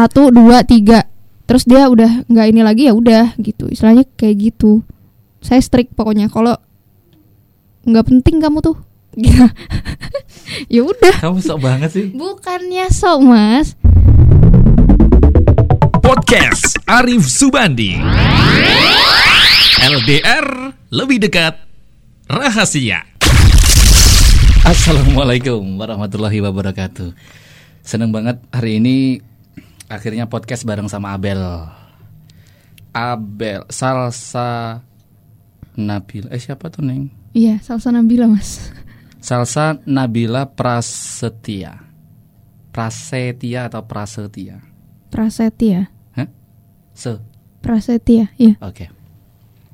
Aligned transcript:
satu 0.00 0.32
dua 0.32 0.64
tiga 0.64 1.04
terus 1.44 1.68
dia 1.68 1.84
udah 1.84 2.24
nggak 2.24 2.46
ini 2.48 2.60
lagi 2.64 2.88
ya 2.88 2.96
udah 2.96 3.36
gitu 3.36 3.68
istilahnya 3.68 4.08
kayak 4.16 4.48
gitu 4.48 4.80
saya 5.44 5.60
strict 5.60 5.92
pokoknya 5.92 6.32
kalau 6.32 6.56
nggak 7.84 8.08
penting 8.08 8.40
kamu 8.40 8.64
tuh 8.64 8.80
gitu. 9.12 9.44
ya 10.72 10.80
udah 10.88 11.20
Kamu 11.20 11.44
sok 11.44 11.60
banget 11.60 11.90
sih. 11.92 12.06
bukannya 12.16 12.88
sok 12.88 13.18
mas 13.28 13.76
Podcast 16.00 16.74
Arif 16.90 17.22
Subandi. 17.30 17.94
LDR 19.78 20.74
lebih 20.90 21.22
dekat 21.22 21.54
rahasia. 22.26 23.06
Assalamualaikum 24.66 25.78
warahmatullahi 25.78 26.42
wabarakatuh. 26.42 27.14
Seneng 27.86 28.10
banget 28.10 28.42
hari 28.50 28.82
ini 28.82 29.22
akhirnya 29.90 30.24
podcast 30.24 30.62
bareng 30.62 30.86
sama 30.86 31.10
Abel. 31.12 31.42
Abel 32.90 33.66
Salsa 33.68 34.82
Nabil. 35.74 36.26
Eh 36.30 36.38
siapa 36.38 36.70
tuh 36.70 36.82
Neng? 36.82 37.10
iya 37.30 37.62
salsa 37.62 37.94
nabila 37.94 38.26
mas 38.26 38.74
Salsa 39.22 39.78
Nabila 39.86 40.50
Prasetya. 40.50 41.78
Prasetya 42.70 43.70
atau 43.70 43.82
Prasetya? 43.84 44.58
prasetya 45.10 45.90
Hah? 46.14 46.26
Se. 46.94 47.18
prasetya 47.62 48.30
iya 48.34 48.54
Oke. 48.62 48.90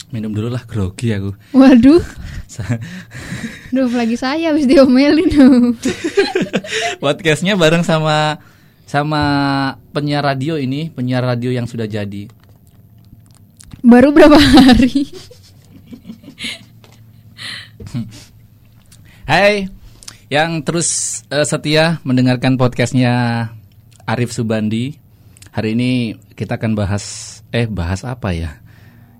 Minum 0.08 0.32
dulu 0.32 0.48
lah 0.48 0.64
grogi 0.64 1.12
aku. 1.12 1.32
waduh 1.52 2.00
Duh, 3.74 3.88
lagi 3.92 4.16
saya 4.16 4.48
habis 4.52 4.64
diomelin 4.64 5.28
Podcastnya 7.04 7.56
bareng 7.56 7.84
sama 7.84 8.40
sama 8.86 9.22
penyiar 9.90 10.22
radio 10.22 10.54
ini, 10.56 10.88
penyiar 10.88 11.26
radio 11.26 11.50
yang 11.50 11.66
sudah 11.66 11.90
jadi. 11.90 12.30
baru 13.86 14.10
berapa 14.10 14.34
hari 14.38 15.10
Hai, 19.26 19.66
yang 20.30 20.62
terus 20.62 21.22
eh, 21.34 21.42
setia 21.42 21.98
mendengarkan 22.06 22.54
podcastnya 22.54 23.50
Arif 24.06 24.30
Subandi. 24.30 24.94
Hari 25.50 25.74
ini 25.74 26.14
kita 26.38 26.62
akan 26.62 26.78
bahas, 26.78 27.38
eh 27.50 27.66
bahas 27.66 28.06
apa 28.06 28.30
ya? 28.30 28.62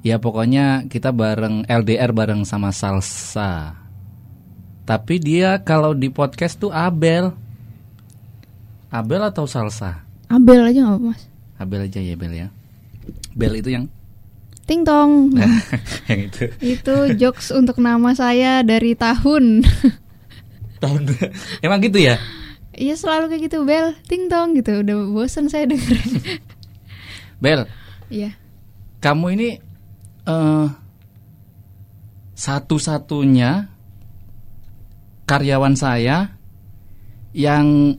Ya 0.06 0.22
pokoknya 0.22 0.86
kita 0.86 1.10
bareng 1.10 1.66
LDR 1.66 2.14
bareng 2.14 2.46
sama 2.46 2.70
Salsa. 2.70 3.82
Tapi 4.86 5.18
dia 5.18 5.58
kalau 5.66 5.90
di 5.90 6.06
podcast 6.06 6.62
tuh 6.62 6.70
Abel. 6.70 7.34
Abel 8.96 9.22
atau 9.28 9.44
Salsa? 9.44 10.06
Abel 10.32 10.64
aja 10.64 10.80
nggak 10.82 10.96
apa 10.96 11.06
mas. 11.12 11.22
Abel 11.60 11.80
aja 11.84 12.00
ya 12.00 12.14
Bel 12.16 12.32
ya. 12.32 12.48
Bel 13.36 13.60
itu 13.60 13.70
yang 13.72 13.86
Ting 14.66 14.82
tong. 14.82 15.30
Yang 16.10 16.20
itu. 16.26 16.44
Itu 16.58 16.94
jokes 17.14 17.54
untuk 17.54 17.78
nama 17.78 18.18
saya 18.18 18.66
dari 18.66 18.98
tahun. 18.98 19.62
Tahun 20.82 21.06
emang 21.62 21.78
gitu 21.86 22.02
ya? 22.02 22.18
Iya 22.74 22.98
selalu 22.98 23.30
kayak 23.30 23.42
gitu. 23.46 23.62
Bel 23.62 23.94
Ting 24.10 24.26
tong 24.26 24.58
gitu. 24.58 24.82
Udah 24.82 25.06
bosen 25.14 25.46
saya 25.46 25.70
denger. 25.70 26.02
Bel. 27.42 27.70
Iya. 28.10 28.34
Kamu 28.98 29.38
ini 29.38 29.54
eh 30.26 30.66
satu-satunya 32.34 33.70
karyawan 35.30 35.78
saya 35.78 36.36
yang 37.30 37.94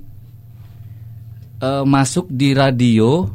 eh, 1.61 1.83
masuk 1.85 2.29
di 2.29 2.53
radio 2.53 3.29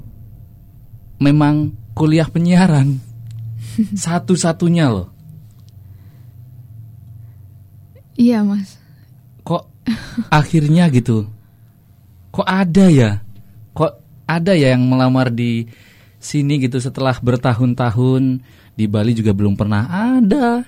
memang 1.22 1.70
kuliah 1.94 2.26
penyiaran. 2.26 2.98
Satu-satunya 4.04 4.90
loh. 4.90 5.08
Iya 8.18 8.44
mas. 8.44 8.76
Kok 9.46 9.64
akhirnya 10.28 10.90
gitu? 10.92 11.30
Kok 12.34 12.46
ada 12.46 12.86
ya? 12.90 13.22
Kok 13.72 13.92
ada 14.28 14.52
ya 14.52 14.76
yang 14.76 14.84
melamar 14.86 15.32
di 15.32 15.66
sini 16.22 16.60
gitu 16.60 16.78
setelah 16.78 17.16
bertahun-tahun? 17.18 18.44
Di 18.72 18.88
Bali 18.88 19.12
juga 19.12 19.36
belum 19.36 19.56
pernah 19.56 19.88
ada. 19.88 20.64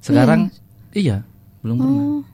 Sekarang 0.00 0.50
iya 0.92 1.24
belum 1.62 1.76
pernah. 1.78 2.02
Oh 2.02 2.31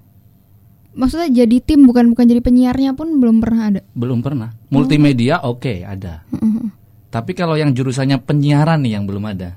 Maksudnya 0.98 1.30
jadi 1.30 1.62
tim 1.62 1.86
bukan 1.86 2.10
bukan 2.10 2.26
jadi 2.26 2.42
penyiarnya 2.42 2.98
pun 2.98 3.22
belum 3.22 3.38
pernah 3.38 3.70
ada? 3.70 3.80
Belum 3.94 4.18
pernah. 4.18 4.50
Multimedia 4.66 5.38
oke 5.46 5.86
ada. 5.86 6.26
Tapi 7.08 7.32
kalau 7.38 7.54
yang 7.54 7.70
jurusannya 7.70 8.18
penyiaran 8.18 8.82
nih 8.82 8.98
yang 8.98 9.06
belum 9.06 9.22
ada? 9.30 9.54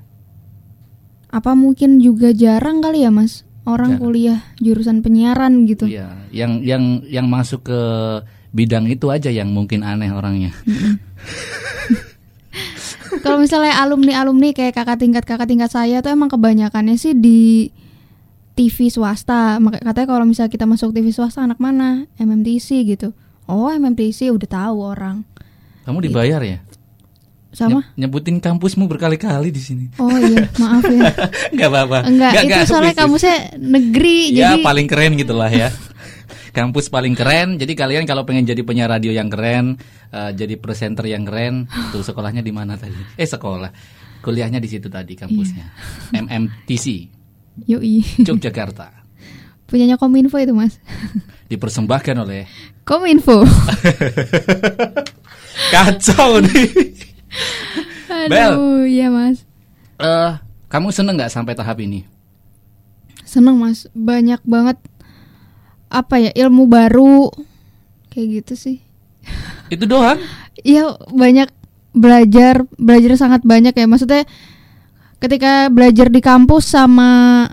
Apa 1.34 1.58
mungkin 1.58 1.98
juga 1.98 2.30
jarang 2.30 2.78
kali 2.78 3.02
ya 3.02 3.10
mas? 3.10 3.42
Orang 3.66 3.98
Jarang. 3.98 4.02
kuliah 4.06 4.38
jurusan 4.62 5.02
penyiaran 5.02 5.66
gitu. 5.66 5.90
Iya 5.90 6.14
yang 6.30 6.62
yang 6.62 7.02
yang 7.10 7.26
masuk 7.26 7.66
ke 7.66 7.80
bidang 8.54 8.86
itu 8.86 9.10
aja 9.10 9.30
yang 9.30 9.50
mungkin 9.50 9.82
aneh 9.82 10.14
orangnya. 10.14 10.54
Kalau 13.22 13.38
misalnya 13.38 13.76
alumni-alumni 13.82 14.54
kayak 14.56 14.78
kakak 14.78 14.98
tingkat 14.98 15.22
kakak 15.26 15.46
tingkat 15.46 15.70
saya 15.70 16.00
tuh 16.00 16.14
emang 16.14 16.32
kebanyakannya 16.32 16.96
sih 16.96 17.12
di 17.14 17.70
TV 18.52 18.88
swasta. 18.88 19.56
Katanya 19.56 20.08
kalau 20.08 20.24
misalnya 20.24 20.52
kita 20.52 20.68
masuk 20.68 20.92
TV 20.92 21.08
swasta 21.10 21.40
anak 21.40 21.56
mana? 21.56 22.04
MMTC 22.16 22.84
gitu. 22.84 23.16
Oh 23.44 23.68
MMTC 23.68 24.30
udah 24.30 24.48
tahu 24.48 24.76
orang. 24.80 25.24
kamu 25.82 25.98
dibayar 25.98 26.38
ya 26.38 26.62
Sama? 27.50 27.82
Nyeb- 27.98 28.06
nyebutin 28.06 28.38
kampusmu 28.38 28.86
berkali-kali 28.86 29.50
di 29.50 29.58
sini. 29.58 29.84
Oh 29.98 30.14
iya 30.14 30.46
maaf 30.56 30.86
ya. 30.86 31.10
Enggak 31.52 31.68
apa-apa. 31.68 31.98
Enggak, 32.06 32.30
Nggak, 32.32 32.44
itu 32.44 32.54
nggak, 32.54 32.64
soalnya 32.70 32.94
kampusnya 32.96 33.36
negeri. 33.58 34.18
Ya 34.32 34.54
jadi 34.54 34.62
paling 34.62 34.86
keren 34.88 35.12
gitulah 35.18 35.50
ya. 35.50 35.68
Kampus 36.56 36.86
paling 36.88 37.12
keren. 37.12 37.56
Jadi 37.58 37.72
kalian 37.74 38.04
kalau 38.04 38.24
pengen 38.24 38.44
jadi 38.44 38.60
penyiar 38.62 38.88
radio 38.88 39.10
yang 39.12 39.28
keren, 39.28 39.76
eh, 40.12 40.30
jadi 40.32 40.54
presenter 40.56 41.04
yang 41.08 41.24
keren, 41.24 41.66
tuh 41.92 42.00
sekolahnya 42.00 42.40
di 42.40 42.52
mana 42.52 42.76
tadi? 42.76 42.96
Eh 43.16 43.26
sekolah, 43.26 43.68
kuliahnya 44.22 44.60
di 44.60 44.68
situ 44.68 44.86
tadi 44.88 45.12
kampusnya. 45.12 45.66
Iya. 46.12 46.24
MMTC 46.24 46.86
yoi. 47.66 48.04
Yogyakarta. 48.28 48.90
Punyanya 49.66 49.96
Kominfo 49.96 50.36
itu 50.36 50.52
Mas. 50.52 50.76
Dipersembahkan 51.48 52.16
oleh 52.20 52.44
Kominfo. 52.84 53.44
kacau 55.72 56.40
nih. 56.44 56.68
Bel. 58.28 58.52
Aduh, 58.52 58.84
iya 58.84 59.08
Mas. 59.08 59.44
Eh, 59.96 60.32
kamu 60.68 60.92
seneng 60.92 61.16
nggak 61.16 61.32
sampai 61.32 61.56
tahap 61.56 61.80
ini? 61.80 62.04
Seneng 63.24 63.56
Mas, 63.56 63.88
banyak 63.96 64.44
banget 64.44 64.76
apa 65.92 66.20
ya 66.20 66.32
ilmu 66.32 66.68
baru 66.68 67.32
kayak 68.12 68.44
gitu 68.44 68.54
sih. 68.56 68.76
Itu 69.72 69.88
doang? 69.88 70.20
Iya 70.60 71.00
banyak 71.08 71.48
belajar 71.92 72.64
belajar 72.80 73.12
sangat 73.20 73.44
banyak 73.44 73.76
ya 73.76 73.84
maksudnya 73.84 74.24
ketika 75.22 75.70
belajar 75.70 76.10
di 76.10 76.18
kampus 76.18 76.74
sama 76.74 77.46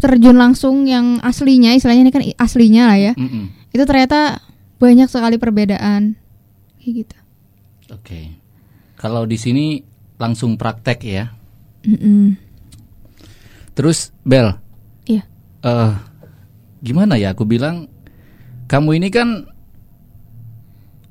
terjun 0.00 0.40
langsung 0.40 0.88
yang 0.88 1.20
aslinya 1.20 1.76
istilahnya 1.76 2.02
ini 2.08 2.12
kan 2.12 2.24
aslinya 2.40 2.88
lah 2.88 2.98
ya 2.98 3.12
Mm-mm. 3.14 3.52
itu 3.70 3.84
ternyata 3.84 4.40
banyak 4.80 5.06
sekali 5.12 5.36
perbedaan 5.36 6.16
kayak 6.80 6.92
gitu 7.04 7.16
Oke. 7.92 8.32
Kalau 8.96 9.28
di 9.28 9.36
sini 9.36 9.78
langsung 10.16 10.56
praktek 10.56 10.98
ya. 11.04 11.28
Mm-mm. 11.84 12.34
Terus 13.74 14.14
Bel, 14.22 14.54
iya 15.04 15.26
eh 15.66 15.92
gimana 16.78 17.18
ya 17.18 17.34
aku 17.34 17.42
bilang 17.42 17.90
kamu 18.70 19.02
ini 19.02 19.08
kan 19.10 19.28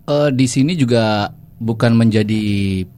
eh 0.07 0.29
di 0.31 0.47
sini 0.47 0.73
juga 0.79 1.27
bukan 1.63 1.96
menjadi 1.96 2.43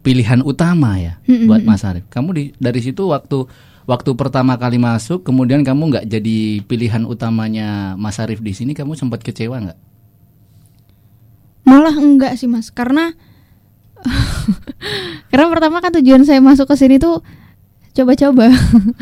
pilihan 0.02 0.42
utama 0.42 0.98
ya 0.98 1.22
Mm-mm. 1.30 1.46
buat 1.46 1.62
Mas 1.62 1.86
Arif. 1.86 2.10
Kamu 2.10 2.34
di 2.34 2.44
dari 2.58 2.82
situ 2.82 3.06
waktu 3.06 3.46
waktu 3.86 4.10
pertama 4.18 4.58
kali 4.58 4.82
masuk 4.82 5.22
kemudian 5.22 5.62
kamu 5.62 5.94
nggak 5.94 6.06
jadi 6.10 6.38
pilihan 6.66 7.06
utamanya 7.06 7.94
Mas 7.96 8.18
Arif 8.18 8.42
di 8.42 8.58
sini 8.58 8.74
kamu 8.74 8.98
sempat 8.98 9.22
kecewa 9.22 9.62
nggak? 9.62 9.80
malah 11.66 11.98
enggak 11.98 12.38
sih 12.38 12.46
mas 12.46 12.70
karena 12.70 13.18
karena 15.34 15.46
pertama 15.50 15.82
kan 15.82 15.90
tujuan 15.98 16.22
saya 16.22 16.38
masuk 16.38 16.70
ke 16.70 16.78
sini 16.78 17.02
tuh 17.02 17.26
coba-coba 17.98 18.54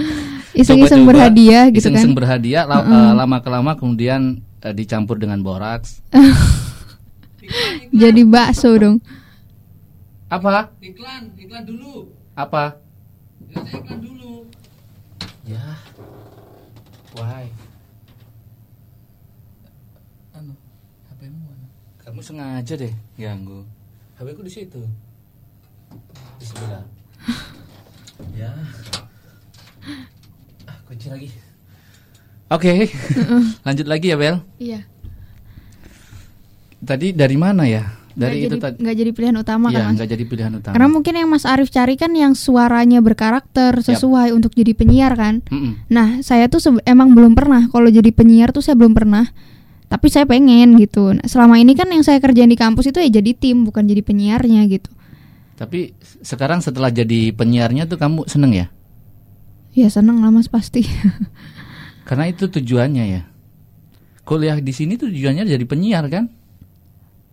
iseng-iseng 0.60 1.04
berhadiah 1.04 1.68
gitu 1.76 1.92
iseng-iseng 1.92 2.16
kan 2.16 2.20
berhadiah 2.24 2.64
la- 2.64 2.88
eh, 2.88 3.12
lama 3.20 3.38
kelama 3.44 3.76
kemudian 3.76 4.40
eh, 4.64 4.72
dicampur 4.72 5.20
dengan 5.20 5.44
boraks. 5.44 6.00
jadi 7.92 8.24
bakso 8.24 8.72
dong 8.80 9.04
Apa? 10.34 10.66
Iklan, 10.82 11.30
iklan 11.38 11.62
dulu. 11.62 12.10
Apa? 12.34 12.82
Ya, 13.54 13.62
saya 13.70 13.86
iklan 13.86 14.02
dulu. 14.02 14.50
Ya. 15.46 15.78
Why? 17.14 17.46
Anu, 20.34 20.58
HP-mu 21.06 21.38
mana? 21.38 21.68
Kamu 22.02 22.20
sengaja 22.26 22.74
deh 22.74 22.90
ganggu. 23.14 23.62
HP 24.18 24.28
ku 24.34 24.42
di 24.42 24.50
situ. 24.50 24.82
Di 26.42 26.46
sebelah. 26.50 26.82
ya. 28.42 28.50
Ah, 30.66 30.78
kunci 30.90 31.14
lagi. 31.14 31.30
Oke. 32.50 32.90
Lanjut 33.70 33.86
lagi 33.86 34.10
ya, 34.10 34.18
Bel. 34.18 34.42
Iya. 34.58 34.82
Tadi 36.82 37.14
dari 37.14 37.38
mana 37.38 37.70
ya? 37.70 37.86
Dari 38.14 38.20
Nggak 38.20 38.38
itu 38.38 38.46
jadi, 38.46 38.62
tadi. 38.62 38.76
nggak 38.78 38.96
jadi 38.96 39.12
pilihan 39.12 39.36
utama 39.36 39.66
Iya, 39.68 39.78
kan 39.80 39.92
nggak 39.98 40.10
jadi 40.10 40.24
pilihan 40.24 40.52
utama. 40.54 40.74
karena 40.78 40.88
mungkin 40.88 41.14
yang 41.18 41.28
mas 41.28 41.44
Arif 41.44 41.68
cari 41.68 41.98
kan 41.98 42.14
yang 42.14 42.34
suaranya 42.34 43.02
berkarakter 43.02 43.82
sesuai 43.82 44.30
untuk 44.32 44.54
jadi 44.54 44.72
penyiar 44.72 45.14
kan 45.14 45.42
Mm-mm. 45.48 45.90
Nah, 45.90 46.22
saya 46.22 46.46
tuh 46.46 46.62
emang 46.84 47.10
belum 47.12 47.34
pernah 47.34 47.66
kalau 47.68 47.90
jadi 47.90 48.10
penyiar 48.10 48.54
tuh 48.54 48.62
saya 48.62 48.78
belum 48.78 48.94
pernah. 48.94 49.34
Tapi 49.84 50.10
saya 50.10 50.26
pengen 50.26 50.74
gitu. 50.78 51.14
Nah, 51.14 51.22
selama 51.24 51.58
ini 51.58 51.74
kan 51.74 51.86
yang 51.86 52.02
saya 52.02 52.18
kerjain 52.18 52.50
di 52.50 52.58
kampus 52.58 52.90
itu 52.90 52.98
ya 52.98 53.14
jadi 53.14 53.30
tim, 53.32 53.62
bukan 53.62 53.86
jadi 53.86 54.02
penyiarnya 54.02 54.66
gitu. 54.66 54.90
Tapi 55.54 55.94
sekarang 56.20 56.62
setelah 56.62 56.90
jadi 56.90 57.30
penyiarnya 57.30 57.86
tuh 57.86 57.98
kamu 57.98 58.26
seneng 58.26 58.54
ya? 58.54 58.68
Ya 59.74 59.90
seneng 59.90 60.18
lah 60.18 60.30
Mas 60.30 60.50
pasti. 60.50 60.82
Karena 62.10 62.26
itu 62.26 62.46
tujuannya 62.46 63.06
ya. 63.08 63.22
Kuliah 64.24 64.58
di 64.58 64.72
sini 64.72 64.96
tuh 64.96 65.10
tujuannya 65.10 65.46
jadi 65.46 65.62
penyiar 65.64 66.06
kan? 66.08 66.26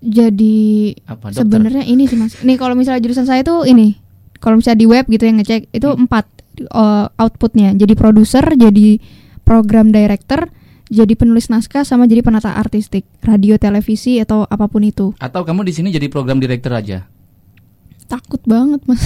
Jadi 0.00 0.96
sebenarnya 1.30 1.84
ini 1.84 2.08
sih 2.08 2.16
Mas. 2.16 2.40
Nih 2.40 2.56
kalau 2.56 2.72
misalnya 2.72 3.04
jurusan 3.04 3.28
saya 3.28 3.44
tuh 3.44 3.68
ini. 3.68 4.00
Kalau 4.40 4.56
misalnya 4.56 4.80
di 4.80 4.88
web 4.88 5.04
gitu 5.04 5.28
yang 5.28 5.36
ngecek 5.36 5.68
itu 5.68 5.84
Hmm. 5.84 6.08
empat 6.08 6.24
uh, 6.72 7.12
outputnya. 7.20 7.76
Jadi 7.76 7.92
produser, 7.92 8.40
jadi 8.56 8.96
program 9.44 9.92
director, 9.92 10.48
jadi 10.88 11.12
penulis 11.12 11.52
naskah 11.52 11.84
sama 11.84 12.08
jadi 12.08 12.24
penata 12.24 12.56
artistik, 12.56 13.04
radio, 13.20 13.60
televisi 13.60 14.16
atau 14.16 14.48
apa 14.48 14.64
pun 14.72 14.80
itu. 14.80 15.12
Atau 15.20 15.44
kamu 15.44 15.68
di 15.68 15.76
sini 15.76 15.92
jadi 15.92 16.08
program 16.08 16.40
direktur 16.40 16.72
aja? 16.72 17.04
Takut 18.08 18.40
banget 18.48 18.80
Mas. 18.88 19.04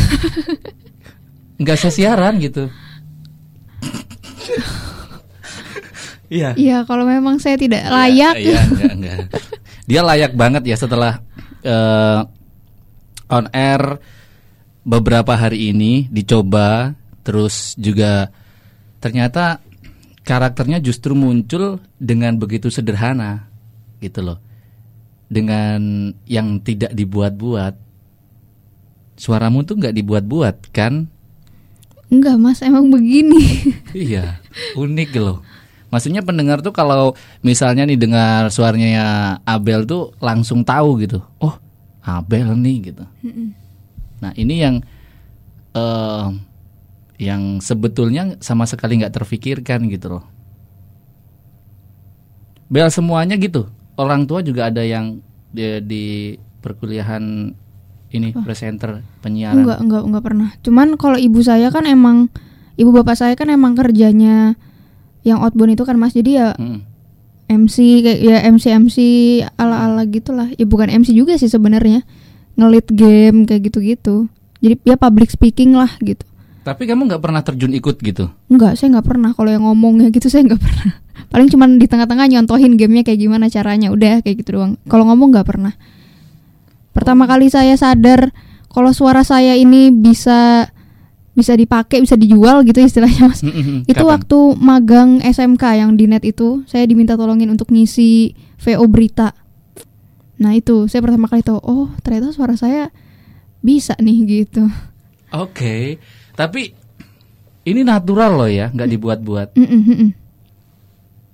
Nggak 1.61 1.83
sesiaran 1.83 2.39
gitu. 2.39 2.71
Iya. 6.33 6.57
Iya, 6.57 6.79
kalau 6.89 7.05
memang 7.07 7.39
saya 7.39 7.55
tidak 7.55 7.85
layak. 7.85 8.35
Iya, 8.41 8.61
enggak, 8.65 8.93
enggak. 8.97 9.19
Dia 9.85 10.01
layak 10.01 10.33
banget 10.33 10.65
ya 10.65 10.77
setelah 10.81 11.21
eh, 11.61 12.21
on 13.29 13.47
air 13.53 14.01
beberapa 14.85 15.33
hari 15.37 15.73
ini 15.73 16.09
dicoba 16.13 16.93
terus 17.25 17.73
juga 17.81 18.29
ternyata 19.01 19.65
karakternya 20.25 20.81
justru 20.81 21.13
muncul 21.13 21.81
dengan 22.01 22.41
begitu 22.41 22.73
sederhana 22.73 23.49
gitu 24.01 24.25
loh. 24.25 24.39
Dengan 25.29 26.13
yang 26.29 26.61
tidak 26.65 26.93
dibuat-buat. 26.93 27.75
Suaramu 29.15 29.63
tuh 29.63 29.79
nggak 29.79 29.95
dibuat-buat 29.95 30.75
kan? 30.75 31.07
Enggak 32.13 32.37
mas, 32.37 32.61
emang 32.61 32.91
begini. 32.93 33.73
Iya, 33.95 34.43
unik 34.75 35.11
loh. 35.23 35.41
Maksudnya 35.95 36.27
pendengar 36.27 36.59
tuh 36.59 36.75
kalau 36.75 37.15
misalnya 37.47 37.87
nih 37.87 37.95
dengar 37.95 38.51
suaranya 38.51 39.39
Abel 39.47 39.87
tuh 39.87 40.11
langsung 40.19 40.67
tahu 40.67 41.07
gitu. 41.07 41.23
Oh, 41.39 41.55
Abel 42.03 42.51
nih 42.59 42.91
gitu. 42.91 43.07
Nah 44.19 44.35
ini 44.35 44.59
yang 44.59 44.83
eh 45.71 46.27
yang 47.23 47.63
sebetulnya 47.63 48.35
sama 48.43 48.67
sekali 48.67 48.99
nggak 48.99 49.15
terfikirkan 49.15 49.87
gitu 49.87 50.19
loh. 50.19 50.25
Bel 52.67 52.91
semuanya 52.91 53.39
gitu. 53.39 53.71
Orang 53.95 54.27
tua 54.27 54.43
juga 54.43 54.67
ada 54.67 54.83
yang 54.83 55.23
di, 55.55 55.79
di 55.87 56.05
perkuliahan 56.35 57.55
ini 58.11 58.35
presenter 58.43 58.99
penyiaran. 59.23 59.63
enggak, 59.63 59.79
enggak, 59.79 60.03
enggak 60.03 60.25
pernah. 60.27 60.49
Cuman 60.59 60.99
kalau 60.99 61.19
ibu 61.19 61.39
saya 61.39 61.71
kan 61.71 61.87
emang 61.87 62.27
ibu 62.75 62.91
bapak 62.91 63.15
saya 63.15 63.35
kan 63.39 63.47
emang 63.51 63.79
kerjanya 63.79 64.59
yang 65.25 65.41
outbound 65.41 65.75
itu 65.75 65.83
kan 65.83 65.97
mas. 65.97 66.13
Jadi 66.13 66.39
ya 66.39 66.53
Mm. 66.55 66.81
MC 67.45 67.77
kayak 68.01 68.21
ya 68.25 68.37
MC 68.49 68.65
MC 68.73 68.97
ala-ala 69.61 70.09
gitulah. 70.09 70.49
Ya 70.57 70.65
bukan 70.65 70.89
MC 70.89 71.13
juga 71.13 71.37
sih 71.37 71.49
sebenarnya. 71.49 72.05
Ngelit 72.57 72.89
game 72.89 73.45
kayak 73.45 73.69
gitu-gitu. 73.69 74.31
Jadi 74.65 74.81
ya 74.87 74.97
public 74.97 75.29
speaking 75.29 75.77
lah 75.77 75.93
gitu. 76.01 76.25
Tapi 76.65 76.89
kamu 76.89 77.05
nggak 77.13 77.21
pernah 77.21 77.45
terjun 77.45 77.77
ikut 77.77 78.01
gitu? 78.01 78.33
Enggak, 78.49 78.81
saya 78.81 78.97
nggak 78.97 79.05
pernah 79.05 79.37
kalau 79.37 79.53
yang 79.53 79.69
ngomongnya 79.69 80.09
gitu 80.09 80.33
saya 80.33 80.49
nggak 80.49 80.63
pernah. 80.65 80.97
Paling 81.33 81.53
cuman 81.53 81.77
di 81.77 81.85
tengah-tengah 81.85 82.25
nyontohin 82.33 82.81
gamenya 82.81 83.05
kayak 83.05 83.21
gimana 83.21 83.53
caranya, 83.53 83.93
udah 83.93 84.25
kayak 84.25 84.41
gitu 84.41 84.57
doang. 84.57 84.81
Kalau 84.89 85.05
ngomong 85.13 85.29
nggak 85.37 85.45
pernah. 85.45 85.77
Pertama 86.97 87.29
kali 87.29 87.53
saya 87.53 87.77
sadar 87.77 88.33
kalau 88.73 88.97
suara 88.97 89.21
saya 89.21 89.53
ini 89.61 89.93
bisa 89.93 90.73
bisa 91.35 91.59
dipakai, 91.59 91.99
bisa 91.99 92.15
dijual 92.15 92.63
gitu 92.63 92.79
istilahnya 92.79 93.27
mas. 93.27 93.43
Mm-mm. 93.43 93.83
Itu 93.91 94.07
Kapan? 94.07 94.13
waktu 94.15 94.39
magang 94.57 95.11
SMK 95.21 95.65
yang 95.83 95.91
di 95.99 96.07
net 96.07 96.23
itu, 96.23 96.63
saya 96.71 96.87
diminta 96.87 97.19
tolongin 97.19 97.51
untuk 97.51 97.75
ngisi 97.75 98.39
VO 98.63 98.87
berita. 98.87 99.35
Nah 100.39 100.55
itu 100.55 100.87
saya 100.87 101.03
pertama 101.03 101.27
kali 101.27 101.43
tahu, 101.43 101.59
oh 101.59 101.91
ternyata 102.07 102.31
suara 102.31 102.55
saya 102.55 102.95
bisa 103.59 103.99
nih 103.99 104.47
gitu. 104.47 104.63
Oke, 105.35 105.99
tapi 106.39 106.71
ini 107.67 107.83
natural 107.83 108.39
loh 108.39 108.51
ya, 108.51 108.71
nggak 108.71 108.91
dibuat-buat. 108.95 109.59
Mm-mm, 109.59 109.83
mm-mm. 109.91 110.11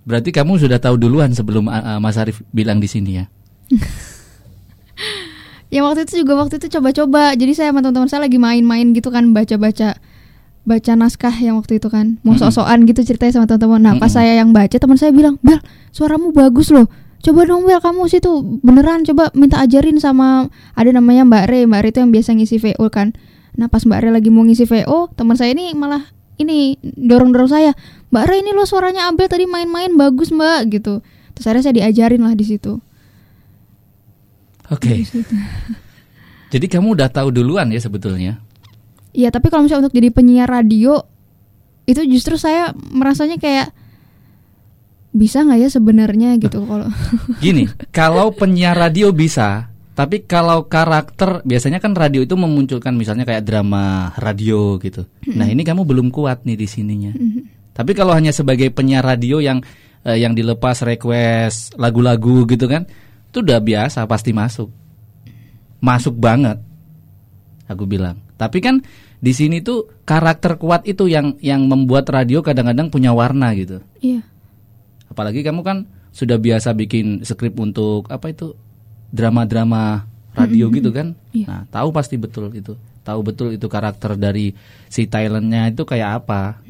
Berarti 0.08 0.32
kamu 0.32 0.56
sudah 0.56 0.80
tahu 0.80 0.96
duluan 0.96 1.36
sebelum 1.36 1.68
uh, 1.68 2.00
Mas 2.00 2.16
Arif 2.16 2.40
bilang 2.50 2.80
di 2.80 2.88
sini 2.88 3.20
ya. 3.20 3.28
Ya 5.70 5.86
waktu 5.86 6.02
itu 6.04 6.26
juga 6.26 6.34
waktu 6.34 6.58
itu 6.58 6.66
coba-coba. 6.66 7.34
Jadi 7.38 7.52
saya 7.54 7.70
sama 7.70 7.80
teman-teman 7.80 8.10
saya 8.10 8.26
lagi 8.26 8.38
main-main 8.42 8.90
gitu 8.90 9.14
kan 9.14 9.30
baca-baca 9.30 9.98
baca 10.66 10.92
naskah 10.98 11.32
yang 11.38 11.56
waktu 11.56 11.78
itu 11.78 11.88
kan. 11.88 12.18
Mau 12.26 12.36
sok-sokan 12.36 12.84
gitu 12.90 13.06
ceritanya 13.06 13.38
sama 13.38 13.46
teman-teman. 13.46 13.80
Nah, 13.80 13.94
pas 13.96 14.10
saya 14.12 14.36
yang 14.36 14.50
baca 14.50 14.76
teman 14.76 14.98
saya 14.98 15.14
bilang, 15.14 15.38
"Bel, 15.40 15.62
suaramu 15.94 16.34
bagus 16.34 16.68
loh. 16.74 16.90
Coba 17.20 17.44
dong 17.44 17.68
Bel 17.68 17.76
kamu 17.84 18.08
situ 18.08 18.60
beneran 18.64 19.04
coba 19.04 19.28
minta 19.36 19.60
ajarin 19.60 20.00
sama 20.00 20.48
ada 20.72 20.88
namanya 20.88 21.28
Mbak 21.28 21.44
Re. 21.52 21.60
Mbak 21.68 21.80
Re 21.84 21.88
itu 21.92 21.98
yang 22.00 22.12
biasa 22.16 22.30
ngisi 22.32 22.56
VO 22.56 22.86
kan. 22.88 23.12
Nah, 23.60 23.68
pas 23.68 23.84
Mbak 23.84 23.98
Re 24.00 24.08
lagi 24.08 24.32
mau 24.32 24.40
ngisi 24.40 24.64
VO, 24.64 25.12
teman 25.12 25.36
saya 25.36 25.52
ini 25.52 25.76
malah 25.76 26.00
ini 26.40 26.80
dorong-dorong 26.80 27.50
saya. 27.52 27.76
Mbak 28.08 28.24
Re 28.24 28.34
ini 28.40 28.50
lo 28.56 28.64
suaranya 28.64 29.12
Abel 29.12 29.28
tadi 29.28 29.44
main-main 29.44 29.92
bagus, 30.00 30.32
Mbak 30.32 30.60
gitu. 30.72 31.04
Terus 31.36 31.44
akhirnya 31.44 31.64
saya 31.68 31.74
diajarin 31.76 32.24
lah 32.24 32.32
di 32.32 32.44
situ. 32.48 32.80
Oke. 34.70 35.02
Jadi 36.52 36.66
kamu 36.66 36.98
udah 36.98 37.08
tahu 37.10 37.30
duluan 37.30 37.70
ya 37.70 37.78
sebetulnya. 37.78 38.42
Iya, 39.10 39.30
tapi 39.30 39.50
kalau 39.50 39.66
misalnya 39.66 39.90
untuk 39.90 39.98
jadi 39.98 40.10
penyiar 40.14 40.46
radio 40.46 41.02
itu 41.82 41.98
justru 42.06 42.38
saya 42.38 42.70
merasanya 42.74 43.42
kayak 43.42 43.74
bisa 45.10 45.42
nggak 45.42 45.58
ya 45.58 45.68
sebenarnya 45.70 46.38
gitu 46.38 46.62
kalau 46.62 46.86
Gini, 47.42 47.66
kalau 47.90 48.30
penyiar 48.30 48.78
radio 48.78 49.10
bisa, 49.10 49.66
tapi 49.98 50.22
kalau 50.22 50.70
karakter 50.70 51.42
biasanya 51.42 51.82
kan 51.82 51.98
radio 51.98 52.22
itu 52.22 52.38
memunculkan 52.38 52.94
misalnya 52.94 53.26
kayak 53.26 53.42
drama 53.42 54.14
radio 54.22 54.78
gitu. 54.78 55.06
Nah 55.34 55.50
ini 55.50 55.66
kamu 55.66 55.82
belum 55.82 56.14
kuat 56.14 56.46
nih 56.46 56.54
di 56.54 56.66
sininya. 56.70 57.10
Tapi 57.74 57.90
kalau 57.98 58.14
hanya 58.14 58.30
sebagai 58.30 58.70
penyiar 58.70 59.02
radio 59.02 59.42
yang 59.42 59.58
eh, 60.06 60.22
yang 60.22 60.38
dilepas 60.38 60.86
request 60.86 61.74
lagu-lagu 61.74 62.46
gitu 62.46 62.70
kan, 62.70 62.86
itu 63.30 63.46
udah 63.46 63.62
biasa 63.62 64.02
pasti 64.10 64.34
masuk, 64.34 64.68
masuk 65.78 66.18
banget. 66.18 66.58
Aku 67.70 67.86
bilang. 67.86 68.18
Tapi 68.34 68.58
kan 68.58 68.82
di 69.22 69.30
sini 69.30 69.62
tuh 69.62 70.02
karakter 70.02 70.58
kuat 70.58 70.82
itu 70.88 71.06
yang 71.06 71.38
yang 71.38 71.70
membuat 71.70 72.10
radio 72.10 72.42
kadang-kadang 72.42 72.90
punya 72.90 73.14
warna 73.14 73.54
gitu. 73.54 73.78
iya 74.02 74.24
Apalagi 75.06 75.44
kamu 75.44 75.60
kan 75.62 75.86
sudah 76.10 76.40
biasa 76.40 76.74
bikin 76.74 77.22
skrip 77.22 77.54
untuk 77.60 78.10
apa 78.10 78.34
itu 78.34 78.58
drama-drama 79.14 80.08
radio 80.34 80.66
gitu 80.74 80.90
kan. 80.90 81.14
Iya. 81.30 81.46
Nah, 81.46 81.62
tahu 81.70 81.94
pasti 81.94 82.18
betul 82.18 82.50
itu. 82.54 82.74
Tahu 83.06 83.20
betul 83.22 83.54
itu 83.54 83.66
karakter 83.70 84.18
dari 84.18 84.54
si 84.90 85.06
talentnya 85.06 85.70
itu 85.70 85.82
kayak 85.86 86.24
apa. 86.24 86.62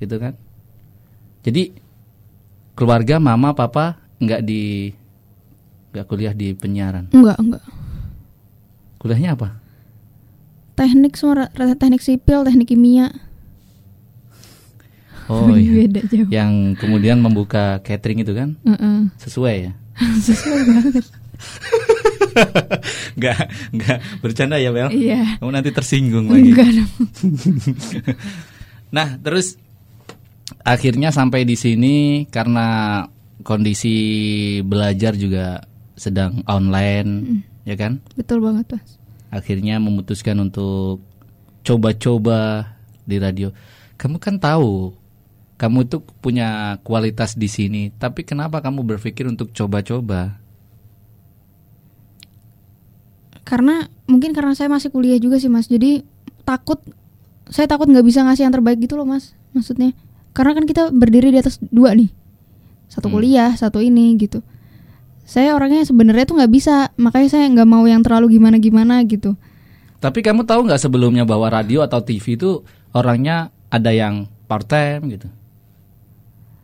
Gitu 0.00 0.16
kan. 0.16 0.36
Jadi 1.44 1.76
keluarga 2.72 3.20
mama 3.20 3.52
papa 3.52 4.00
nggak 4.20 4.42
di 4.44 4.92
nggak 5.94 6.04
kuliah 6.04 6.34
di 6.34 6.52
penyiaran. 6.52 7.06
enggak 7.08 7.38
enggak 7.38 7.62
Kuliahnya 8.98 9.30
apa? 9.32 9.48
teknik 10.74 11.14
semua 11.14 11.46
teknik 11.54 12.02
sipil 12.02 12.42
teknik 12.42 12.66
kimia 12.66 13.14
Oh 15.24 15.48
iya. 15.54 15.86
beda 15.86 16.00
jauh 16.04 16.28
Yang 16.28 16.52
kemudian 16.76 17.16
membuka 17.16 17.78
catering 17.80 18.20
itu 18.20 18.32
kan 18.32 18.58
Heeh. 18.60 19.06
sesuai 19.16 19.56
ya. 19.62 19.72
sesuai 20.26 20.60
banget 20.66 21.04
Nggak 23.14 23.38
nggak 23.70 23.98
bercanda 24.18 24.58
ya 24.58 24.68
Bel. 24.68 24.90
iya 24.90 25.38
Kamu 25.38 25.50
nanti 25.50 25.70
tersinggung 25.70 26.26
lagi. 26.26 26.50
enggak 26.50 26.68
dong. 26.74 26.90
Nah, 28.90 29.14
terus 29.16 29.54
akhirnya 30.60 31.08
sampai 31.08 31.42
di 31.42 31.54
sini 31.54 31.94
karena 32.26 33.00
kondisi 33.40 33.94
belajar 34.60 35.14
juga 35.14 35.62
sedang 35.94 36.42
online. 36.44 37.42
ya 37.64 37.74
kan? 37.74 38.02
Betul 38.12 38.44
banget, 38.44 38.68
Mas. 38.76 39.00
Akhirnya 39.32 39.80
memutuskan 39.80 40.36
untuk 40.38 41.00
coba-coba 41.64 42.70
di 43.02 43.16
radio. 43.16 43.50
Kamu 43.96 44.20
kan 44.20 44.36
tahu, 44.36 44.92
kamu 45.56 45.88
tuh 45.88 46.04
punya 46.20 46.76
kualitas 46.84 47.34
di 47.34 47.48
sini, 47.48 47.88
tapi 47.94 48.22
kenapa 48.22 48.60
kamu 48.60 48.84
berpikir 48.84 49.24
untuk 49.24 49.50
coba-coba? 49.50 50.36
Karena 53.44 53.88
mungkin 54.08 54.32
karena 54.32 54.56
saya 54.56 54.72
masih 54.72 54.88
kuliah 54.88 55.20
juga 55.20 55.36
sih, 55.36 55.52
Mas. 55.52 55.68
Jadi 55.68 56.00
takut 56.44 56.80
saya 57.52 57.68
takut 57.68 57.84
nggak 57.88 58.04
bisa 58.04 58.24
ngasih 58.24 58.48
yang 58.48 58.54
terbaik 58.54 58.80
gitu 58.80 58.96
loh, 58.96 59.04
Mas. 59.04 59.36
Maksudnya. 59.52 59.92
Karena 60.32 60.56
kan 60.56 60.64
kita 60.64 60.90
berdiri 60.90 61.30
di 61.30 61.38
atas 61.38 61.60
dua 61.60 61.92
nih. 61.94 62.08
Satu 62.88 63.08
Hmm. 63.08 63.20
kuliah, 63.20 63.52
satu 63.54 63.84
ini 63.84 64.16
gitu. 64.16 64.40
Saya 65.24 65.56
orangnya 65.56 65.82
sebenarnya 65.82 66.24
tuh 66.24 66.36
nggak 66.36 66.52
bisa, 66.52 66.92
makanya 66.94 67.28
saya 67.32 67.48
nggak 67.48 67.64
mau 67.66 67.84
yang 67.84 68.04
terlalu 68.04 68.36
gimana-gimana 68.36 69.00
gitu. 69.04 69.34
Tapi 69.98 70.20
kamu 70.20 70.44
tahu 70.44 70.68
nggak 70.68 70.78
sebelumnya 70.78 71.24
bahwa 71.24 71.48
radio 71.48 71.80
atau 71.80 72.04
TV 72.04 72.36
itu 72.36 72.60
orangnya 72.92 73.48
ada 73.68 73.88
yang 73.88 74.28
part 74.44 74.68
time 74.68 75.08
gitu? 75.08 75.28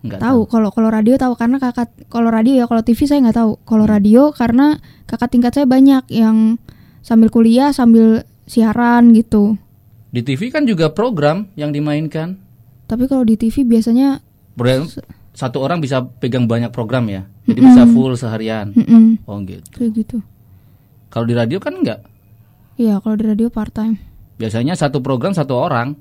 Nggak 0.00 0.20
tahu 0.20 0.40
kalau 0.44 0.68
kalau 0.72 0.88
radio 0.88 1.16
tahu 1.16 1.36
karena 1.36 1.56
kakak 1.56 1.92
kalau 2.08 2.28
radio 2.28 2.56
ya 2.56 2.64
kalau 2.64 2.80
TV 2.80 3.04
saya 3.04 3.20
nggak 3.20 3.36
tahu 3.36 3.50
kalau 3.64 3.84
Hmm. 3.84 3.92
radio 3.96 4.22
karena 4.32 4.80
kakak 5.04 5.28
tingkat 5.28 5.52
saya 5.52 5.68
banyak 5.68 6.08
yang 6.08 6.56
sambil 7.00 7.28
kuliah 7.28 7.72
sambil 7.72 8.24
siaran 8.44 9.12
gitu 9.12 9.56
Di 10.08 10.20
TV 10.20 10.48
kan 10.48 10.64
juga 10.64 10.90
program 10.90 11.48
yang 11.54 11.70
dimainkan. 11.70 12.36
tapi 12.84 13.06
kalau 13.06 13.22
di 13.22 13.36
TV 13.36 13.62
biasanya 13.62 14.18
Satu 15.40 15.64
orang 15.64 15.80
bisa 15.80 16.04
pegang 16.04 16.44
banyak 16.44 16.68
program 16.68 17.08
ya, 17.08 17.24
jadi 17.48 17.60
bisa 17.64 17.88
full 17.88 18.12
seharian. 18.12 18.76
mm-mm, 18.76 19.24
Oh 19.24 19.40
gitu. 19.40 19.64
kayak 19.72 19.92
gitu 19.96 20.16
Kalau 21.08 21.24
di 21.24 21.32
radio 21.32 21.56
kan 21.56 21.80
enggak. 21.80 22.04
iya 22.76 23.00
kalau 23.00 23.16
di 23.16 23.24
radio 23.24 23.48
part 23.48 23.72
time 23.72 23.96
Biasanya 24.36 24.76
satu 24.76 25.00
program 25.00 25.32
satu 25.32 25.56
orang. 25.56 25.96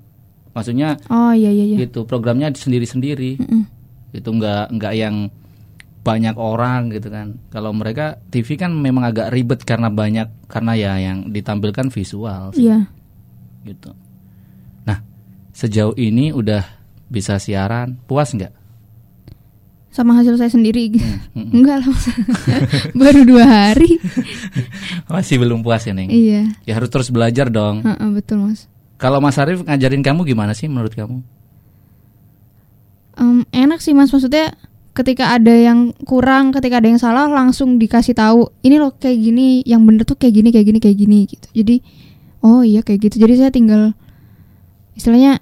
Maksudnya 0.51 1.00
oh 1.08 1.31
iya 1.31 1.48
iya 1.50 1.63
iya 1.72 1.77
gitu 1.88 2.03
programnya 2.03 2.51
sendiri-sendiri. 2.51 3.39
Mm-mm. 3.39 3.63
Itu 4.12 4.36
enggak 4.36 4.75
enggak 4.75 4.93
yang 4.93 5.15
banyak 6.00 6.36
orang 6.36 6.91
gitu 6.91 7.08
kan. 7.08 7.39
Kalau 7.48 7.72
mereka 7.72 8.19
TV 8.27 8.55
kan 8.55 8.72
memang 8.72 9.08
agak 9.08 9.31
ribet 9.31 9.63
karena 9.63 9.88
banyak 9.88 10.27
karena 10.48 10.74
ya 10.75 10.93
yang 11.00 11.29
ditampilkan 11.29 11.91
visual 11.91 12.51
sih, 12.55 12.65
iya 12.65 12.88
gitu. 13.63 13.91
Nah, 14.84 15.03
sejauh 15.51 15.93
ini 15.96 16.31
udah 16.31 16.63
bisa 17.08 17.38
siaran, 17.38 18.00
puas 18.08 18.31
nggak? 18.31 18.55
Sama 20.00 20.15
hasil 20.15 20.34
saya 20.36 20.48
sendiri 20.48 20.96
Mm-mm. 20.96 21.51
enggak 21.53 21.84
lah 21.84 21.91
baru 23.00 23.22
dua 23.24 23.44
hari 23.44 24.00
Masih 25.06 25.36
belum 25.36 25.60
puas 25.60 25.84
ya, 25.84 25.91
Neng? 25.91 26.08
iya 26.08 26.48
Ya 26.63 26.74
harus 26.74 26.88
terus 26.88 27.10
belajar 27.10 27.50
dong. 27.50 27.84
Heeh, 27.84 28.08
betul 28.10 28.39
mas 28.39 28.72
Kalau 28.96 29.20
Mas 29.20 29.36
Arief 29.36 29.60
ngajarin 29.62 30.00
kamu 30.00 30.24
gimana 30.25 30.51
sih 30.51 30.65
menurut 30.65 30.91
kamu? 30.91 31.20
Em, 33.15 33.44
enak 33.50 33.79
sih 33.79 33.91
mas 33.91 34.08
maksudnya 34.08 34.56
ketika 34.89 35.32
ada 35.32 35.51
yang 35.51 35.91
kurang 36.03 36.51
ketika 36.51 36.79
ada 36.79 36.88
yang 36.88 36.98
salah 36.98 37.27
langsung 37.27 37.75
dikasih 37.75 38.12
tahu 38.13 38.48
ini 38.62 38.75
loh 38.75 38.91
kayak 38.94 39.15
gini 39.15 39.60
yang 39.63 39.84
bener 39.84 40.03
tuh 40.03 40.15
kayak 40.15 40.32
gini 40.34 40.50
kayak 40.50 40.65
gini 40.65 40.79
kayak 40.79 40.98
gini 40.98 41.20
gitu 41.25 41.48
jadi 41.53 41.75
oh 42.39 42.63
iya 42.63 42.79
kayak 42.79 43.08
gitu 43.08 43.15
jadi 43.18 43.34
saya 43.38 43.51
tinggal 43.51 43.91
istilahnya 44.94 45.39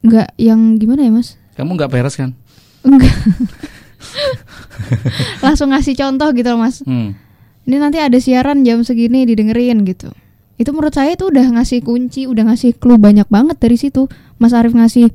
nggak 0.00 0.36
yang 0.36 0.76
gimana 0.76 1.00
ya 1.00 1.12
mas 1.12 1.36
Kamu 1.54 1.76
nggak 1.76 1.88
peres 1.88 2.16
kan? 2.16 2.32
enggak 2.82 3.08
langsung 5.44 5.72
ngasih 5.72 5.94
contoh 5.96 6.28
gitu 6.36 6.48
loh 6.52 6.60
mas. 6.60 6.84
Hmm. 6.84 7.16
ini 7.64 7.80
nanti 7.80 7.96
ada 7.96 8.20
siaran 8.20 8.60
jam 8.60 8.84
segini 8.84 9.24
didengerin 9.24 9.88
gitu. 9.88 10.12
Itu 10.60 10.70
menurut 10.70 10.94
saya 10.94 11.16
itu 11.16 11.32
udah 11.32 11.56
ngasih 11.58 11.80
kunci 11.82 12.28
udah 12.30 12.52
ngasih 12.52 12.76
clue 12.76 13.00
banyak 13.00 13.26
banget 13.32 13.56
dari 13.58 13.80
situ. 13.80 14.06
Mas 14.36 14.52
Arief 14.52 14.76
ngasih 14.76 15.10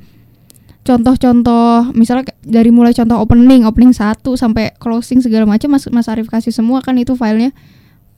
contoh-contoh 0.84 1.94
misalnya 1.94 2.34
dari 2.42 2.74
mulai 2.74 2.98
contoh 2.98 3.22
opening 3.22 3.70
opening 3.70 3.94
satu 3.94 4.34
sampai 4.34 4.74
closing 4.82 5.22
segala 5.22 5.46
macam 5.46 5.70
Mas 5.70 5.86
Mas 5.94 6.10
Arief 6.10 6.28
kasih 6.28 6.52
semua 6.52 6.82
kan 6.82 6.98
itu 6.98 7.14
filenya. 7.14 7.54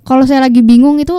Kalau 0.07 0.25
saya 0.25 0.47
lagi 0.47 0.63
bingung 0.63 0.97
itu 0.97 1.13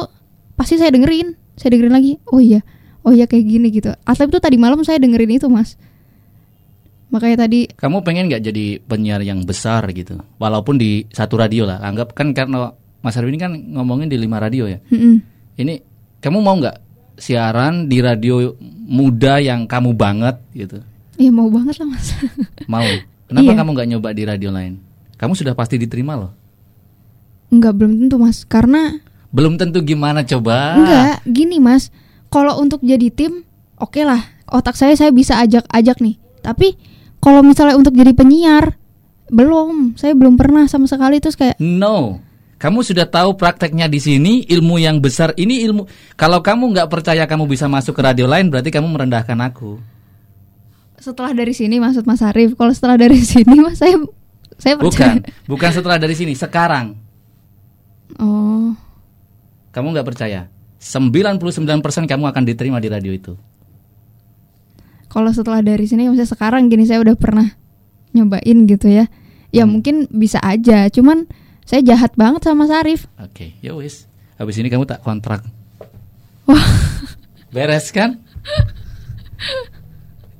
pasti 0.56 0.80
saya 0.80 0.90
dengerin. 0.90 1.36
Saya 1.60 1.76
dengerin 1.76 1.94
lagi 1.94 2.12
oh 2.32 2.40
iya 2.40 2.64
oh 3.04 3.12
iya 3.12 3.28
kayak 3.28 3.44
gini 3.44 3.68
gitu. 3.68 3.92
Atau 4.08 4.26
itu 4.26 4.40
tadi 4.40 4.56
malam 4.56 4.80
saya 4.82 4.98
dengerin 4.98 5.36
itu 5.36 5.46
Mas 5.52 5.76
makanya 7.12 7.44
tadi 7.44 7.68
Kamu 7.68 8.00
pengen 8.00 8.26
nggak 8.26 8.42
jadi 8.42 8.66
penyiar 8.80 9.20
yang 9.20 9.44
besar 9.44 9.84
gitu? 9.92 10.16
Walaupun 10.36 10.74
di 10.74 11.04
satu 11.08 11.36
radio 11.36 11.62
lah. 11.62 11.78
Anggap 11.78 12.12
kan 12.12 12.32
karena 12.32 12.72
Mas 12.98 13.14
Arief 13.14 13.28
ini 13.28 13.38
kan 13.38 13.52
ngomongin 13.52 14.08
di 14.08 14.16
lima 14.16 14.38
radio 14.38 14.64
ya. 14.64 14.80
mm-mm. 14.82 15.20
Ini 15.54 15.74
kamu 16.18 16.38
mau 16.38 16.56
nggak 16.56 16.76
siaran 17.14 17.86
di 17.86 18.00
radio 18.00 18.56
muda 18.82 19.36
yang 19.36 19.68
kamu 19.68 19.92
banget 19.92 20.40
gitu? 20.52 20.80
iya 21.14 21.28
mau 21.28 21.46
banget 21.46 21.76
lah 21.76 21.86
Mas 21.86 22.06
Mau? 22.72 22.88
Kenapa 23.28 23.46
Iya. 23.46 23.58
kamu 23.58 23.68
nggak 23.70 23.88
nyoba 23.90 24.08
di 24.10 24.22
radio 24.24 24.50
lain? 24.50 24.80
Kamu 25.14 25.32
sudah 25.32 25.52
pasti 25.52 25.76
diterima 25.76 26.16
loh. 26.16 26.32
Enggak 27.48 27.76
belum 27.76 27.92
tentu 28.00 28.16
Mas 28.16 28.42
karena 28.42 28.96
Belum 29.28 29.56
tentu 29.56 29.80
gimana 29.80 30.20
coba? 30.22 30.76
Enggak, 30.76 31.24
gini 31.24 31.56
mas. 31.56 31.88
Kalau 32.28 32.60
untuk 32.60 32.84
jadi 32.84 33.08
tim, 33.08 33.48
oke 33.76 34.04
lah. 34.04 34.20
Otak 34.44 34.76
saya 34.76 34.92
saya 34.92 35.08
bisa 35.08 35.40
ajak-ajak 35.40 36.04
nih. 36.04 36.20
Tapi 36.44 36.76
kalau 37.22 37.46
misalnya 37.46 37.78
untuk 37.78 37.94
jadi 37.94 38.10
penyiar, 38.12 38.74
belum. 39.30 39.94
Saya 39.94 40.12
belum 40.12 40.34
pernah 40.34 40.66
sama 40.66 40.90
sekali 40.90 41.22
terus 41.22 41.38
kayak 41.38 41.56
No. 41.62 42.18
Kamu 42.58 42.82
sudah 42.82 43.10
tahu 43.10 43.34
prakteknya 43.34 43.90
di 43.90 43.98
sini, 43.98 44.46
ilmu 44.46 44.78
yang 44.78 45.02
besar 45.02 45.34
ini 45.34 45.66
ilmu. 45.66 45.86
Kalau 46.14 46.38
kamu 46.42 46.70
nggak 46.70 46.90
percaya 46.90 47.26
kamu 47.26 47.50
bisa 47.50 47.66
masuk 47.66 47.94
ke 47.94 48.02
radio 48.02 48.30
lain, 48.30 48.50
berarti 48.50 48.70
kamu 48.70 48.86
merendahkan 48.86 49.34
aku. 49.38 49.78
setelah 51.02 51.34
dari 51.34 51.50
sini 51.50 51.82
maksud 51.82 52.06
Mas 52.06 52.22
Arif. 52.22 52.54
Kalau 52.54 52.70
setelah 52.70 52.94
dari 52.94 53.18
sini 53.34 53.58
mas 53.58 53.82
saya 53.82 53.98
saya 54.54 54.78
percaya. 54.78 55.18
Bukan, 55.18 55.50
bukan 55.50 55.70
setelah 55.74 55.98
dari 55.98 56.14
sini. 56.14 56.38
Sekarang, 56.38 56.94
Oh, 58.20 58.70
kamu 59.72 59.98
nggak 59.98 60.06
percaya? 60.06 60.46
99% 60.78 61.42
kamu 62.06 62.24
akan 62.30 62.42
diterima 62.46 62.78
di 62.78 62.86
radio 62.86 63.10
itu. 63.10 63.34
Kalau 65.12 65.28
setelah 65.28 65.60
dari 65.60 65.84
sini 65.84 66.08
maksudnya 66.08 66.24
sekarang 66.26 66.72
gini 66.72 66.88
saya 66.88 67.04
udah 67.04 67.12
pernah 67.12 67.52
nyobain 68.10 68.64
gitu 68.64 68.88
ya. 68.88 69.04
Ya 69.52 69.68
Hmm. 69.68 69.76
mungkin 69.76 70.08
bisa 70.08 70.40
aja. 70.40 70.88
Cuman 70.88 71.28
saya 71.68 71.84
jahat 71.84 72.16
banget 72.16 72.40
sama 72.42 72.64
Mas 72.64 72.72
Arif. 72.72 73.04
Oke, 73.20 73.52
ya 73.60 73.76
wis. 73.76 74.08
Habis 74.40 74.56
ini 74.56 74.72
kamu 74.72 74.88
tak 74.88 75.04
kontrak. 75.04 75.44
Wah. 76.48 76.64
Beres 77.54 77.92
kan? 77.92 78.16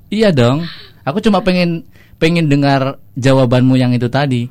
iya 0.08 0.32
dong. 0.32 0.64
Aku 1.04 1.20
cuma 1.20 1.42
pengen 1.42 1.84
pengen 2.16 2.48
dengar 2.48 2.96
jawabanmu 3.12 3.76
yang 3.76 3.92
itu 3.92 4.08
tadi. 4.08 4.48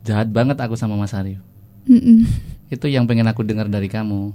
Jahat 0.00 0.32
banget 0.32 0.56
aku 0.56 0.80
sama 0.80 0.96
Mas 0.96 1.12
Arif. 1.12 1.36
Mm-mm. 1.84 2.24
Itu 2.72 2.88
yang 2.88 3.04
pengen 3.04 3.28
aku 3.28 3.44
dengar 3.44 3.68
dari 3.68 3.92
kamu. 3.92 4.32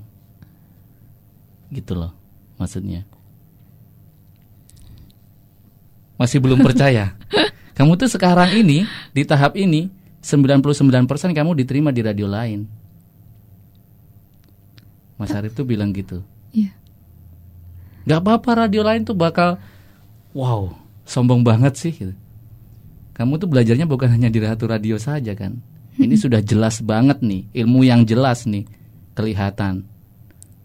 Gitu 1.73 1.97
loh 1.97 2.13
maksudnya. 2.61 3.01
Masih 6.15 6.39
belum 6.39 6.63
percaya. 6.63 7.15
kamu 7.77 7.99
tuh 7.99 8.07
sekarang 8.07 8.55
ini 8.55 8.87
di 9.11 9.23
tahap 9.27 9.59
ini 9.59 9.91
99% 10.23 11.35
kamu 11.35 11.51
diterima 11.53 11.91
di 11.91 12.01
radio 12.01 12.25
lain. 12.25 12.65
Mas 15.15 15.31
Arif 15.31 15.55
tuh 15.55 15.67
bilang 15.67 15.91
gitu. 15.95 16.23
Iya. 16.51 16.71
Gak 18.07 18.19
apa-apa 18.23 18.67
radio 18.67 18.83
lain 18.83 19.03
tuh 19.03 19.15
bakal 19.15 19.59
wow, 20.35 20.71
sombong 21.07 21.43
banget 21.43 21.75
sih 21.79 21.93
gitu. 21.93 22.15
Kamu 23.15 23.39
tuh 23.39 23.47
belajarnya 23.47 23.87
bukan 23.87 24.11
hanya 24.11 24.27
di 24.27 24.43
satu 24.43 24.67
radio 24.67 24.99
saja 24.99 25.31
kan. 25.35 25.55
Ini 25.95 26.19
sudah 26.19 26.43
jelas 26.43 26.83
banget 26.83 27.23
nih, 27.23 27.47
ilmu 27.63 27.87
yang 27.87 28.03
jelas 28.03 28.43
nih 28.43 28.67
kelihatan. 29.15 29.87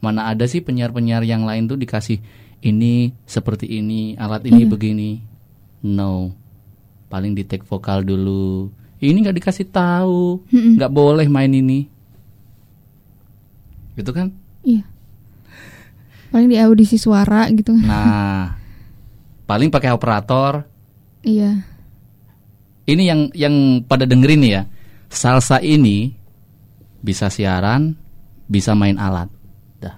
Mana 0.03 0.27
ada 0.27 0.43
sih 0.51 0.59
penyiar-penyiar 0.59 1.23
yang 1.23 1.47
lain 1.47 1.71
tuh 1.71 1.79
dikasih 1.79 2.19
ini 2.67 3.15
seperti 3.23 3.71
ini, 3.71 4.19
alat 4.19 4.43
ini 4.51 4.67
begini. 4.67 5.30
No. 5.81 6.35
Paling 7.11 7.35
di 7.35 7.43
take 7.43 7.67
vokal 7.67 8.07
dulu. 8.07 8.71
Ini 9.01 9.17
nggak 9.17 9.37
dikasih 9.41 9.67
tahu, 9.73 10.45
nggak 10.53 10.93
boleh 10.93 11.25
main 11.25 11.49
ini. 11.49 11.89
Gitu 13.97 14.13
kan? 14.13 14.29
Iya. 14.61 14.85
Paling 16.29 16.53
di 16.53 16.61
audisi 16.61 17.01
suara 17.01 17.49
gitu. 17.49 17.73
Nah, 17.75 18.55
paling 19.49 19.73
pakai 19.73 19.91
operator. 19.97 20.69
Iya. 21.25 21.65
Ini 22.85 23.03
yang 23.03 23.21
yang 23.33 23.55
pada 23.89 24.05
dengerin 24.05 24.45
ya. 24.45 24.63
Salsa 25.11 25.59
ini 25.65 26.15
bisa 27.01 27.33
siaran, 27.33 27.97
bisa 28.47 28.77
main 28.77 29.01
alat. 29.01 29.33
Dah. 29.81 29.97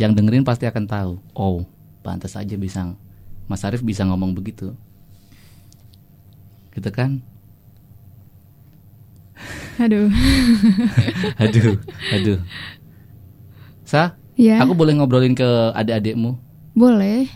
Yang 0.00 0.24
dengerin 0.24 0.42
pasti 0.42 0.64
akan 0.64 0.84
tahu. 0.88 1.12
Oh, 1.36 1.68
pantas 2.00 2.34
aja 2.34 2.56
bisa 2.56 2.96
Mas 3.46 3.64
Arief 3.64 3.84
bisa 3.84 4.04
ngomong 4.08 4.32
begitu. 4.32 4.72
Gitu 6.72 6.90
kan? 6.90 7.20
Aduh. 9.78 10.06
aduh, 11.42 11.74
aduh. 12.14 12.38
Sa, 13.84 14.16
Ya. 14.34 14.58
aku 14.58 14.74
boleh 14.74 14.98
ngobrolin 14.98 15.34
ke 15.34 15.46
adik-adikmu? 15.78 16.34
Boleh. 16.74 17.30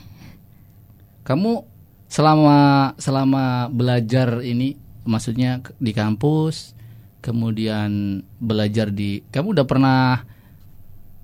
Kamu 1.22 1.62
selama 2.10 2.90
selama 2.98 3.68
belajar 3.70 4.42
ini, 4.42 4.74
maksudnya 5.06 5.62
di 5.78 5.92
kampus, 5.94 6.74
kemudian 7.22 8.22
belajar 8.42 8.90
di, 8.90 9.22
kamu 9.30 9.54
udah 9.54 9.66
pernah 9.68 10.24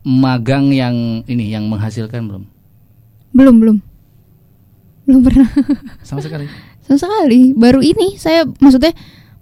magang 0.04 0.70
yang 0.70 1.24
ini 1.26 1.50
yang 1.50 1.66
menghasilkan 1.66 2.22
belum? 2.28 2.44
Belum, 3.34 3.56
belum. 3.58 3.76
Belum 5.04 5.20
pernah. 5.25 5.49
Sama 6.08 6.20
sekali. 6.25 6.49
Sama 6.84 6.99
sekali. 7.00 7.52
Baru 7.56 7.80
ini 7.80 8.16
saya 8.20 8.44
maksudnya 8.61 8.92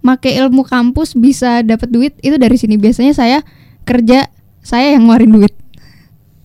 make 0.03 0.31
ilmu 0.31 0.67
kampus 0.67 1.15
bisa 1.15 1.63
dapat 1.63 1.91
duit 1.91 2.15
itu 2.23 2.35
dari 2.39 2.59
sini. 2.59 2.79
Biasanya 2.79 3.15
saya 3.15 3.39
kerja, 3.87 4.31
saya 4.63 4.95
yang 4.95 5.07
ngeluarin 5.07 5.33
duit. 5.35 5.55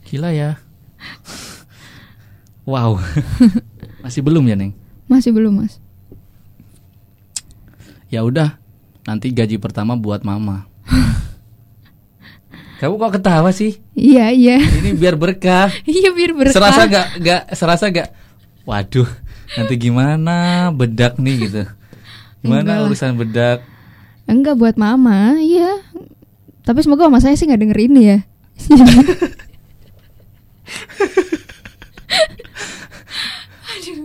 Gila 0.08 0.32
ya. 0.32 0.62
Wow. 2.68 3.00
Masih 4.04 4.20
belum 4.20 4.44
ya, 4.44 4.56
Neng? 4.60 4.76
Masih 5.08 5.32
belum, 5.32 5.64
Mas. 5.64 5.80
Ya 8.12 8.24
udah, 8.24 8.60
nanti 9.08 9.32
gaji 9.32 9.56
pertama 9.56 9.96
buat 9.96 10.24
mama. 10.24 10.68
Kamu 12.80 13.00
kok 13.00 13.20
ketawa 13.20 13.50
sih? 13.56 13.80
Iya, 13.96 14.32
iya. 14.36 14.60
Ini 14.60 14.94
biar 15.00 15.16
berkah. 15.16 15.72
Iya, 15.88 16.12
biar 16.12 16.32
berkah. 16.36 16.56
Serasa 16.56 16.82
gak, 16.86 17.08
gak, 17.24 17.42
serasa 17.56 17.86
gak. 17.90 18.12
Waduh, 18.68 19.08
nanti 19.56 19.74
gimana 19.80 20.68
bedak 20.76 21.16
nih 21.16 21.36
gitu. 21.48 21.64
Enggak 22.44 22.44
Gimana 22.44 22.72
lah. 22.76 22.86
urusan 22.92 23.16
bedak? 23.16 23.64
Enggak 24.28 24.60
buat 24.60 24.76
mama, 24.76 25.40
iya. 25.40 25.80
Tapi 26.62 26.84
semoga 26.84 27.08
mama 27.08 27.24
saya 27.24 27.40
sih 27.40 27.48
nggak 27.48 27.64
denger 27.64 27.80
ini 27.80 28.02
ya. 28.04 28.20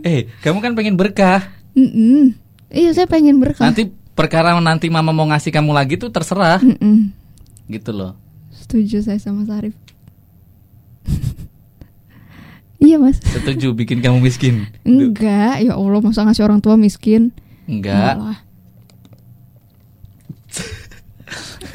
Eh, 0.02 0.26
kamu 0.42 0.58
kan 0.58 0.72
pengen 0.74 0.98
berkah. 0.98 1.46
Mm-mm. 1.74 2.34
Iya, 2.70 2.90
saya 2.94 3.06
pengen 3.06 3.38
berkah. 3.38 3.66
Nanti 3.70 3.90
perkara 4.14 4.54
nanti 4.58 4.90
mama 4.90 5.14
mau 5.14 5.26
ngasih 5.30 5.50
kamu 5.54 5.70
lagi 5.72 5.94
tuh 5.96 6.10
terserah, 6.10 6.58
Mm-mm. 6.58 7.10
gitu 7.70 7.90
loh. 7.94 8.14
Setuju 8.54 9.02
saya 9.02 9.18
sama 9.18 9.46
Sarif. 9.46 9.74
Iya, 12.82 12.96
Mas. 12.98 13.22
Setuju 13.22 13.72
bikin 13.78 14.02
kamu 14.02 14.18
miskin? 14.18 14.66
Enggak, 14.82 15.62
ya 15.62 15.78
Allah 15.78 16.00
masa 16.02 16.26
ngasih 16.26 16.42
orang 16.42 16.58
tua 16.58 16.74
miskin. 16.74 17.30
Enggak. 17.70 18.18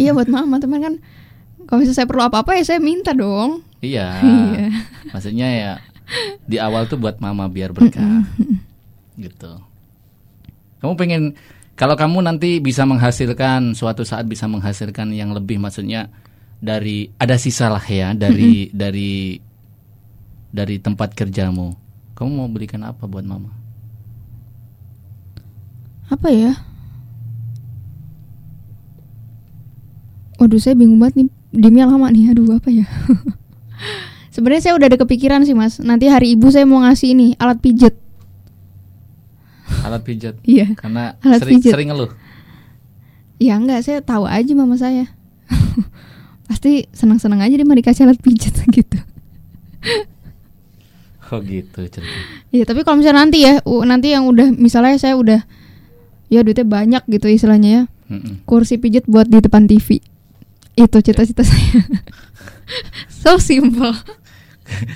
iya 0.02 0.14
buat 0.14 0.30
mama 0.30 0.62
teman 0.62 0.78
kan 0.78 0.94
kalau 1.66 1.82
misalnya 1.82 1.98
saya 1.98 2.08
perlu 2.08 2.24
apa-apa 2.24 2.56
ya 2.60 2.64
saya 2.64 2.80
minta 2.80 3.12
dong. 3.16 3.66
Iya. 3.84 4.08
Iya. 4.24 4.68
Maksudnya 5.12 5.48
ya 5.52 5.74
di 6.48 6.58
awal 6.58 6.88
tuh 6.88 6.96
buat 7.00 7.20
mama 7.20 7.52
biar 7.52 7.76
berkah. 7.76 8.24
gitu. 9.20 9.60
Kamu 10.80 10.94
pengen 10.96 11.36
kalau 11.78 11.94
kamu 12.00 12.24
nanti 12.24 12.58
bisa 12.64 12.88
menghasilkan 12.88 13.76
suatu 13.76 14.02
saat 14.08 14.26
bisa 14.26 14.48
menghasilkan 14.48 15.12
yang 15.14 15.36
lebih 15.36 15.60
maksudnya 15.62 16.10
dari 16.58 17.14
ada 17.22 17.38
sisa 17.38 17.70
lah 17.70 17.84
ya 17.86 18.18
dari 18.18 18.74
dari 18.74 19.38
dari 20.58 20.82
tempat 20.82 21.14
kerjamu. 21.14 21.78
Kamu 22.18 22.30
mau 22.34 22.50
berikan 22.50 22.82
apa 22.82 23.06
buat 23.06 23.22
mama? 23.22 23.54
Apa 26.10 26.34
ya? 26.34 26.58
Waduh 30.38 30.62
saya 30.62 30.78
bingung 30.78 31.02
banget 31.02 31.26
nih 31.26 31.28
Dimnya 31.50 31.90
lama 31.90 32.14
nih 32.14 32.30
Aduh 32.30 32.62
apa 32.62 32.70
ya 32.70 32.86
Sebenarnya 34.34 34.70
saya 34.70 34.74
udah 34.78 34.86
ada 34.86 35.02
kepikiran 35.02 35.42
sih 35.50 35.58
mas 35.58 35.82
Nanti 35.82 36.06
hari 36.06 36.38
ibu 36.38 36.46
saya 36.54 36.62
mau 36.70 36.86
ngasih 36.86 37.18
ini 37.18 37.28
Alat 37.42 37.58
pijet 37.58 37.98
Alat 39.82 40.06
pijat. 40.06 40.38
Iya 40.46 40.78
Karena 40.78 41.18
Alat 41.26 41.42
sering 41.42 41.58
pijat. 41.58 41.74
sering 41.74 41.90
ngeluh. 41.90 42.12
Ya 43.42 43.58
enggak 43.58 43.82
saya 43.82 44.00
tahu 44.06 44.30
aja 44.30 44.52
mama 44.54 44.78
saya 44.78 45.10
Pasti 46.48 46.86
senang-senang 46.94 47.42
aja 47.42 47.58
dia 47.58 47.66
mah 47.66 47.78
dikasih 47.78 48.06
alat 48.06 48.22
pijet 48.22 48.54
gitu 48.70 48.98
Oh 51.34 51.44
gitu 51.44 51.84
cerita. 51.88 52.18
Iya 52.50 52.64
tapi 52.64 52.82
kalau 52.82 53.04
misalnya 53.04 53.28
nanti 53.28 53.44
ya 53.44 53.60
Nanti 53.84 54.16
yang 54.16 54.32
udah 54.32 54.48
Misalnya 54.56 54.96
saya 54.96 55.20
udah 55.20 55.44
Ya 56.32 56.40
duitnya 56.40 56.64
banyak 56.64 57.04
gitu 57.08 57.28
istilahnya 57.28 57.70
ya 57.70 57.84
Mm-mm. 58.08 58.48
Kursi 58.48 58.80
pijet 58.80 59.04
buat 59.04 59.28
di 59.28 59.44
depan 59.44 59.68
TV 59.68 60.00
Itu 60.74 60.98
cita-cita 61.04 61.44
saya 61.48 61.84
So 63.12 63.36
simple 63.38 63.92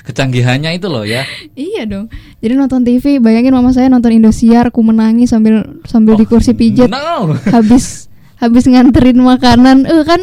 Kecanggihannya 0.04 0.76
itu 0.76 0.88
loh 0.92 1.08
ya. 1.08 1.24
Iya 1.56 1.88
dong. 1.88 2.12
Jadi 2.44 2.54
nonton 2.60 2.84
TV, 2.84 3.24
bayangin 3.24 3.56
mama 3.56 3.72
saya 3.72 3.88
nonton 3.88 4.12
Indosiar, 4.12 4.68
aku 4.68 4.84
menangis 4.84 5.32
sambil 5.32 5.64
sambil 5.88 6.20
di 6.20 6.28
kursi 6.28 6.52
pijat, 6.52 6.92
No. 6.92 7.32
habis 7.56 8.12
habis 8.36 8.68
nganterin 8.68 9.16
makanan. 9.16 9.88
Eh 9.88 10.04
kan, 10.04 10.20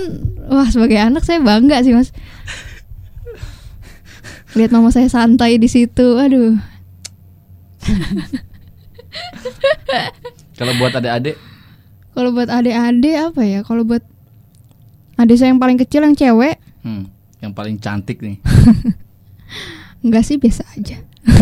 wah 0.52 0.68
sebagai 0.68 1.00
anak 1.00 1.24
saya 1.24 1.40
bangga 1.40 1.80
sih 1.80 1.96
mas. 1.96 2.12
Lihat 4.58 4.74
mama 4.74 4.90
saya 4.90 5.06
santai 5.06 5.54
di 5.54 5.70
situ, 5.70 6.18
aduh. 6.18 6.58
Kalau 10.58 10.74
buat 10.82 10.90
adik-adik 10.98 11.38
Kalau 12.10 12.34
buat 12.34 12.50
adik-adik 12.50 13.14
apa 13.30 13.42
ya? 13.46 13.62
Kalau 13.62 13.86
buat 13.86 14.02
adik 15.14 15.38
saya 15.38 15.54
yang 15.54 15.62
paling 15.62 15.78
kecil 15.78 16.02
yang 16.02 16.18
cewek, 16.18 16.58
hmm, 16.82 17.06
yang 17.38 17.54
paling 17.54 17.78
cantik 17.78 18.18
nih. 18.18 18.42
enggak 20.02 20.26
sih 20.26 20.34
biasa 20.42 20.66
aja. 20.74 20.98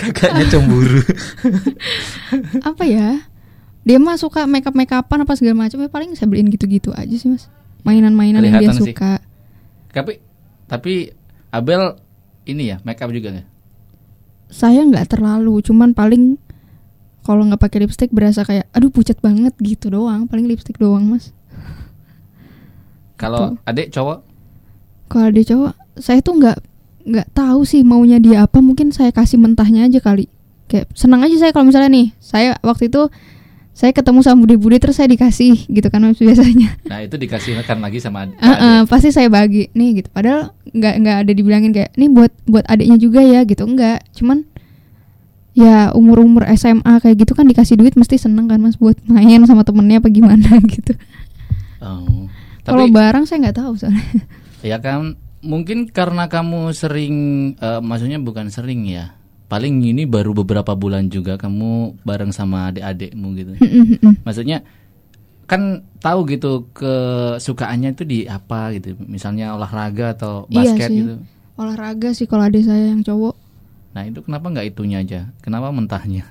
Kakaknya 0.00 0.44
cemburu. 0.48 1.04
apa 2.72 2.84
ya? 2.88 3.20
Dia 3.84 4.00
mah 4.00 4.16
suka 4.16 4.48
make 4.48 4.64
up 4.64 4.72
make 4.72 4.92
upan 4.92 5.24
apa 5.24 5.36
segala 5.36 5.68
macam 5.68 5.84
ya 5.84 5.88
paling 5.92 6.16
saya 6.16 6.32
beliin 6.32 6.48
gitu-gitu 6.48 6.96
aja 6.96 7.12
sih 7.12 7.28
mas. 7.28 7.52
Mainan-mainan 7.84 8.40
yang 8.40 8.56
dia 8.56 8.72
Kelihatan 8.72 8.80
sih. 8.80 8.96
suka. 8.96 9.20
tapi 9.92 10.20
tapi 10.66 11.14
Abel 11.54 11.98
ini 12.46 12.74
ya 12.74 12.76
make 12.82 13.02
up 13.02 13.10
juga 13.10 13.34
nggak? 13.34 13.48
Saya 14.46 14.86
nggak 14.86 15.18
terlalu, 15.18 15.58
cuman 15.62 15.90
paling 15.90 16.38
kalau 17.26 17.42
nggak 17.42 17.58
pakai 17.58 17.78
lipstick 17.82 18.14
berasa 18.14 18.46
kayak 18.46 18.70
aduh 18.70 18.90
pucat 18.90 19.18
banget 19.18 19.50
gitu 19.58 19.90
doang. 19.90 20.30
Paling 20.30 20.46
lipstick 20.46 20.78
doang 20.78 21.10
mas. 21.10 21.34
Kalau 23.16 23.56
adik 23.64 23.90
cowok 23.90 24.22
Kalau 25.06 25.30
dia 25.30 25.46
cowok, 25.46 25.72
saya 25.98 26.18
tuh 26.18 26.34
nggak 26.38 26.58
nggak 27.06 27.28
tahu 27.30 27.62
sih 27.62 27.82
maunya 27.86 28.18
dia 28.18 28.46
apa. 28.46 28.58
Mungkin 28.58 28.90
saya 28.90 29.10
kasih 29.14 29.38
mentahnya 29.38 29.86
aja 29.86 30.02
kali. 30.02 30.26
Kayak 30.66 30.90
senang 30.98 31.22
aja 31.22 31.34
saya 31.38 31.54
kalau 31.54 31.70
misalnya 31.70 31.90
nih, 31.94 32.06
saya 32.18 32.58
waktu 32.62 32.90
itu 32.90 33.06
saya 33.76 33.92
ketemu 33.92 34.24
sama 34.24 34.40
bude-bude 34.40 34.80
terus 34.80 34.96
saya 34.96 35.04
dikasih 35.04 35.68
gitu 35.68 35.84
kan 35.92 36.00
biasanya. 36.16 36.80
nah 36.88 37.04
itu 37.04 37.20
dikasihkan 37.20 37.76
lagi 37.76 38.00
sama 38.00 38.24
ad- 38.24 38.32
Eh, 38.32 38.48
eh, 38.48 38.56
adik. 38.80 38.88
pasti 38.88 39.12
saya 39.12 39.28
bagi 39.28 39.68
nih 39.70 40.00
gitu. 40.00 40.08
Padahal 40.08 40.56
nggak 40.72 40.94
nggak 40.96 41.16
ada 41.20 41.32
dibilangin 41.36 41.76
kayak 41.76 41.92
nih 41.92 42.08
buat 42.08 42.32
buat 42.48 42.64
adiknya 42.64 42.96
juga 42.96 43.20
ya 43.20 43.44
gitu 43.44 43.68
enggak. 43.68 44.00
Cuman 44.16 44.48
ya 45.52 45.92
umur 45.92 46.24
umur 46.24 46.48
SMA 46.52 47.00
kayak 47.00 47.16
gitu 47.20 47.32
kan 47.32 47.44
dikasih 47.44 47.76
duit 47.76 47.92
mesti 47.94 48.16
seneng 48.16 48.48
kan 48.48 48.60
mas 48.60 48.80
buat 48.80 48.96
main 49.04 49.44
sama 49.44 49.60
temennya 49.60 50.00
apa 50.00 50.08
gimana 50.08 50.56
gitu. 50.72 50.96
Oh. 51.84 52.32
Kalau 52.64 52.88
barang 52.88 53.28
saya 53.28 53.44
nggak 53.44 53.60
tahu 53.60 53.76
soalnya. 53.76 54.02
ya 54.64 54.80
kan 54.80 55.20
mungkin 55.44 55.86
karena 55.86 56.26
kamu 56.26 56.72
sering 56.72 57.14
eh, 57.60 57.80
maksudnya 57.84 58.16
bukan 58.16 58.48
sering 58.48 58.88
ya. 58.88 59.12
Paling 59.46 59.78
ini 59.78 60.10
baru 60.10 60.34
beberapa 60.34 60.74
bulan 60.74 61.06
juga 61.06 61.38
kamu 61.38 62.02
bareng 62.02 62.34
sama 62.34 62.74
adik-adikmu 62.74 63.28
gitu. 63.38 63.52
Maksudnya 64.26 64.66
kan 65.46 65.86
tahu 66.02 66.26
gitu 66.26 66.66
kesukaannya 66.74 67.94
itu 67.94 68.02
di 68.02 68.18
apa 68.26 68.74
gitu. 68.74 68.98
Misalnya 69.06 69.54
olahraga 69.54 70.18
atau 70.18 70.50
Iya 70.50 70.74
basket 70.74 70.88
sih. 70.90 70.98
gitu. 70.98 71.14
Olahraga 71.54 72.08
sih 72.10 72.26
kalau 72.26 72.42
adik 72.50 72.66
saya 72.66 72.90
yang 72.90 73.06
cowok. 73.06 73.38
Nah 73.94 74.02
itu 74.02 74.18
kenapa 74.26 74.50
nggak 74.50 74.66
itunya 74.74 74.98
aja? 75.06 75.30
Kenapa 75.38 75.70
mentahnya? 75.70 76.26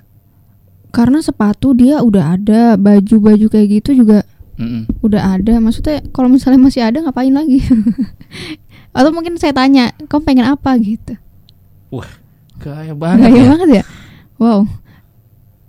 Karena 0.91 1.23
sepatu 1.23 1.71
dia 1.71 2.03
udah 2.03 2.35
ada, 2.35 2.75
baju-baju 2.75 3.47
kayak 3.47 3.67
gitu 3.79 4.03
juga 4.03 4.27
Mm-mm. 4.59 4.91
udah 4.99 5.39
ada. 5.39 5.55
Maksudnya 5.63 6.03
kalau 6.11 6.27
misalnya 6.27 6.59
masih 6.59 6.83
ada 6.83 6.99
ngapain 6.99 7.31
lagi? 7.31 7.63
Atau 8.95 9.11
mungkin 9.11 9.39
saya 9.39 9.51
tanya, 9.55 9.91
kamu 10.11 10.23
pengen 10.23 10.47
apa 10.47 10.75
gitu? 10.79 11.15
Wah 11.95 12.07
kaya 12.59 12.93
banget 12.95 13.31
Gaya 13.31 13.41
ya. 13.41 13.47
banget 13.51 13.69
ya. 13.81 13.83
Wow. 14.39 14.59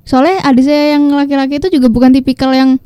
Soalnya 0.07 0.43
adik 0.47 0.65
saya 0.67 0.99
yang 0.99 1.11
laki-laki 1.11 1.59
itu 1.59 1.69
juga 1.71 1.91
bukan 1.91 2.15
tipikal 2.15 2.55
yang 2.55 2.79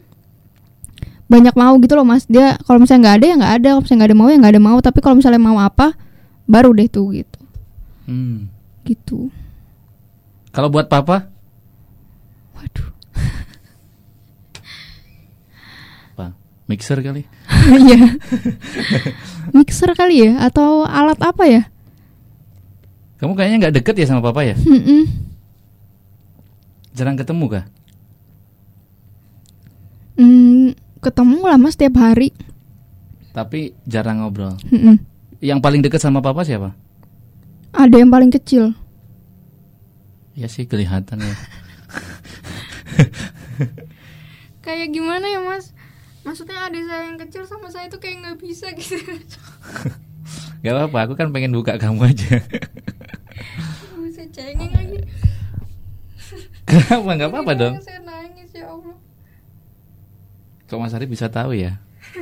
banyak 1.30 1.54
mau 1.54 1.76
gitu 1.78 1.94
loh 1.94 2.06
mas. 2.08 2.24
Dia 2.26 2.56
kalau 2.64 2.82
misalnya 2.82 3.00
nggak 3.06 3.16
ada 3.20 3.26
ya 3.26 3.34
nggak 3.36 3.54
ada, 3.60 3.68
kalau 3.76 3.82
misalnya 3.84 3.98
nggak 4.00 4.10
ada 4.10 4.18
mau 4.18 4.28
ya 4.28 4.36
nggak 4.40 4.54
ada 4.56 4.62
mau. 4.62 4.78
Tapi 4.80 4.98
kalau 5.04 5.16
misalnya 5.20 5.40
mau 5.40 5.58
apa, 5.60 5.86
baru 6.48 6.70
deh 6.74 6.88
tuh 6.88 7.06
gitu. 7.14 7.40
Hmm. 8.08 8.48
Gitu. 8.82 9.28
Kalau 10.50 10.66
buat 10.72 10.90
papa, 10.90 11.30
Waduh. 12.58 12.88
Mixer 16.70 17.02
kali. 17.02 17.26
Iya. 17.82 18.14
Mixer 19.56 19.90
kali 19.98 20.22
ya 20.30 20.46
atau 20.46 20.86
alat 20.86 21.18
apa 21.18 21.44
ya? 21.50 21.62
Kamu 23.20 23.36
kayaknya 23.36 23.68
nggak 23.68 23.74
deket 23.84 23.94
ya 24.00 24.06
sama 24.08 24.24
papa 24.24 24.40
ya? 24.48 24.56
Mm-mm. 24.56 25.04
Jarang 26.96 27.20
ketemu 27.20 27.44
kah? 27.52 27.64
Hmm, 30.16 30.72
ketemu 31.04 31.38
lah 31.44 31.60
mas 31.60 31.76
tiap 31.76 32.00
hari. 32.00 32.32
Tapi 33.36 33.76
jarang 33.84 34.24
ngobrol. 34.24 34.56
Mm-mm. 34.72 34.96
Yang 35.44 35.60
paling 35.60 35.84
deket 35.84 36.00
sama 36.00 36.24
papa 36.24 36.48
siapa? 36.48 36.72
Ada 37.76 38.00
yang 38.00 38.08
paling 38.08 38.32
kecil. 38.32 38.72
Ya 40.32 40.48
sih 40.48 40.64
kelihatan 40.64 41.20
ya. 41.20 41.34
Kayak 44.64 44.96
gimana 44.96 45.28
ya 45.28 45.44
mas? 45.44 45.76
Maksudnya 46.24 46.68
adik 46.68 46.88
saya 46.88 47.04
yang 47.04 47.20
kecil 47.20 47.44
sama 47.44 47.68
saya 47.68 47.88
itu 47.88 48.00
kayak 48.00 48.16
nggak 48.24 48.38
bisa 48.40 48.72
gitu. 48.76 48.96
Gak 50.60 50.76
apa-apa, 50.76 50.98
aku 51.08 51.14
kan 51.16 51.32
pengen 51.32 51.56
buka 51.56 51.80
kamu 51.80 52.12
aja. 52.12 52.36
Kenapa? 56.90 57.14
Gak 57.14 57.30
apa-apa 57.30 57.52
dong. 57.54 57.78
Saya 57.86 58.02
nangis 58.02 58.50
ya 58.50 58.66
Allah. 58.66 58.98
Kok 60.66 60.78
Mas 60.82 60.90
Ari 60.90 61.06
bisa 61.06 61.30
tahu 61.30 61.54
ya? 61.54 61.78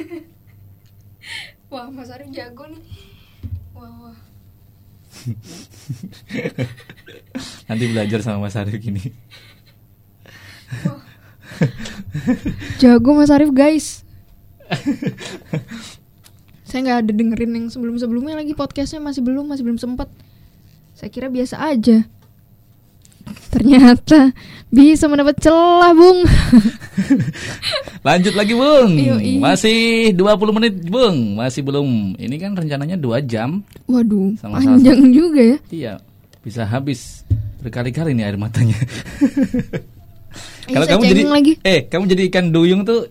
Wah 1.72 1.88
Mas 1.88 2.12
Ari 2.12 2.28
jago 2.28 2.68
nih. 2.68 2.84
Wah 3.72 3.88
wah. 3.96 4.18
Nanti 7.72 7.84
belajar 7.88 8.20
sama 8.20 8.44
Mas 8.44 8.60
Ari 8.60 8.76
gini. 8.76 9.08
Jago 12.76 13.16
Mas 13.16 13.32
Arif 13.32 13.48
guys. 13.56 14.04
saya 16.68 16.84
nggak 16.84 17.08
ada 17.08 17.12
dengerin 17.16 17.56
yang 17.56 17.66
sebelum-sebelumnya 17.72 18.36
lagi 18.36 18.52
podcastnya 18.52 19.00
masih 19.00 19.24
belum 19.24 19.48
masih 19.48 19.64
belum 19.64 19.80
sempat. 19.80 20.12
Saya 20.92 21.08
kira 21.08 21.32
biasa 21.32 21.56
aja. 21.56 22.04
Ternyata 23.48 24.32
bisa 24.68 25.08
mendapat 25.08 25.36
celah 25.40 25.92
bung. 25.92 26.20
Lanjut 28.06 28.32
lagi, 28.32 28.52
Bung. 28.52 28.92
Yoi. 28.92 29.40
Masih 29.40 30.12
20 30.12 30.52
menit, 30.52 30.74
Bung. 30.84 31.34
Masih 31.34 31.64
belum. 31.64 32.14
Ini 32.14 32.36
kan 32.36 32.52
rencananya 32.52 32.94
2 32.94 33.24
jam. 33.24 33.64
Waduh 33.88 34.36
Sama 34.36 34.60
panjang 34.60 35.00
juga 35.08 35.40
ya. 35.40 35.58
Iya, 35.68 35.92
bisa 36.44 36.62
habis 36.62 37.24
berkali-kali 37.58 38.12
nih 38.12 38.28
air 38.28 38.36
matanya. 38.36 38.76
Kalau 40.68 40.84
kamu 40.84 41.02
jadi 41.08 41.22
lagi. 41.24 41.52
eh, 41.64 41.88
kamu 41.88 42.04
jadi 42.06 42.22
ikan 42.28 42.52
duyung 42.52 42.84
tuh 42.84 43.08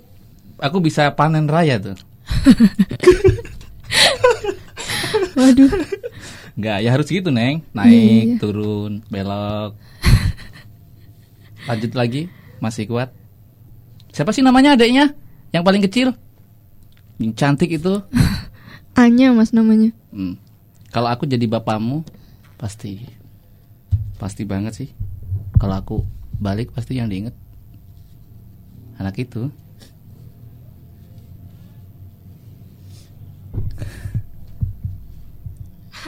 aku 0.61 0.77
bisa 0.77 1.09
panen 1.17 1.49
raya 1.49 1.81
tuh. 1.81 1.97
Waduh. 5.37 5.69
Enggak, 6.57 6.77
ya 6.81 6.89
harus 6.89 7.07
gitu, 7.07 7.29
Neng. 7.29 7.61
Naik, 7.69 7.93
Iya. 7.93 8.35
turun, 8.41 9.05
belok. 9.09 9.77
Lanjut 11.67 11.91
lagi, 11.99 12.31
masih 12.63 12.87
kuat. 12.87 13.11
Siapa 14.15 14.31
sih 14.31 14.39
namanya 14.39 14.79
adiknya? 14.79 15.11
Yang 15.51 15.63
paling 15.67 15.83
kecil? 15.83 16.15
Yang 17.19 17.33
cantik 17.35 17.75
itu. 17.75 17.99
Anya 19.03 19.35
mas 19.35 19.51
namanya. 19.51 19.91
Hmm. 20.15 20.39
Kalau 20.95 21.11
aku 21.11 21.27
jadi 21.27 21.43
bapakmu, 21.43 22.07
pasti 22.55 23.03
pasti 24.15 24.47
banget 24.47 24.73
sih. 24.73 24.89
Kalau 25.59 25.75
aku 25.75 26.07
balik 26.39 26.71
pasti 26.71 26.95
yang 26.97 27.11
diinget 27.11 27.35
anak 28.95 29.19
itu. 29.19 29.51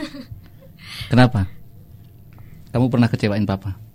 Kenapa? 1.12 1.46
Kamu 2.72 2.88
pernah 2.88 3.12
kecewain 3.12 3.44
papa? 3.44 3.89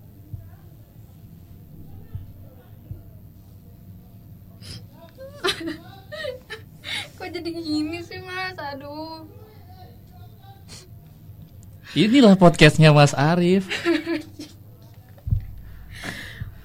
Inilah 11.95 12.35
podcastnya 12.35 12.91
Mas 12.91 13.15
Arif. 13.15 13.71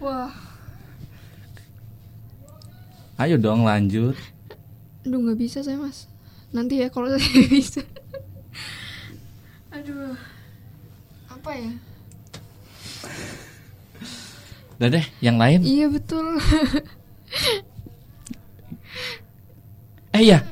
Wah. 0.03 0.35
Ayo 3.15 3.39
dong 3.39 3.63
lanjut. 3.63 4.19
Aduh 5.07 5.23
nggak 5.23 5.39
bisa 5.39 5.63
saya 5.63 5.79
mas. 5.79 6.11
Nanti 6.51 6.83
ya 6.83 6.91
kalau 6.91 7.07
saya 7.15 7.47
bisa. 7.47 7.79
Aduh. 9.71 10.19
Apa 11.31 11.51
ya? 11.55 11.73
Udah 14.83 14.89
deh, 14.99 15.07
yang 15.23 15.39
lain. 15.39 15.63
Iya 15.63 15.87
betul. 15.95 16.27
Eh 20.11 20.27
ya, 20.27 20.43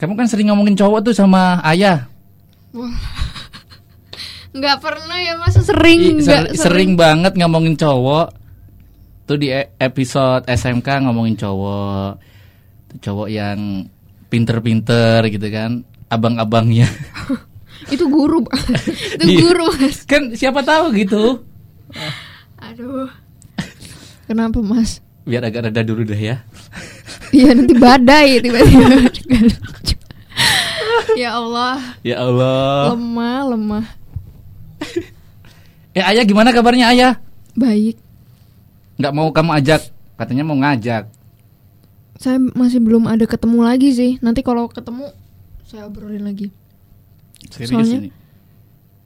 kamu 0.00 0.16
kan 0.16 0.30
sering 0.30 0.48
ngomongin 0.48 0.80
cowok 0.80 1.10
tuh 1.10 1.12
sama 1.12 1.60
ayah. 1.66 2.08
Wah. 2.72 3.07
Nggak 4.58 4.78
pernah 4.78 5.16
ya 5.16 5.34
mas 5.38 5.54
sering 5.56 6.18
I- 6.18 6.24
ser- 6.24 6.50
sering 6.52 6.92
banget 6.94 7.34
ngomongin 7.34 7.74
cowok. 7.74 8.34
Tuh 9.24 9.36
di 9.36 9.48
e- 9.48 9.70
episode 9.76 10.42
SMK 10.44 11.04
ngomongin 11.04 11.36
cowok. 11.36 12.18
Cowok 12.98 13.28
yang 13.28 13.86
pinter-pinter 14.26 15.22
gitu 15.28 15.46
kan. 15.48 15.84
Abang-abangnya. 16.08 16.88
Itu 17.94 18.10
guru. 18.10 18.42
Itu 19.14 19.24
Iya. 19.24 19.38
guru 19.40 19.66
mas. 19.76 20.02
kan 20.02 20.32
siapa 20.32 20.60
tahu 20.60 20.90
gitu. 20.92 21.44
Aduh. 22.58 23.06
Kenapa 24.28 24.58
mas? 24.58 24.98
Biar 25.22 25.44
agak 25.44 25.68
reda 25.68 25.84
dulu 25.84 26.02
deh 26.02 26.18
ya. 26.18 26.42
Iya 27.30 27.52
nanti 27.52 27.76
badai 27.76 28.40
tiba-tiba. 28.40 28.96
Ya 31.14 31.34
Allah. 31.34 31.76
Ya 32.00 32.16
Allah. 32.18 32.94
Lemah 32.94 33.40
lemah. 33.46 33.84
Eh 35.98 36.04
ayah 36.06 36.22
gimana 36.22 36.54
kabarnya 36.54 36.94
ayah? 36.94 37.12
Baik. 37.52 37.98
Nggak 38.96 39.12
mau 39.12 39.28
kamu 39.28 39.50
ajak. 39.58 39.82
Katanya 40.14 40.42
mau 40.42 40.54
ngajak. 40.54 41.10
Saya 42.18 42.38
masih 42.38 42.78
belum 42.78 43.06
ada 43.06 43.22
ketemu 43.24 43.58
lagi 43.62 43.90
sih. 43.90 44.12
Nanti 44.18 44.42
kalau 44.42 44.66
ketemu 44.66 45.10
saya 45.64 45.86
obrolin 45.86 46.22
lagi. 46.22 46.50
Serius 47.48 47.70
Soalnya- 47.70 48.00
ini. 48.00 48.10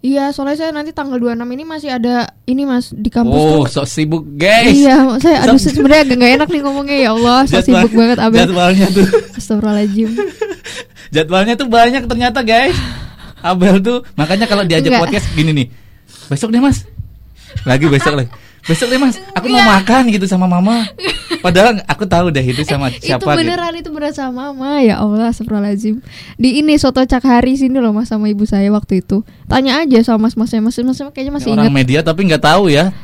Iya, 0.02 0.34
soalnya 0.34 0.58
saya 0.58 0.70
nanti 0.74 0.90
tanggal 0.90 1.14
26 1.14 1.46
ini 1.46 1.62
masih 1.62 1.94
ada 1.94 2.34
ini 2.42 2.66
Mas 2.66 2.90
di 2.90 3.06
kampus 3.06 3.38
Oh, 3.38 3.62
tuh. 3.62 3.70
sok 3.70 3.86
sibuk 3.86 4.26
guys. 4.34 4.74
Iya, 4.74 4.98
saya 5.22 5.46
aduh 5.46 5.54
sebenarnya 5.54 6.02
agak 6.02 6.16
gak 6.18 6.32
enak 6.36 6.48
nih 6.50 6.60
ngomongnya 6.60 6.96
ya 6.98 7.10
Allah, 7.14 7.38
saya 7.46 7.62
Jadwal- 7.62 7.86
sibuk 7.86 7.92
banget 7.94 8.18
Abel. 8.18 8.38
Jadwalnya 8.42 8.86
tuh 8.90 9.06
Astagfirullahaladzim. 9.38 10.10
Jadwalnya 11.14 11.54
tuh 11.54 11.68
banyak 11.70 12.02
ternyata 12.04 12.40
guys. 12.42 12.74
Abel 13.46 13.78
tuh 13.78 14.02
makanya 14.18 14.50
kalau 14.50 14.66
diajak 14.66 14.90
Enggak. 14.90 15.02
podcast 15.06 15.26
gini 15.34 15.50
nih. 15.54 15.66
Besok 16.32 16.48
deh 16.48 16.64
mas. 16.64 16.88
Lagi 17.68 17.84
besok 17.92 18.16
lagi. 18.16 18.32
Besok 18.64 18.88
deh 18.88 18.96
mas. 18.96 19.20
Aku 19.36 19.52
mau 19.52 19.60
makan 19.60 20.08
gitu 20.08 20.24
sama 20.24 20.48
mama. 20.48 20.88
Padahal 21.44 21.84
aku 21.84 22.08
tahu 22.08 22.32
deh 22.32 22.40
itu 22.40 22.64
sama 22.64 22.88
itu 22.88 23.12
siapa 23.12 23.34
gitu. 23.34 23.44
beneran 23.44 23.74
itu 23.76 23.90
beneran 23.92 24.14
sama 24.14 24.48
mama 24.54 24.80
ya 24.80 25.02
Allah 25.02 25.28
astagfirullahaladzim. 25.28 26.00
Di 26.40 26.62
ini 26.62 26.78
soto 26.80 27.04
Cak 27.04 27.20
Hari 27.20 27.58
sini 27.58 27.82
loh 27.82 27.92
Mas 27.92 28.08
sama 28.08 28.32
ibu 28.32 28.46
saya 28.48 28.72
waktu 28.72 29.04
itu. 29.04 29.26
Tanya 29.50 29.82
aja 29.84 30.00
sama 30.06 30.30
mas-masnya, 30.30 30.62
mas-masnya 30.64 31.12
kayaknya 31.12 31.32
masih 31.36 31.50
Orang 31.52 31.68
ingat. 31.68 31.76
media 31.76 31.98
tapi 32.06 32.30
nggak 32.30 32.40
tahu 32.46 32.72
ya. 32.72 32.94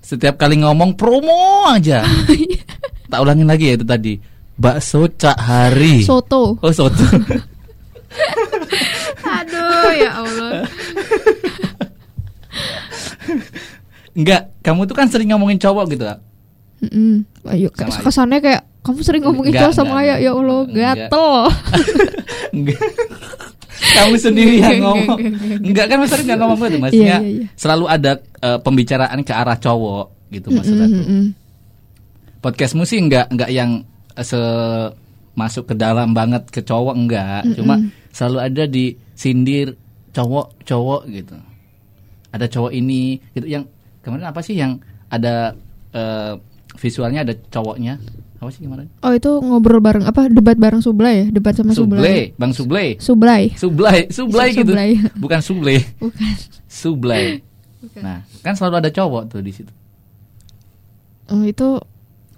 Setiap 0.00 0.38
kali 0.40 0.62
ngomong 0.62 0.94
promo 0.96 1.68
aja. 1.68 2.06
tak 3.10 3.18
ulangin 3.20 3.50
lagi 3.50 3.68
ya 3.68 3.76
itu 3.76 3.84
tadi. 3.84 4.14
Bakso 4.56 5.10
Cak 5.12 5.36
Hari. 5.36 6.06
Soto. 6.06 6.56
Oh 6.62 6.72
soto. 6.72 7.02
Aduh 9.26 9.90
ya 9.92 10.10
Allah. 10.22 10.62
Enggak, 14.18 14.50
kamu 14.60 14.80
tuh 14.84 14.96
kan 14.98 15.06
sering 15.06 15.30
ngomongin 15.30 15.62
cowok 15.62 15.84
gitu. 15.94 16.02
Kak. 16.02 16.18
Mm-mm. 16.78 17.22
Ayo 17.46 17.70
Sama 17.74 17.90
ayah. 17.90 18.02
kesannya 18.02 18.38
kayak 18.38 18.62
kamu 18.82 18.98
sering 19.02 19.22
ngomongin 19.22 19.50
Enggak, 19.54 19.62
cowok 19.66 19.74
sama 19.74 19.90
enggak, 19.94 20.02
ayah 20.02 20.16
ya 20.18 20.30
Allah 20.34 20.60
gatel. 20.66 21.28
Enggak. 22.58 22.80
Kamu 23.78 24.14
sendiri 24.18 24.54
yang 24.58 24.78
ngomong. 24.82 25.18
enggak, 25.18 25.30
enggak, 25.30 25.42
enggak. 25.46 25.66
Enggak 25.70 25.84
kan 25.86 25.96
maksudnya 25.98 26.24
enggak 26.26 26.38
ngomong 26.42 26.58
gitu. 26.58 26.78
Maksudnya 26.78 27.06
Iya, 27.06 27.18
iya, 27.22 27.30
iya. 27.30 27.46
selalu 27.54 27.84
ada 27.86 28.10
eh, 28.18 28.58
pembicaraan 28.58 29.20
ke 29.22 29.32
arah 29.32 29.58
cowok 29.58 30.06
gitu 30.34 30.48
maksudnya. 30.50 30.86
Tuh. 30.86 30.98
mm-mm. 30.98 31.22
Podcastmu 32.38 32.82
sih 32.82 32.98
enggak 32.98 33.26
enggak 33.30 33.50
yang 33.50 33.82
se 34.18 34.38
masuk 35.34 35.70
ke 35.70 35.74
dalam 35.74 36.10
banget 36.10 36.46
ke 36.50 36.62
cowok 36.62 36.94
enggak. 36.94 37.46
Cuma 37.54 37.78
selalu 38.10 38.38
ada 38.42 38.64
di 38.66 38.84
sindir 39.14 39.74
cowok-cowok 40.10 41.06
gitu. 41.06 41.34
Ada 42.30 42.46
cowok 42.46 42.72
ini 42.72 43.18
gitu 43.32 43.46
yang 43.46 43.64
kemarin 44.02 44.26
apa 44.28 44.40
sih 44.40 44.54
yang 44.54 44.78
ada 45.08 45.56
eh, 45.92 46.32
visualnya 46.76 47.24
ada 47.26 47.34
cowoknya. 47.50 47.98
Apa 48.38 48.54
sih 48.54 48.62
gimana? 48.62 48.86
Oh 49.02 49.10
itu 49.10 49.30
ngobrol 49.42 49.82
bareng 49.82 50.06
apa 50.06 50.30
debat 50.30 50.54
bareng 50.54 50.78
Sublay 50.78 51.26
ya? 51.26 51.26
Debat 51.34 51.58
sama 51.58 51.74
Sublay. 51.74 51.98
Sublay, 51.98 52.20
Bang 52.38 52.52
Sublay. 52.54 52.88
Sublay. 53.02 53.42
Sublay, 53.58 53.98
Sublay 54.14 54.48
gitu. 54.54 54.70
Sublay. 54.70 54.90
Bukan 55.22 55.40
Sublay, 55.42 55.78
Bukan. 55.98 56.32
Sublay. 56.70 57.24
Bukan. 57.82 58.02
Nah, 58.02 58.22
kan 58.46 58.54
selalu 58.54 58.86
ada 58.86 58.90
cowok 58.94 59.22
tuh 59.34 59.42
di 59.42 59.50
situ. 59.50 59.72
Oh 61.28 61.44
itu 61.44 61.76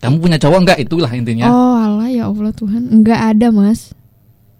Kamu 0.01 0.17
punya 0.19 0.41
cowok 0.41 0.59
enggak? 0.65 0.79
Itulah 0.81 1.13
intinya. 1.13 1.47
Oh 1.53 1.77
alah 1.77 2.09
ya 2.09 2.27
Allah 2.27 2.51
Tuhan 2.57 2.89
Enggak 2.91 3.37
ada 3.37 3.53
mas 3.53 3.93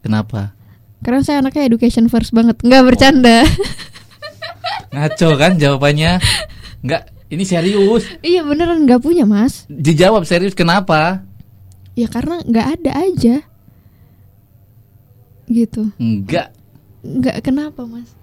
Kenapa? 0.05 0.53
Karena 1.01 1.25
saya 1.25 1.41
anaknya 1.41 1.65
education 1.67 2.07
first 2.13 2.31
banget 2.37 2.61
Enggak 2.61 2.85
bercanda 2.87 3.49
Ngaco 4.95 5.29
kan 5.41 5.57
jawabannya? 5.57 6.21
Enggak, 6.81 7.13
ini 7.29 7.45
serius. 7.45 8.09
Iya 8.25 8.41
beneran 8.43 8.89
enggak 8.89 9.05
punya 9.05 9.29
mas 9.29 9.69
Dijawab 9.69 10.25
serius 10.25 10.57
kenapa? 10.57 11.23
Ya 11.93 12.09
karena 12.09 12.41
enggak 12.41 12.81
ada 12.81 12.93
aja 12.97 13.37
Gitu 15.51 15.93
Enggak. 16.01 16.57
Enggak 17.05 17.37
kenapa 17.45 17.85
mas 17.85 18.17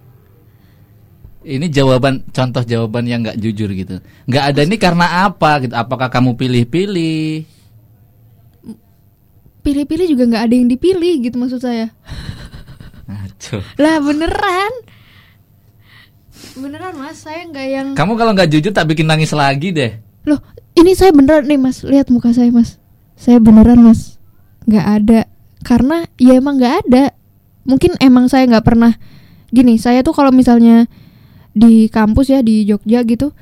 Ini 1.47 1.69
jawaban 1.71 2.27
contoh 2.33 2.59
jawaban 2.65 3.07
yang 3.07 3.23
nggak 3.23 3.39
jujur 3.39 3.71
gitu. 3.71 4.03
Nggak 4.27 4.43
ada 4.51 4.61
ini 4.67 4.75
karena 4.75 5.31
apa 5.31 5.63
gitu? 5.63 5.71
Apakah 5.79 6.11
kamu 6.11 6.35
pilih-pilih? 6.35 7.47
Pilih-pilih 9.63 10.05
juga 10.11 10.23
enggak 10.27 10.43
ada 10.43 10.55
yang 10.59 10.67
dipilih 10.67 11.23
gitu 11.23 11.39
maksud 11.39 11.63
saya. 11.63 11.87
Lah 13.79 14.03
beneran 14.03 14.71
Beneran 16.55 16.95
mas. 16.95 17.19
Saya 17.19 17.43
enggak 17.43 17.67
yang 17.67 17.87
Kamu 17.97 18.15
kalau 18.15 18.31
nggak 18.31 18.49
jujur 18.53 18.71
tak 18.71 18.87
bikin 18.87 19.09
nangis 19.09 19.35
lagi 19.35 19.75
deh. 19.75 19.99
Loh 20.23 20.39
ini 20.77 20.95
saya 20.95 21.11
beneran 21.11 21.49
nih 21.49 21.59
mas. 21.59 21.83
Lihat 21.83 22.07
muka 22.07 22.31
saya 22.31 22.53
mas. 22.53 22.79
Saya 23.19 23.41
beneran 23.43 23.83
mas. 23.83 24.21
Enggak 24.63 24.85
ada. 24.85 25.19
Karena 25.65 26.05
ya 26.21 26.37
emang 26.37 26.61
enggak 26.61 26.85
ada. 26.87 27.11
Mungkin 27.67 27.99
emang 27.99 28.31
saya 28.31 28.47
nggak 28.47 28.63
pernah 28.63 28.95
Gini 29.51 29.75
saya 29.75 29.99
tuh 29.99 30.15
kalau 30.15 30.31
misalnya 30.31 30.87
Di 31.51 31.91
kampus 31.91 32.31
ya 32.31 32.39
di 32.39 32.63
Jogja 32.63 33.03
gitu 33.03 33.35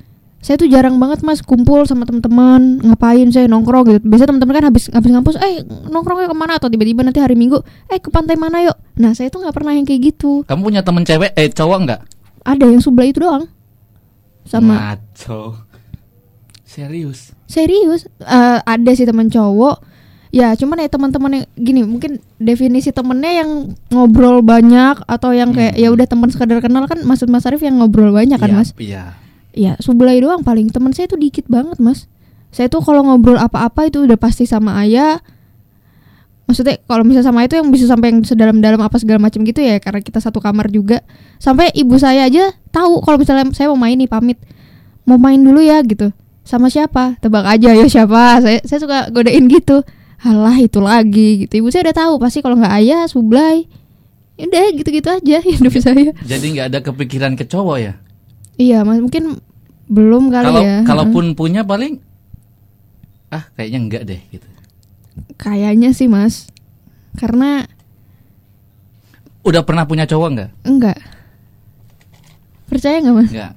saya 0.46 0.62
tuh 0.62 0.70
jarang 0.70 1.02
banget 1.02 1.26
mas 1.26 1.42
kumpul 1.42 1.90
sama 1.90 2.06
teman-teman 2.06 2.78
ngapain 2.86 3.26
saya 3.34 3.50
nongkrong 3.50 3.90
gitu. 3.90 4.00
Biasanya 4.06 4.30
teman-teman 4.30 4.54
kan 4.54 4.66
habis 4.70 4.84
habis 4.94 5.10
ngampus 5.10 5.42
eh 5.42 5.66
nongkrongnya 5.90 6.30
ke 6.30 6.38
mana? 6.38 6.62
Atau 6.62 6.70
tiba-tiba 6.70 7.02
nanti 7.02 7.18
hari 7.18 7.34
minggu 7.34 7.66
eh 7.90 7.98
ke 7.98 8.14
pantai 8.14 8.38
mana 8.38 8.62
yuk? 8.62 8.78
Nah 9.02 9.18
saya 9.18 9.34
tuh 9.34 9.42
nggak 9.42 9.58
pernah 9.58 9.74
yang 9.74 9.90
kayak 9.90 10.14
gitu. 10.14 10.46
Kamu 10.46 10.62
punya 10.62 10.86
temen 10.86 11.02
cewek 11.02 11.34
eh 11.34 11.50
cowok 11.50 11.78
nggak? 11.90 12.02
Ada 12.46 12.64
yang 12.64 12.80
sebelah 12.80 13.10
itu 13.10 13.20
doang 13.20 13.50
sama 14.44 14.96
Ngaco. 14.96 15.58
Serius. 16.64 17.32
Serius, 17.46 18.06
Eh, 18.20 18.60
ada 18.62 18.92
sih 18.94 19.04
teman 19.04 19.28
cowok. 19.28 19.82
Ya, 20.30 20.52
cuman 20.52 20.76
ya 20.78 20.92
teman-teman 20.92 21.32
yang 21.34 21.46
gini, 21.56 21.82
mungkin 21.82 22.20
definisi 22.36 22.92
temennya 22.92 23.40
yang 23.40 23.50
ngobrol 23.88 24.44
banyak 24.44 25.00
atau 25.02 25.32
yang 25.32 25.56
kayak 25.56 25.74
Hmm. 25.74 25.82
ya 25.82 25.88
udah 25.90 26.04
teman 26.04 26.28
sekadar 26.28 26.60
kenal 26.60 26.84
kan 26.86 27.00
Maksud 27.00 27.32
Mas 27.32 27.48
Arif 27.48 27.64
yang 27.64 27.80
ngobrol 27.80 28.12
banyak 28.12 28.36
kan, 28.36 28.52
Iya, 28.52 28.58
Mas? 28.58 28.70
Iya. 28.76 29.04
Ya, 29.56 29.74
Sublay 29.80 30.20
doang 30.20 30.44
paling. 30.44 30.68
Teman 30.68 30.92
saya 30.92 31.08
tuh 31.08 31.16
dikit 31.16 31.48
banget, 31.48 31.80
Mas. 31.80 32.12
Saya 32.52 32.68
tuh 32.68 32.84
kalau 32.84 33.08
ngobrol 33.08 33.40
apa-apa 33.40 33.88
itu 33.88 34.04
udah 34.04 34.20
pasti 34.20 34.44
sama 34.44 34.76
ayah. 34.84 35.24
Maksudnya 36.46 36.78
kalau 36.86 37.02
misalnya 37.02 37.34
sama 37.34 37.42
itu 37.42 37.58
yang 37.58 37.74
bisa 37.74 37.90
sampai 37.90 38.14
yang 38.14 38.22
sedalam-dalam 38.22 38.78
apa 38.78 39.02
segala 39.02 39.18
macam 39.18 39.42
gitu 39.42 39.58
ya 39.66 39.82
karena 39.82 39.98
kita 40.06 40.22
satu 40.22 40.38
kamar 40.38 40.70
juga. 40.70 41.02
Sampai 41.42 41.74
ibu 41.74 41.98
saya 41.98 42.30
aja 42.30 42.54
tahu 42.70 43.02
kalau 43.02 43.18
misalnya 43.18 43.50
saya 43.50 43.74
mau 43.74 43.80
main 43.82 43.98
nih 43.98 44.06
pamit. 44.06 44.38
Mau 45.10 45.18
main 45.18 45.42
dulu 45.42 45.62
ya 45.66 45.82
gitu. 45.82 46.14
Sama 46.46 46.70
siapa? 46.70 47.18
Tebak 47.18 47.50
aja 47.50 47.74
ya 47.74 47.86
siapa. 47.90 48.46
Saya 48.46 48.62
saya 48.62 48.78
suka 48.78 49.10
godain 49.10 49.50
gitu. 49.50 49.82
Halah 50.22 50.58
itu 50.62 50.78
lagi 50.78 51.46
gitu. 51.46 51.66
Ibu 51.66 51.74
saya 51.74 51.90
udah 51.90 51.98
tahu 51.98 52.14
pasti 52.22 52.46
kalau 52.46 52.62
nggak 52.62 52.74
ayah 52.78 53.10
Sublay. 53.10 53.66
Ya 54.38 54.46
Udah 54.46 54.70
gitu-gitu 54.70 55.10
aja 55.10 55.38
hidup 55.50 55.74
saya. 55.82 56.14
Jadi 56.22 56.46
nggak 56.54 56.68
ada 56.70 56.80
kepikiran 56.86 57.34
ke 57.34 57.50
cowok 57.50 57.78
ya? 57.82 57.94
Iya, 58.56 58.88
Mas 58.88 59.02
mungkin 59.04 59.42
belum 59.86 60.34
kali 60.34 60.46
Kalau 60.50 60.62
ya. 60.62 60.78
kalaupun 60.82 61.26
punya 61.38 61.62
paling 61.62 62.02
ah 63.30 63.46
kayaknya 63.58 63.80
enggak 63.82 64.04
deh 64.06 64.22
gitu. 64.34 64.48
Kayaknya 65.36 65.92
sih 65.92 66.08
mas 66.08 66.48
Karena 67.16 67.68
Udah 69.46 69.62
pernah 69.62 69.86
punya 69.86 70.08
cowok 70.08 70.30
enggak? 70.32 70.50
Enggak 70.66 71.00
Percaya 72.66 72.98
nggak 73.00 73.16
mas? 73.16 73.30
Enggak. 73.32 73.54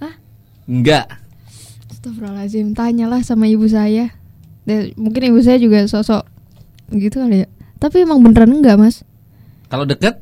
Hah? 0.00 0.14
Enggak. 0.64 1.06
Astagfirullahaladzim 1.92 2.72
Tanyalah 2.74 3.20
sama 3.22 3.46
ibu 3.50 3.66
saya 3.66 4.10
Dan 4.66 4.94
Mungkin 4.98 5.32
ibu 5.32 5.40
saya 5.42 5.58
juga 5.58 5.84
sosok 5.86 6.26
Gitu 6.92 7.18
kali 7.18 7.44
ya 7.44 7.48
Tapi 7.78 8.04
emang 8.04 8.22
beneran 8.22 8.52
enggak 8.52 8.78
mas? 8.78 9.06
Kalau 9.70 9.86
deket 9.86 10.18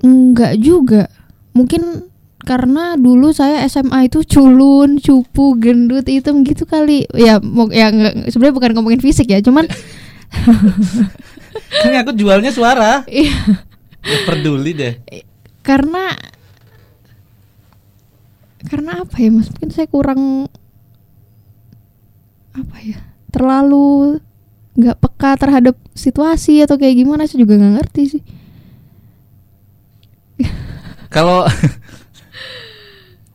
Enggak 0.00 0.56
juga 0.60 1.08
Mungkin 1.52 2.09
karena 2.50 2.98
dulu 2.98 3.30
saya 3.30 3.62
SMA 3.70 4.10
itu 4.10 4.26
culun, 4.26 4.98
cupu, 4.98 5.54
gendut, 5.54 6.02
hitam 6.10 6.42
gitu 6.42 6.66
kali. 6.66 7.06
Ya, 7.14 7.38
mau 7.38 7.70
ya 7.70 7.94
sebenarnya 8.26 8.56
bukan 8.58 8.70
ngomongin 8.74 8.98
fisik 8.98 9.30
ya, 9.30 9.38
cuman 9.38 9.70
kan 11.82 11.92
aku 12.02 12.10
jualnya 12.18 12.50
suara. 12.50 13.06
iya, 13.06 13.30
Ya, 14.00 14.18
peduli 14.26 14.74
deh. 14.74 14.94
karena 15.60 16.16
karena 18.64 19.04
apa 19.04 19.16
ya 19.20 19.28
mas 19.28 19.46
mungkin 19.46 19.70
saya 19.70 19.86
kurang 19.86 20.48
apa 22.50 22.76
ya 22.80 22.98
terlalu 23.28 24.18
nggak 24.74 24.98
peka 24.98 25.36
terhadap 25.36 25.76
situasi 25.92 26.64
atau 26.64 26.80
kayak 26.80 26.96
gimana 26.96 27.28
saya 27.28 27.44
juga 27.44 27.60
nggak 27.60 27.74
ngerti 27.76 28.02
sih 28.08 28.22
Kalau 31.10 31.44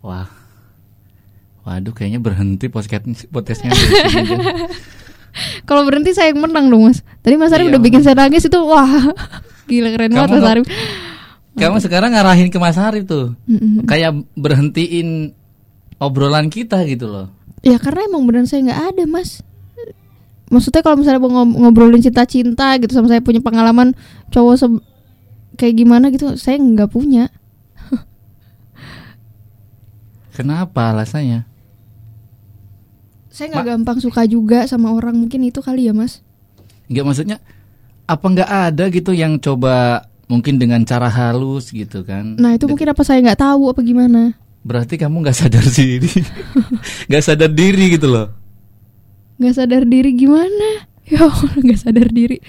Wah. 0.06 0.30
Waduh 1.64 1.90
kayaknya 1.92 2.22
berhenti 2.22 2.70
podcast 2.70 3.02
podcastnya 3.28 3.74
kalau 5.68 5.82
berhenti 5.84 6.14
saya 6.14 6.30
yang 6.30 6.40
menang 6.40 6.70
dong 6.70 6.86
mas 6.86 7.02
tadi 7.20 7.36
mas 7.36 7.50
Arif 7.50 7.66
Iya, 7.66 7.72
udah 7.74 7.82
bikin 7.82 8.02
saya 8.02 8.16
nangis 8.16 8.46
itu 8.46 8.60
wah 8.60 8.86
gila 9.68 9.90
keren 9.92 10.12
Kamu 10.12 10.22
banget 10.22 10.38
mas 10.38 10.46
Arif 10.48 10.66
Kamu 11.56 11.78
sekarang 11.80 12.12
ngarahin 12.12 12.52
ke 12.52 12.60
Mas 12.60 12.76
Arif 12.76 13.08
tuh. 13.08 13.32
Mm-mm. 13.48 13.88
Kayak 13.88 14.12
berhentiin 14.36 15.32
obrolan 15.96 16.52
kita 16.52 16.84
gitu 16.84 17.08
loh. 17.08 17.32
ya 17.64 17.80
karena 17.80 18.06
emang 18.06 18.28
beneran 18.28 18.44
saya 18.44 18.62
nggak 18.62 18.82
ada 18.92 19.04
mas 19.08 19.40
maksudnya 20.46 20.80
kalau 20.80 21.00
misalnya 21.00 21.18
mau 21.18 21.32
ngob- 21.34 21.58
ngobrolin 21.58 21.98
cinta-cinta 21.98 22.78
gitu 22.78 22.94
sama 22.94 23.08
saya 23.08 23.18
punya 23.20 23.40
pengalaman 23.40 23.96
cowok 24.30 24.56
se- 24.56 24.84
kayak 25.56 25.74
gimana 25.76 26.12
gitu 26.12 26.36
saya 26.36 26.56
nggak 26.56 26.92
punya 26.92 27.32
Kenapa 30.36 30.92
alasannya? 30.92 31.48
saya 33.36 33.52
nggak 33.52 33.68
gampang 33.68 34.00
suka 34.00 34.24
juga 34.24 34.64
sama 34.64 34.96
orang 34.96 35.12
mungkin 35.20 35.44
itu 35.44 35.60
kali 35.60 35.92
ya 35.92 35.92
mas 35.92 36.24
Enggak 36.88 37.04
maksudnya 37.04 37.38
apa 38.08 38.24
nggak 38.24 38.48
ada 38.72 38.88
gitu 38.88 39.12
yang 39.12 39.36
coba 39.44 40.08
mungkin 40.32 40.56
dengan 40.56 40.80
cara 40.88 41.12
halus 41.12 41.68
gitu 41.76 42.08
kan? 42.08 42.40
nah 42.40 42.56
itu 42.56 42.64
mungkin 42.64 42.96
apa 42.96 43.04
saya 43.04 43.20
nggak 43.20 43.44
tahu 43.44 43.76
apa 43.76 43.84
gimana 43.84 44.40
Berarti 44.66 44.98
kamu 44.98 45.22
nggak 45.22 45.38
sadar 45.38 45.62
diri, 45.62 46.10
nggak 47.12 47.22
sadar 47.22 47.52
diri 47.54 47.86
gitu 47.94 48.10
loh. 48.10 48.34
nggak 49.38 49.54
sadar 49.54 49.84
diri 49.86 50.16
gimana 50.16 50.70
ya 51.12 51.28
Allah 51.28 51.54
nggak 51.60 51.80
sadar 51.84 52.08
diri 52.10 52.40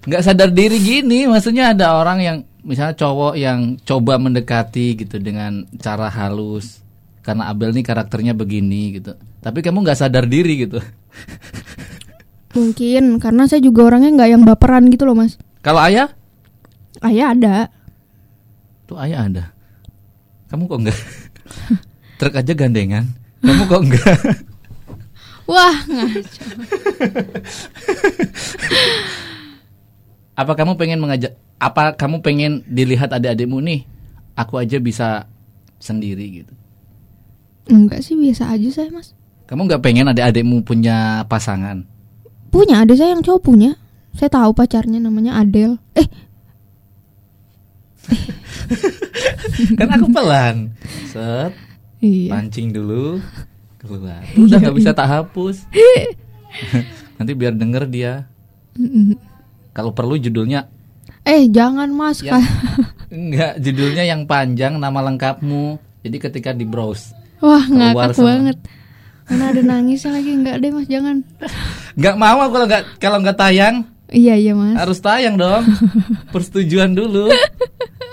nggak 0.00 0.24
sadar 0.24 0.48
diri 0.48 0.80
gini 0.80 1.28
maksudnya 1.28 1.76
ada 1.76 2.00
orang 2.00 2.18
yang 2.24 2.36
misalnya 2.64 2.96
cowok 2.96 3.34
yang 3.36 3.76
coba 3.84 4.16
mendekati 4.16 4.96
gitu 4.96 5.20
dengan 5.20 5.68
cara 5.80 6.08
halus 6.08 6.80
karena 7.20 7.52
Abel 7.52 7.76
nih 7.76 7.84
karakternya 7.84 8.32
begini 8.32 9.00
gitu. 9.00 9.12
Tapi 9.44 9.60
kamu 9.60 9.84
nggak 9.84 10.00
sadar 10.00 10.24
diri 10.24 10.68
gitu. 10.68 10.80
Mungkin 12.56 13.20
karena 13.20 13.46
saya 13.46 13.62
juga 13.62 13.86
orangnya 13.86 14.10
nggak 14.16 14.30
yang 14.32 14.42
baperan 14.44 14.88
gitu 14.88 15.04
loh 15.04 15.16
mas. 15.16 15.36
Kalau 15.60 15.80
ayah? 15.84 16.08
Ayah 17.04 17.36
ada. 17.36 17.56
Tuh 18.88 18.96
ayah 19.00 19.28
ada. 19.28 19.44
Kamu 20.50 20.66
kok 20.66 20.80
enggak 20.80 20.98
truk 22.18 22.34
aja 22.34 22.52
gandengan. 22.56 23.04
Kamu 23.44 23.62
kok 23.68 23.82
enggak 23.84 24.16
wah 25.50 25.76
ngaco 25.90 26.46
apa 30.40 30.56
kamu 30.56 30.80
pengen 30.80 31.04
mengajak 31.04 31.36
apa 31.60 31.92
kamu 31.92 32.24
pengen 32.24 32.64
dilihat 32.64 33.12
adik-adikmu 33.12 33.60
nih? 33.60 33.84
Aku 34.32 34.56
aja 34.56 34.80
bisa 34.80 35.28
sendiri 35.76 36.40
gitu. 36.40 36.54
Enggak 37.68 38.00
sih 38.00 38.16
biasa 38.16 38.48
aja 38.56 38.68
saya 38.72 38.88
mas. 38.88 39.12
Kamu 39.44 39.68
nggak 39.68 39.84
pengen 39.84 40.08
adik-adikmu 40.08 40.64
punya 40.64 41.28
pasangan? 41.28 41.84
Punya 42.48 42.80
ada 42.80 42.96
saya 42.96 43.12
yang 43.12 43.20
cowok 43.20 43.42
punya. 43.44 43.76
Saya 44.16 44.32
tahu 44.32 44.56
pacarnya 44.56 44.98
namanya 44.98 45.36
Adele. 45.36 45.76
Eh. 45.94 46.08
Kan 49.78 49.88
aku 49.92 50.08
pelan. 50.08 50.72
Set. 51.12 51.52
Iya. 52.00 52.32
Pancing 52.32 52.72
dulu. 52.72 53.20
Keluar. 53.76 54.24
Udah 54.34 54.56
nggak 54.56 54.76
bisa 54.76 54.96
tak 54.96 55.08
hapus. 55.08 55.68
Nanti 57.20 57.32
biar 57.36 57.52
denger 57.52 57.84
dia. 57.86 58.24
Kalau 59.70 59.90
perlu 59.90 60.14
judulnya 60.14 60.66
Eh 61.20 61.46
jangan 61.46 61.86
mas 61.88 62.20
Ya. 62.20 62.34
Kak. 62.34 62.42
enggak, 63.12 63.52
judulnya 63.58 64.04
yang 64.04 64.24
panjang 64.24 64.76
nama 64.76 65.02
lengkapmu. 65.02 65.76
Jadi 66.00 66.16
ketika 66.18 66.50
di 66.50 66.64
browse 66.64 67.12
Wah 67.38 67.60
ngakak 67.62 68.14
sama- 68.14 68.28
banget 68.34 68.56
Mana 69.24 69.44
ada 69.48 69.60
nangisnya 69.60 70.10
lagi 70.12 70.32
Enggak 70.32 70.58
deh 70.58 70.70
mas 70.70 70.86
jangan 70.86 71.22
nggak 71.92 72.16
mau 72.16 72.38
aku 72.40 72.52
kalau 72.52 72.66
nggak 72.66 72.84
kalau 72.96 73.18
nggak 73.20 73.36
tayang 73.36 73.84
Iya 74.08 74.34
iya 74.34 74.52
mas 74.52 74.74
harus 74.74 74.98
tayang 74.98 75.36
dong. 75.36 75.62
Persetujuan 76.34 76.90
dulu. 76.90 77.30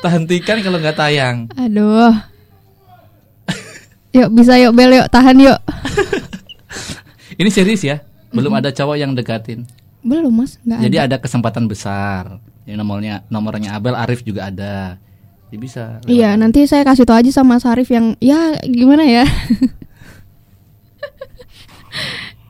Hentikan 0.04 0.62
kalau 0.62 0.78
nggak 0.78 0.94
tayang. 0.94 1.50
Aduh 1.54 2.14
Yuk 4.12 4.30
bisa 4.32 4.56
yuk 4.58 4.74
Bel 4.74 4.94
yuk 4.94 5.10
tahan 5.10 5.38
yuk 5.38 5.58
Ini 7.42 7.50
serius 7.50 7.82
ya. 7.82 8.02
Belum 8.30 8.50
ada 8.52 8.70
cowok 8.70 8.98
yang 8.98 9.14
dekatin. 9.14 9.66
Belum 10.02 10.34
mas 10.34 10.58
Enggak 10.62 10.80
Jadi 10.84 10.96
ada 10.98 11.06
ada 11.10 11.18
kesempatan 11.20 11.66
besar. 11.66 12.38
Ini 12.64 12.76
nomornya 12.76 13.24
nomornya 13.28 13.74
Abel 13.74 13.94
Arif 13.94 14.22
juga 14.22 14.48
ada. 14.48 15.00
Jadi 15.48 15.58
bisa. 15.58 16.04
lewat- 16.04 16.12
Iya 16.12 16.36
nanti 16.36 16.64
saya 16.64 16.84
kasih 16.84 17.04
tau 17.04 17.16
aja 17.16 17.32
sama 17.32 17.56
Sarif 17.56 17.88
yang 17.88 18.20
Ya 18.20 18.60
gimana 18.62 19.04
ya 19.04 19.24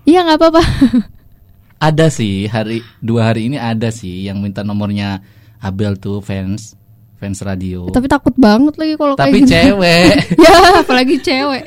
Iya 0.03 0.23
nggak 0.23 0.39
apa-apa 0.39 0.63
Ada 1.87 2.09
sih 2.09 2.49
hari 2.49 2.81
dua 2.97 3.29
hari 3.29 3.45
ini 3.45 3.61
ada 3.61 3.93
sih 3.93 4.25
yang 4.25 4.41
minta 4.41 4.65
nomornya 4.65 5.21
Abel 5.59 5.93
tuh 5.93 6.25
fans 6.25 6.73
fans 7.17 7.37
radio. 7.41 7.85
Tapi 7.87 8.09
takut 8.09 8.33
banget 8.33 8.73
lagi 8.77 8.93
kalau 8.93 9.13
Tapi 9.13 9.45
cewek. 9.45 10.09
Ya 10.41 10.81
apalagi 10.81 11.21
cewek 11.21 11.63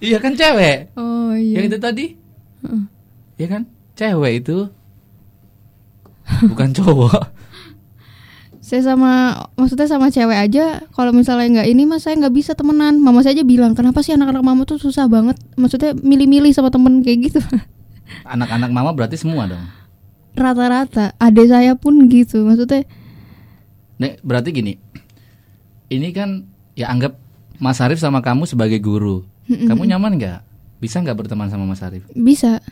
iya 0.00 0.16
kan 0.16 0.32
cewek. 0.32 0.92
Oh 0.92 1.32
iya 1.32 1.56
Yang 1.56 1.64
itu 1.66 1.78
tadi. 1.78 2.06
Iya 3.36 3.46
kan? 3.48 3.62
Cewek 3.92 4.32
itu. 4.40 4.68
Bukan 6.50 6.70
cowok. 6.72 7.40
Saya 8.60 8.86
sama 8.86 9.34
Maksudnya 9.58 9.90
sama 9.90 10.14
cewek 10.14 10.36
aja 10.46 10.84
Kalau 10.94 11.10
misalnya 11.10 11.58
nggak 11.58 11.68
ini 11.74 11.90
mas 11.90 12.06
Saya 12.06 12.20
nggak 12.22 12.30
bisa 12.30 12.52
temenan 12.54 13.02
Mama 13.02 13.24
saya 13.24 13.34
aja 13.34 13.42
bilang 13.42 13.74
Kenapa 13.74 13.98
sih 14.04 14.14
anak-anak 14.14 14.46
mama 14.46 14.62
tuh 14.62 14.78
susah 14.78 15.10
banget 15.10 15.34
Maksudnya 15.58 15.96
milih-milih 15.96 16.54
sama 16.54 16.70
temen 16.70 17.02
kayak 17.02 17.18
gitu 17.32 17.40
Anak-anak 18.36 18.70
mama 18.70 18.94
berarti 18.94 19.18
semua 19.18 19.50
dong. 19.50 19.64
Rata-rata 20.38 21.18
Adik 21.18 21.50
saya 21.50 21.74
pun 21.74 22.06
gitu 22.06 22.46
Maksudnya 22.46 22.86
Nek, 24.00 24.24
berarti 24.24 24.48
gini. 24.56 24.72
Ini 25.92 26.08
kan 26.16 26.48
ya 26.72 26.88
anggap 26.88 27.20
Mas 27.60 27.84
Arif 27.84 28.00
sama 28.00 28.24
kamu 28.24 28.48
sebagai 28.48 28.80
guru. 28.80 29.28
Kamu 29.44 29.84
nyaman 29.84 30.16
nggak? 30.16 30.40
Bisa 30.80 31.04
nggak 31.04 31.20
berteman 31.20 31.52
sama 31.52 31.68
Mas 31.68 31.84
Arif? 31.84 32.08
bisa 32.16 32.64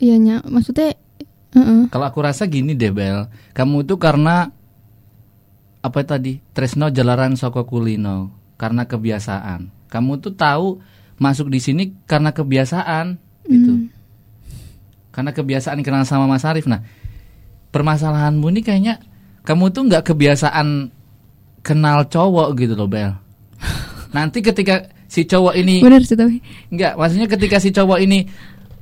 Iya 0.00 0.16
nya 0.16 0.40
Maksudnya 0.48 0.96
heeh. 1.54 1.80
Kalau 1.88 2.06
aku 2.10 2.20
rasa 2.20 2.44
gini 2.50 2.74
deh 2.74 2.90
Bel, 2.90 3.30
kamu 3.56 3.86
itu 3.86 3.94
karena 3.96 4.50
apa 5.84 6.00
tadi? 6.02 6.40
Tresno 6.52 6.90
jalaran 6.90 7.38
soko 7.38 7.64
kulino 7.64 8.32
karena 8.58 8.88
kebiasaan. 8.88 9.70
Kamu 9.92 10.18
tuh 10.18 10.34
tahu 10.34 10.80
masuk 11.20 11.52
di 11.52 11.60
sini 11.62 11.84
karena 12.08 12.34
kebiasaan 12.34 13.20
gitu. 13.46 13.72
Karena 15.14 15.30
kebiasaan 15.30 15.78
kenal 15.86 16.02
sama 16.02 16.26
Mas 16.26 16.42
Arif. 16.42 16.66
Nah, 16.66 16.82
permasalahanmu 17.70 18.50
ini 18.50 18.60
kayaknya 18.66 18.98
kamu 19.46 19.70
tuh 19.70 19.86
nggak 19.86 20.10
kebiasaan 20.10 20.90
kenal 21.60 22.08
cowok 22.08 22.48
gitu 22.58 22.74
loh 22.74 22.88
Bel. 22.88 23.12
Nanti 24.16 24.40
ketika 24.40 24.88
si 25.04 25.28
cowok 25.28 25.54
ini 25.54 25.78
Bener 25.84 26.02
sih 26.02 26.18
tapi 26.18 26.42
Enggak, 26.72 26.98
maksudnya 26.98 27.28
ketika 27.30 27.56
si 27.62 27.70
cowok 27.70 27.98
ini 28.02 28.26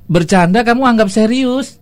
bercanda 0.06 0.62
kamu 0.62 0.86
anggap 0.86 1.08
serius. 1.10 1.81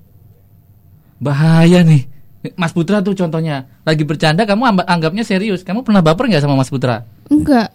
Bahaya 1.20 1.84
nih. 1.84 2.08
Mas 2.56 2.72
Putra 2.72 3.04
tuh 3.04 3.12
contohnya 3.12 3.68
lagi 3.84 4.00
bercanda 4.00 4.48
kamu 4.48 4.80
anggapnya 4.88 5.20
serius. 5.22 5.60
Kamu 5.60 5.84
pernah 5.84 6.00
baper 6.00 6.24
nggak 6.26 6.40
sama 6.40 6.56
Mas 6.56 6.72
Putra? 6.72 7.04
Enggak 7.28 7.68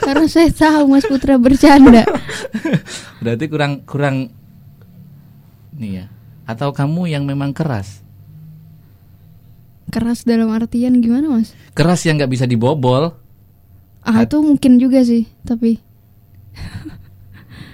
Karena 0.00 0.24
saya 0.28 0.48
tahu 0.48 0.96
Mas 0.96 1.04
Putra 1.04 1.36
bercanda 1.36 2.04
Berarti 3.24 3.44
kurang 3.52 3.84
kurang 3.84 4.32
nih 5.76 5.92
ya. 6.00 6.04
Atau 6.48 6.72
kamu 6.72 7.08
yang 7.08 7.28
memang 7.28 7.52
keras? 7.52 8.00
Keras 9.92 10.24
dalam 10.24 10.48
artian 10.48 11.04
gimana 11.04 11.28
mas? 11.28 11.52
Keras 11.76 12.00
yang 12.08 12.16
nggak 12.16 12.32
bisa 12.32 12.44
dibobol. 12.48 13.12
Ah 14.02 14.24
itu 14.24 14.40
mungkin 14.40 14.80
juga 14.80 15.04
sih 15.04 15.28
Tapi 15.44 15.78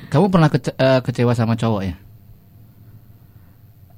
Kamu 0.08 0.26
pernah 0.28 0.50
kece- 0.50 0.74
eh, 0.76 1.00
kecewa 1.04 1.32
sama 1.32 1.54
cowok 1.54 1.82
ya? 1.86 1.94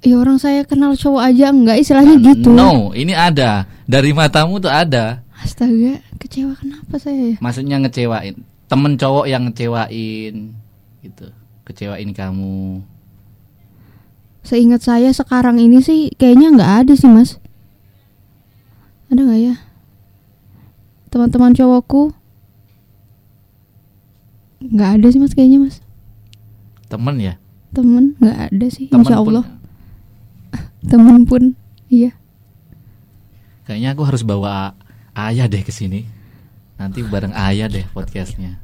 Ya 0.01 0.17
orang 0.17 0.41
saya 0.41 0.65
kenal 0.65 0.97
cowok 0.97 1.21
aja 1.21 1.53
enggak 1.53 1.77
istilahnya 1.77 2.17
gitu 2.25 2.49
No, 2.49 2.97
ini 2.97 3.13
ada. 3.13 3.69
Dari 3.85 4.17
matamu 4.17 4.57
tuh 4.57 4.73
ada. 4.73 5.21
Astaga 5.37 6.01
kecewa 6.17 6.57
kenapa 6.57 6.97
saya 6.97 7.37
ya? 7.37 7.37
Maksudnya 7.37 7.77
ngecewain. 7.85 8.41
Temen 8.65 8.97
cowok 8.97 9.29
yang 9.29 9.45
ngecewain 9.45 10.57
gitu. 11.05 11.27
Kecewain 11.69 12.17
kamu. 12.17 12.81
Seingat 14.41 14.81
saya 14.81 15.13
sekarang 15.13 15.61
ini 15.61 15.85
sih 15.85 16.09
kayaknya 16.17 16.49
nggak 16.57 16.73
ada 16.87 16.93
sih 16.97 17.05
mas. 17.05 17.37
Ada 19.13 19.21
nggak 19.21 19.41
ya? 19.43 19.55
Teman-teman 21.13 21.53
cowokku 21.53 22.17
nggak 24.61 24.91
ada 24.97 25.07
sih 25.13 25.21
mas 25.21 25.37
kayaknya 25.37 25.61
mas. 25.61 25.77
Temen 26.89 27.21
ya? 27.21 27.35
Temen 27.77 28.17
nggak 28.17 28.39
ada 28.49 28.67
sih. 28.73 28.89
Temen 28.89 29.05
Masya 29.05 29.21
pun- 29.21 29.29
Allah. 29.29 29.45
Temen 30.85 31.29
pun 31.29 31.53
iya. 31.93 32.17
Kayaknya 33.69 33.89
aku 33.93 34.03
harus 34.09 34.23
bawa 34.25 34.73
ayah 35.13 35.47
deh 35.47 35.61
ke 35.61 35.73
sini. 35.73 36.09
Nanti 36.81 37.05
bareng 37.05 37.37
ayah 37.37 37.69
deh 37.69 37.85
podcastnya. 37.93 38.57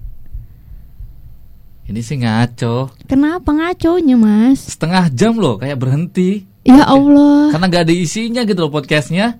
Ini 1.86 2.00
sih 2.02 2.18
ngaco. 2.18 2.90
Kenapa 3.06 3.54
ngaconya 3.54 4.16
mas? 4.18 4.74
Setengah 4.74 5.06
jam 5.12 5.38
loh 5.38 5.54
kayak 5.60 5.78
berhenti. 5.78 6.42
Ya 6.66 6.82
Allah. 6.82 7.54
Karena 7.54 7.70
nggak 7.70 7.84
ada 7.86 7.94
isinya 7.94 8.42
gitu 8.42 8.66
loh 8.66 8.72
podcastnya. 8.74 9.38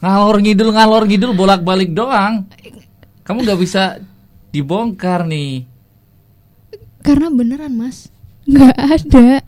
Ngalor 0.00 0.40
ngidul 0.40 0.72
ngalor 0.72 1.04
ngidul 1.04 1.36
bolak 1.36 1.60
balik 1.60 1.92
doang. 1.92 2.48
Kamu 3.26 3.44
nggak 3.44 3.60
bisa 3.60 4.00
dibongkar 4.48 5.28
nih. 5.28 5.68
Karena 7.04 7.28
beneran 7.28 7.76
mas 7.76 8.08
nggak 8.48 8.76
ada. 8.78 9.44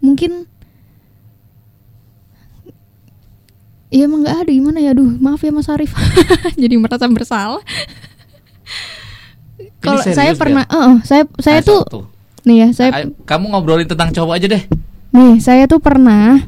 Mungkin 0.00 0.48
Iya 3.90 4.06
emang 4.06 4.22
nggak 4.22 4.46
ada. 4.46 4.50
Gimana 4.50 4.78
ya? 4.78 4.94
Aduh 4.94 5.18
maaf 5.18 5.42
ya 5.42 5.50
Mas 5.50 5.66
Arif. 5.66 5.90
Jadi 6.62 6.74
merasa 6.78 7.10
bersalah. 7.10 7.62
Kalau 9.82 10.00
saya 10.04 10.32
pernah 10.38 10.64
eh, 10.64 10.92
Saya 11.02 11.26
saya 11.42 11.58
Ayo, 11.60 11.66
tuh 11.66 11.82
tuh. 11.90 12.04
Nih 12.46 12.64
ya 12.64 12.68
saya 12.72 13.10
kamu 13.28 13.52
ngobrolin 13.52 13.88
tentang 13.90 14.14
cowok 14.14 14.34
aja 14.38 14.46
deh. 14.46 14.62
Nih 15.10 15.42
saya 15.42 15.66
tuh 15.66 15.82
pernah 15.82 16.38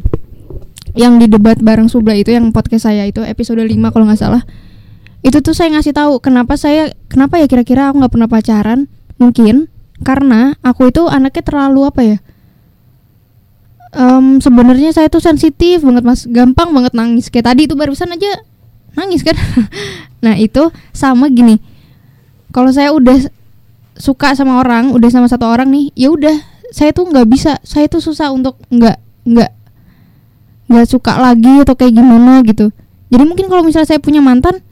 Yang 0.94 1.14
di 1.24 1.26
debat 1.34 1.58
bareng 1.58 1.88
Subla 1.90 2.14
itu 2.14 2.30
Yang 2.30 2.52
podcast 2.54 2.86
saya 2.86 3.08
itu 3.08 3.24
episode 3.24 3.58
5 3.58 3.72
kalau 3.90 4.04
nggak 4.06 4.20
salah. 4.22 4.42
Itu 5.26 5.42
tuh 5.42 5.54
saya 5.54 5.74
ngasih 5.74 5.94
tahu 5.94 6.22
Kenapa 6.22 6.54
saya 6.54 6.94
Kenapa 7.10 7.42
ya 7.42 7.50
kira-kira 7.50 7.90
aku 7.90 8.02
nggak 8.02 8.12
pernah 8.12 8.28
pacaran? 8.30 8.86
Mungkin 9.18 9.66
Karena 10.06 10.54
aku 10.62 10.90
itu 10.94 11.06
anaknya 11.10 11.42
terlalu 11.42 11.80
apa 11.90 12.02
ya 12.06 12.18
Em, 13.92 14.40
sebenarnya 14.40 14.88
saya 14.96 15.12
tuh 15.12 15.20
sensitif 15.20 15.84
banget 15.84 16.00
mas. 16.00 16.24
Gampang 16.24 16.72
banget 16.72 16.96
nangis. 16.96 17.28
Kayak 17.28 17.52
tadi 17.52 17.68
itu 17.68 17.76
barusan 17.76 18.08
aja 18.08 18.40
nangis 18.96 19.20
kan? 19.20 19.36
Nah 20.22 20.38
itu 20.38 20.70
sama 20.94 21.26
gini. 21.26 21.58
Kalau 22.54 22.70
saya 22.70 22.94
udah 22.94 23.18
suka 23.98 24.38
sama 24.38 24.62
orang 24.62 24.94
udah 24.94 25.10
sama 25.10 25.26
satu 25.26 25.50
orang 25.50 25.68
nih 25.74 25.90
ya 25.98 26.14
udah 26.14 26.38
saya 26.70 26.94
tuh 26.94 27.10
nggak 27.10 27.26
bisa. 27.26 27.58
Saya 27.66 27.90
tuh 27.90 27.98
susah 27.98 28.30
untuk 28.30 28.54
nggak 28.70 28.96
nggak 29.28 29.50
nggak 30.70 30.86
suka 30.86 31.18
lagi 31.18 31.66
atau 31.66 31.74
kayak 31.74 31.98
gimana 31.98 32.40
gitu. 32.46 32.70
Jadi 33.10 33.24
mungkin 33.26 33.50
kalau 33.50 33.66
misalnya 33.66 33.90
saya 33.90 34.00
punya 34.00 34.22
mantan 34.22 34.62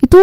itu 0.00 0.20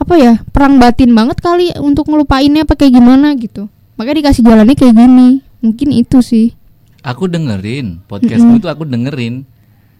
apa 0.00 0.14
ya 0.18 0.42
perang 0.50 0.80
batin 0.80 1.14
banget 1.14 1.38
kali 1.38 1.70
untuk 1.78 2.10
ngelupainnya 2.10 2.64
apa 2.64 2.74
kayak 2.74 2.98
gimana 2.98 3.36
gitu. 3.36 3.68
Makanya 4.00 4.26
dikasih 4.26 4.42
jalannya 4.42 4.74
kayak 4.74 4.96
gini. 4.96 5.44
Mungkin 5.60 5.92
itu 5.92 6.18
sih 6.24 6.56
Aku 7.04 7.28
dengerin 7.28 8.00
podcastmu 8.02 8.56
itu 8.56 8.66
aku 8.66 8.82
dengerin, 8.82 9.44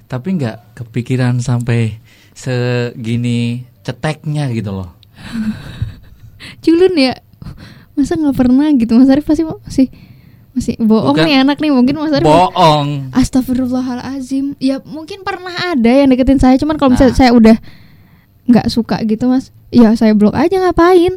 tapi 0.07 0.35
nggak 0.35 0.75
kepikiran 0.75 1.37
sampai 1.39 2.01
segini 2.33 3.61
ceteknya 3.81 4.49
gitu 4.51 4.73
loh. 4.73 4.91
culun 6.65 6.95
ya 6.95 7.15
masa 7.93 8.17
nggak 8.17 8.35
pernah 8.35 8.69
gitu 8.75 8.97
mas 8.97 9.07
Arif 9.07 9.23
pasti 9.23 9.45
masih 9.45 9.87
masih 10.51 10.75
bohong 10.79 11.15
Bukan. 11.15 11.25
nih 11.25 11.37
anak 11.41 11.59
nih 11.59 11.71
mungkin 11.71 11.95
mas 11.97 12.11
Arif 12.11 12.27
Bohong. 12.27 13.13
Astagfirullahalazim 13.13 14.59
ya 14.59 14.81
mungkin 14.83 15.23
pernah 15.23 15.53
ada 15.71 15.89
yang 15.89 16.09
deketin 16.09 16.37
saya 16.37 16.57
cuman 16.57 16.75
kalau 16.75 16.93
misalnya 16.93 17.13
Nah. 17.13 17.21
saya 17.21 17.31
udah 17.33 17.57
nggak 18.45 18.67
suka 18.69 18.97
gitu 19.05 19.25
mas 19.27 19.53
ya 19.69 19.93
saya 19.95 20.13
blok 20.13 20.35
aja 20.35 20.59
ngapain 20.59 21.17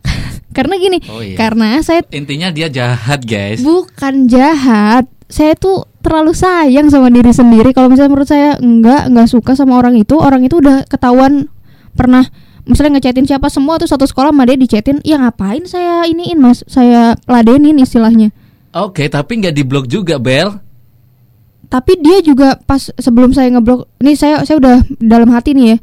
karena 0.56 0.74
gini 0.76 0.98
Oh, 1.06 1.18
iya. 1.18 1.34
karena 1.34 1.80
saya 1.80 2.04
Intinya 2.10 2.50
dia 2.50 2.68
jahat, 2.68 3.22
guys. 3.22 3.62
bukan 3.62 4.26
jahat 4.26 5.06
saya 5.30 5.54
tuh 5.54 5.86
terlalu 6.02 6.34
sayang 6.34 6.90
sama 6.90 7.08
diri 7.08 7.30
sendiri. 7.30 7.70
Kalau 7.70 7.86
misalnya 7.86 8.10
menurut 8.10 8.28
saya 8.28 8.58
enggak 8.58 9.06
enggak 9.06 9.28
suka 9.30 9.54
sama 9.54 9.78
orang 9.78 9.94
itu 9.94 10.18
orang 10.18 10.42
itu 10.42 10.58
udah 10.58 10.84
ketahuan 10.90 11.46
pernah 11.94 12.26
misalnya 12.66 12.98
ngechatin 12.98 13.24
siapa 13.30 13.46
semua 13.48 13.78
tuh 13.78 13.86
satu 13.86 14.04
sekolah 14.04 14.34
sama 14.34 14.44
dia 14.44 14.58
dichatin 14.58 14.98
ya 15.06 15.22
ngapain 15.22 15.62
saya 15.70 16.04
iniin 16.10 16.42
mas? 16.42 16.66
Saya 16.66 17.14
ladenin 17.30 17.78
istilahnya. 17.78 18.34
Oke, 18.74 19.06
tapi 19.06 19.38
nggak 19.42 19.54
diblok 19.54 19.86
juga, 19.90 20.18
Bel. 20.18 20.58
tapi 21.70 21.94
dia 22.02 22.18
juga 22.18 22.58
pas 22.66 22.90
sebelum 22.98 23.30
saya 23.30 23.46
ngeblok 23.54 23.86
nih 24.02 24.18
saya 24.18 24.42
saya 24.42 24.58
udah 24.58 24.82
dalam 24.98 25.30
hati 25.30 25.54
nih 25.54 25.66
ya. 25.74 25.76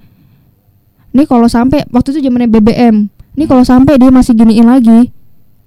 Nih 1.16 1.24
kalau 1.24 1.48
sampai 1.48 1.88
waktu 1.88 2.12
itu 2.12 2.28
zamannya 2.28 2.52
BBM 2.52 3.08
nih 3.38 3.46
kalau 3.46 3.62
sampai 3.62 4.02
dia 4.02 4.10
masih 4.10 4.34
giniin 4.34 4.66
lagi 4.66 5.14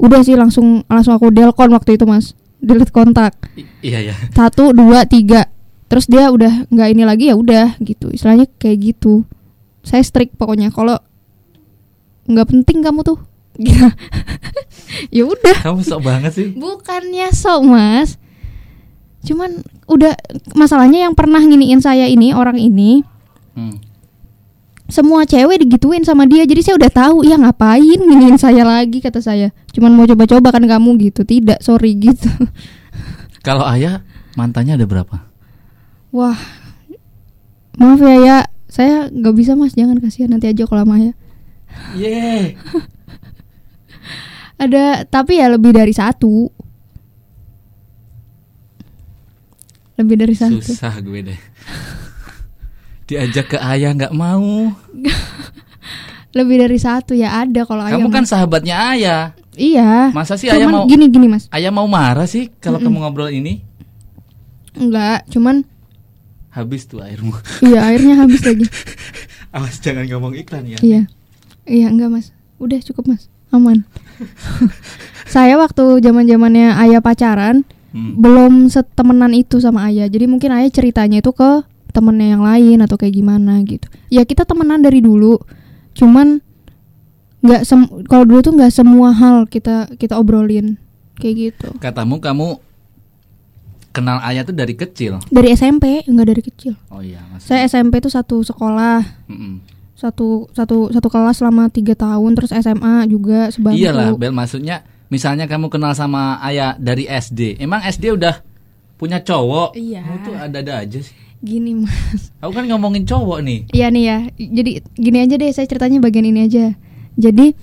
udah 0.02 0.20
sih 0.26 0.34
langsung 0.34 0.82
langsung 0.90 1.14
aku 1.14 1.30
delkon 1.30 1.70
waktu 1.70 1.94
itu 1.94 2.04
mas 2.04 2.34
delete 2.60 2.90
kontak 2.90 3.34
I- 3.52 3.66
iya 3.82 3.98
ya. 4.02 4.14
satu 4.36 4.70
dua 4.70 5.04
tiga 5.04 5.48
terus 5.86 6.04
dia 6.04 6.28
udah 6.28 6.66
nggak 6.66 6.88
ini 6.88 7.02
lagi 7.02 7.24
ya 7.26 7.34
udah 7.34 7.74
gitu 7.78 8.08
istilahnya 8.08 8.46
kayak 8.54 8.94
gitu 8.94 9.26
saya 9.80 10.00
strict 10.00 10.36
pokoknya 10.36 10.68
kalau 10.68 11.00
nggak 12.24 12.46
penting 12.46 12.78
kamu 12.80 13.02
tuh 13.02 13.18
gitu. 13.56 13.74
ya 15.10 15.24
udah 15.24 15.56
Kamu 15.62 15.80
sok 15.80 16.00
banget 16.00 16.32
sih. 16.32 16.48
bukannya 16.52 17.28
sok 17.30 17.60
mas 17.64 18.20
cuman 19.20 19.60
udah 19.84 20.14
masalahnya 20.54 21.04
yang 21.04 21.12
pernah 21.12 21.38
nginiin 21.38 21.78
saya 21.78 22.06
ini 22.06 22.30
orang 22.30 22.56
ini 22.56 23.02
Hmm. 23.50 23.82
Semua 24.90 25.24
cewek 25.24 25.66
digituin 25.66 26.02
sama 26.02 26.26
dia 26.26 26.44
jadi 26.44 26.60
saya 26.60 26.74
udah 26.76 26.90
tahu 26.92 27.16
ya 27.26 27.38
ngapain 27.38 27.98
nginiin 27.98 28.36
saya 28.36 28.66
lagi 28.66 28.98
kata 29.00 29.22
saya. 29.22 29.54
Cuman 29.70 29.94
mau 29.94 30.06
coba-coba 30.06 30.50
kan 30.50 30.66
kamu 30.66 31.10
gitu. 31.10 31.22
Tidak 31.24 31.62
sorry 31.62 31.96
gitu. 32.04 32.28
Kalau 33.40 33.64
ayah 33.70 34.04
mantannya 34.34 34.76
ada 34.76 34.86
berapa? 34.86 35.26
wah 36.10 36.34
maaf 37.78 38.02
ya 38.02 38.16
ya. 38.18 38.38
Saya 38.70 39.10
nggak 39.10 39.34
bisa 39.34 39.54
mas. 39.54 39.74
Jangan 39.78 39.98
kasihan. 40.02 40.30
Nanti 40.30 40.50
aja 40.50 40.66
kalau 40.66 40.82
sama 40.82 40.98
ya 40.98 41.12
Ye. 41.94 42.58
ada 44.62 45.06
tapi 45.06 45.40
ya 45.40 45.48
lebih 45.48 45.72
dari 45.72 45.94
satu. 45.94 46.50
Lebih 49.96 50.16
dari 50.16 50.34
satu. 50.34 50.60
Susah 50.60 50.98
gue 51.00 51.20
deh. 51.32 51.40
Diajak 53.10 53.46
ke 53.48 53.58
ayah 53.58 53.90
nggak 53.90 54.14
mau. 54.14 54.70
lebih 56.30 56.62
dari 56.62 56.78
satu 56.78 57.10
ya 57.10 57.42
ada 57.42 57.66
kalau 57.66 57.82
ayah 57.82 57.98
Kamu 57.98 58.06
kan 58.08 58.22
mas. 58.22 58.30
sahabatnya 58.30 58.76
ayah. 58.94 59.22
iya 59.52 60.14
Masa 60.14 60.38
sih 60.38 60.46
ayah 60.46 60.62
cuman 60.62 60.72
mau 60.72 60.84
gini 60.86 61.10
gini 61.10 61.26
mas 61.26 61.50
ayah 61.50 61.68
mau 61.68 61.84
marah 61.84 62.22
sih 62.22 62.46
kalau 62.56 62.78
kamu 62.78 63.02
ngobrol 63.02 63.26
ini? 63.28 63.66
enggak 64.72 65.26
cuman 65.26 65.66
Habis 66.48 66.86
tuh 66.86 67.02
airmu. 67.02 67.34
iya 67.60 67.82
airnya 67.84 68.14
habis 68.16 68.42
lagi 68.42 68.62
Awas 69.50 69.82
jangan 69.82 70.06
ngomong 70.06 70.38
iklan 70.38 70.62
ya. 70.64 70.78
Iya. 70.78 71.10
Iya, 71.66 71.90
enggak, 71.90 72.06
Mas. 72.08 72.30
Udah 72.56 72.78
cukup, 72.80 73.10
Mas. 73.10 73.26
Aman. 73.50 73.82
saya 75.26 75.58
waktu 75.58 75.82
zaman-zamannya 75.98 76.78
ayah 76.78 77.02
pacaran 77.02 77.66
Hmm. 77.90 78.14
belum 78.14 78.70
setemenan 78.70 79.34
itu 79.34 79.58
sama 79.58 79.90
ayah. 79.90 80.06
Jadi 80.06 80.30
mungkin 80.30 80.54
ayah 80.54 80.70
ceritanya 80.70 81.18
itu 81.18 81.34
ke 81.34 81.66
temennya 81.92 82.38
yang 82.38 82.42
lain 82.42 82.78
atau 82.82 82.96
kayak 82.96 83.14
gimana 83.14 83.60
gitu. 83.66 83.86
Ya 84.08 84.22
kita 84.26 84.46
temenan 84.46 84.82
dari 84.82 85.02
dulu. 85.04 85.38
Cuman 85.94 86.42
nggak 87.40 87.62
sem 87.64 87.88
kalau 88.04 88.24
dulu 88.28 88.40
tuh 88.44 88.52
nggak 88.52 88.72
semua 88.72 89.16
hal 89.16 89.48
kita 89.48 89.88
kita 89.96 90.20
obrolin 90.20 90.76
kayak 91.16 91.34
gitu. 91.52 91.68
Katamu 91.80 92.20
kamu 92.20 92.60
kenal 93.90 94.22
ayah 94.26 94.46
tuh 94.46 94.54
dari 94.54 94.74
kecil. 94.74 95.18
Dari 95.28 95.48
SMP, 95.54 96.06
enggak 96.06 96.26
dari 96.30 96.42
kecil. 96.42 96.74
Oh 96.88 97.02
iya, 97.02 97.20
Mas. 97.30 97.46
Saya 97.46 97.66
SMP 97.66 97.98
tuh 97.98 98.10
satu 98.10 98.42
sekolah, 98.46 99.02
Mm-mm. 99.26 99.60
satu 99.98 100.46
satu 100.54 100.94
satu 100.94 101.08
kelas 101.10 101.42
selama 101.42 101.68
tiga 101.68 101.98
tahun, 101.98 102.38
terus 102.38 102.54
SMA 102.54 103.06
juga 103.10 103.50
sebangku. 103.50 103.78
Iyalah, 103.78 104.14
Bel 104.14 104.32
maksudnya 104.32 104.86
misalnya 105.10 105.50
kamu 105.50 105.68
kenal 105.68 105.92
sama 105.92 106.38
ayah 106.46 106.78
dari 106.78 107.04
SD. 107.10 107.58
Emang 107.58 107.82
SD 107.82 108.14
udah 108.14 108.40
punya 108.94 109.18
cowok? 109.20 109.74
Iya. 109.74 110.06
Kamu 110.06 110.18
tuh 110.22 110.34
ada-ada 110.38 110.72
aja 110.86 110.98
sih. 111.02 111.16
Gini 111.40 111.72
mas. 111.72 112.28
Aku 112.44 112.52
kan 112.52 112.68
ngomongin 112.68 113.08
cowok 113.08 113.40
nih. 113.40 113.58
Iya 113.72 113.88
nih 113.88 114.04
ya. 114.04 114.18
Jadi 114.36 114.70
gini 114.96 115.18
aja 115.24 115.34
deh 115.40 115.50
Saya 115.52 115.64
ceritanya 115.64 115.98
bagian 116.04 116.28
ini 116.28 116.44
aja. 116.44 116.76
Jadi 117.16 117.56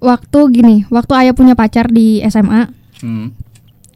Waktu 0.00 0.38
gini 0.52 0.84
Waktu 0.92 1.12
ayah 1.24 1.34
punya 1.36 1.56
pacar 1.56 1.88
di 1.88 2.20
SMA 2.28 2.76
Hmm. 3.00 3.32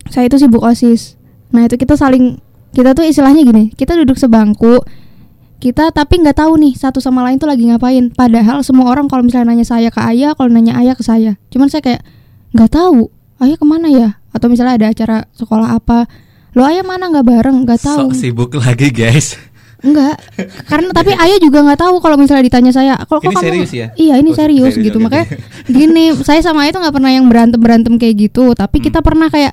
Saya 0.08 0.32
itu 0.32 0.40
sibuk 0.40 0.64
OSIS. 0.64 1.20
Nah 1.52 1.68
itu 1.68 1.76
kita 1.76 1.92
saling 1.92 2.40
Kita 2.72 2.96
tuh 2.96 3.04
istilahnya 3.04 3.44
gini 3.44 3.68
Kita 3.76 3.92
duduk 3.92 4.16
sebangku 4.16 4.80
Kita 5.60 5.92
tapi 5.92 6.24
nggak 6.24 6.40
tahu 6.40 6.56
nih 6.56 6.72
Satu 6.72 7.04
sama 7.04 7.20
lain 7.28 7.36
tuh 7.36 7.44
lagi 7.44 7.68
ngapain. 7.68 8.08
Padahal 8.16 8.64
semua 8.64 8.88
orang 8.88 9.04
kalau 9.12 9.20
misalnya 9.20 9.52
nanya 9.52 9.68
saya 9.68 9.92
ke 9.92 10.00
ayah 10.00 10.32
Kalau 10.32 10.48
nanya 10.48 10.80
ayah 10.80 10.96
ke 10.96 11.04
saya. 11.04 11.36
Cuman 11.52 11.68
saya 11.68 11.84
kayak 11.84 12.00
nggak 12.56 12.72
tahu 12.72 13.12
Ayah 13.42 13.60
ke 13.60 13.66
mana 13.66 13.92
ya? 13.92 14.24
Atau 14.32 14.48
misalnya 14.48 14.80
ada 14.80 14.88
acara 14.88 15.28
sekolah 15.36 15.76
apa 15.76 16.08
Lo 16.54 16.62
ayah 16.64 16.86
mana 16.86 17.10
nggak 17.10 17.26
bareng 17.26 17.66
nggak 17.66 17.80
tahu 17.82 17.98
Sok 18.10 18.14
sibuk 18.14 18.50
lagi, 18.54 18.94
guys. 18.94 19.34
Enggak, 19.84 20.16
karena 20.64 20.88
tapi 20.96 21.12
ayah 21.28 21.36
juga 21.36 21.60
nggak 21.60 21.76
tahu 21.76 22.00
kalau 22.00 22.16
misalnya 22.16 22.46
ditanya 22.46 22.72
saya. 22.72 22.94
Kalau 23.04 23.20
kok 23.20 23.28
Ini 23.28 23.36
kamu 23.36 23.44
serius 23.44 23.70
ya? 23.74 23.86
Iya 23.92 24.14
ini 24.16 24.30
Oh, 24.32 24.36
serius, 24.38 24.72
serius, 24.72 24.86
gitu. 24.88 24.96
oke, 24.96 25.04
Makanya 25.10 25.26
gini, 25.68 26.04
saya 26.24 26.40
sama 26.40 26.64
ayah 26.64 26.72
tuh 26.72 26.80
nggak 26.80 26.94
pernah 26.94 27.10
yang 27.12 27.26
berantem 27.28 27.60
berantem 27.60 27.94
kayak 28.00 28.14
gitu. 28.16 28.54
Tapi 28.56 28.80
kita 28.80 29.02
Hmm. 29.02 29.06
pernah 29.12 29.28
kayak 29.28 29.52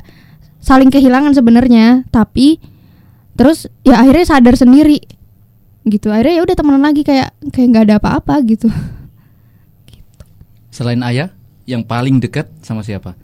saling 0.63 0.87
kehilangan 0.87 1.35
sebenarnya. 1.35 2.07
Tapi 2.07 2.61
terus 3.35 3.65
ya 3.83 3.99
akhirnya 3.99 4.23
sadar 4.23 4.55
sendiri, 4.55 5.03
gitu. 5.83 6.07
Akhirnya 6.13 6.39
ya 6.39 6.41
udah 6.45 6.55
temenan 6.55 6.85
lagi 6.85 7.01
kayak 7.03 7.33
kayak 7.51 7.67
nggak 7.73 7.83
ada 7.91 7.95
apa-apa 7.99 8.39
gitu. 8.45 8.71
Selain 10.71 11.01
ayah, 11.03 11.33
yang 11.67 11.83
paling 11.83 12.23
dekat 12.23 12.47
sama 12.63 12.85
siapa? 12.85 13.19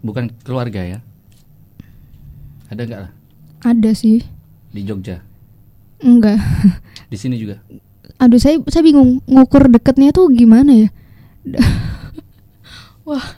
Bukan 0.00 0.32
keluarga 0.40 0.80
ya? 0.80 0.98
Ada 2.72 2.82
nggak 2.82 3.00
lah 3.02 3.12
Ada 3.66 3.90
sih, 3.98 4.22
di 4.70 4.80
Jogja? 4.86 5.18
enggak. 5.98 6.38
Di 7.10 7.16
sini 7.18 7.34
juga? 7.34 7.58
Aduh 8.22 8.38
saya 8.38 8.62
saya 8.70 8.82
bingung 8.86 9.18
ngukur 9.26 9.66
deketnya 9.66 10.14
tuh 10.14 10.30
gimana 10.30 10.86
ya? 10.86 10.88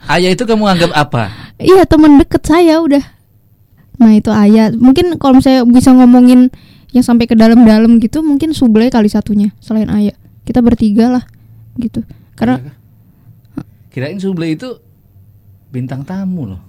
Ayah 0.09 0.33
itu 0.33 0.43
kamu 0.45 0.65
anggap 0.65 0.91
apa? 0.97 1.29
Iya 1.61 1.85
teman 1.85 2.17
deket 2.17 2.41
saya 2.45 2.81
udah. 2.81 3.01
Nah 4.01 4.17
itu 4.17 4.33
ayah. 4.33 4.73
Mungkin 4.73 5.21
kalau 5.21 5.37
saya 5.43 5.61
bisa 5.67 5.93
ngomongin 5.93 6.49
yang 6.89 7.05
sampai 7.05 7.29
ke 7.29 7.37
dalam-dalam 7.37 8.01
gitu, 8.01 8.25
mungkin 8.25 8.57
Sublay 8.57 8.89
kali 8.89 9.11
satunya 9.11 9.53
selain 9.61 9.85
ayah. 9.93 10.17
Kita 10.41 10.65
bertiga 10.65 11.13
lah, 11.13 11.23
gitu. 11.77 12.01
Karena 12.33 12.57
Iya? 12.57 12.73
Kirain 13.93 14.17
Suble 14.17 14.57
itu 14.57 14.81
bintang 15.69 16.01
tamu 16.01 16.49
loh. 16.49 16.61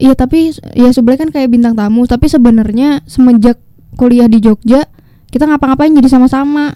Iya 0.00 0.12
tapi 0.16 0.52
ya 0.76 0.90
Sublay 0.92 1.20
kan 1.20 1.28
kayak 1.28 1.52
bintang 1.52 1.76
tamu. 1.76 2.04
Tapi 2.08 2.28
sebenarnya 2.28 3.04
semenjak 3.04 3.60
kuliah 3.96 4.28
di 4.28 4.40
Jogja, 4.40 4.88
kita 5.28 5.44
ngapa-ngapain 5.48 5.92
jadi 5.92 6.08
sama-sama, 6.08 6.72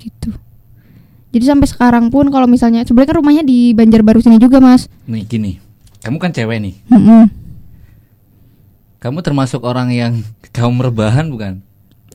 gitu. 0.00 0.34
Jadi 1.30 1.44
sampai 1.46 1.68
sekarang 1.70 2.10
pun 2.10 2.26
kalau 2.34 2.50
misalnya 2.50 2.82
Sublay 2.82 3.06
kan 3.06 3.22
rumahnya 3.22 3.46
di 3.46 3.70
Banjarbaru 3.70 4.18
sini 4.18 4.42
juga 4.42 4.58
mas. 4.58 4.90
Nih 5.06 5.22
gini, 5.22 5.62
kamu 6.02 6.18
kan 6.18 6.34
cewek 6.34 6.58
nih. 6.58 6.74
Mm-mm. 6.90 7.30
Kamu 9.00 9.22
termasuk 9.22 9.62
orang 9.62 9.94
yang 9.94 10.12
kaum 10.56 10.82
rebahan 10.82 11.30
bukan? 11.30 11.62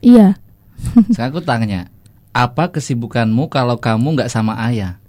Iya. 0.04 0.36
Sekarang 1.16 1.32
aku 1.32 1.42
tanya, 1.42 1.88
apa 2.36 2.68
kesibukanmu 2.68 3.48
kalau 3.48 3.80
kamu 3.80 4.20
nggak 4.20 4.32
sama 4.32 4.60
ayah? 4.68 5.00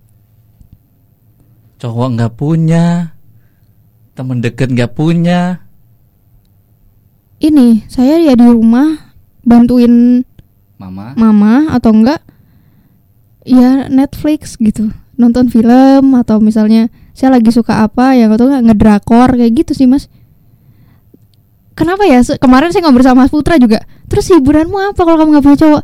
Cowok 1.78 2.08
nggak 2.16 2.34
punya, 2.40 3.17
temen 4.18 4.42
deket 4.42 4.74
nggak 4.74 4.98
punya. 4.98 5.62
Ini 7.38 7.86
saya 7.86 8.18
ya 8.18 8.34
di 8.34 8.50
rumah 8.50 9.14
bantuin 9.46 10.26
Mama, 10.78 11.14
mama 11.18 11.70
atau 11.74 11.94
enggak 11.94 12.22
ya 13.46 13.86
Netflix 13.94 14.58
gitu. 14.58 14.90
Nonton 15.18 15.50
film 15.50 16.18
atau 16.18 16.42
misalnya 16.42 16.90
saya 17.14 17.38
lagi 17.38 17.50
suka 17.54 17.86
apa 17.86 18.18
ya 18.18 18.30
atau 18.30 18.50
enggak 18.50 18.74
ngedrakor 18.74 19.38
kayak 19.38 19.54
gitu 19.54 19.78
sih 19.78 19.86
mas. 19.86 20.10
Kenapa 21.78 22.10
ya? 22.10 22.26
Kemarin 22.42 22.74
saya 22.74 22.90
ngobrol 22.90 23.06
sama 23.06 23.22
Mas 23.22 23.30
Putra 23.30 23.62
juga. 23.62 23.86
Terus 24.10 24.34
hiburanmu 24.34 24.82
apa 24.82 24.98
kalau 24.98 25.14
kamu 25.14 25.38
nggak 25.38 25.46
punya 25.46 25.60
cowok? 25.62 25.84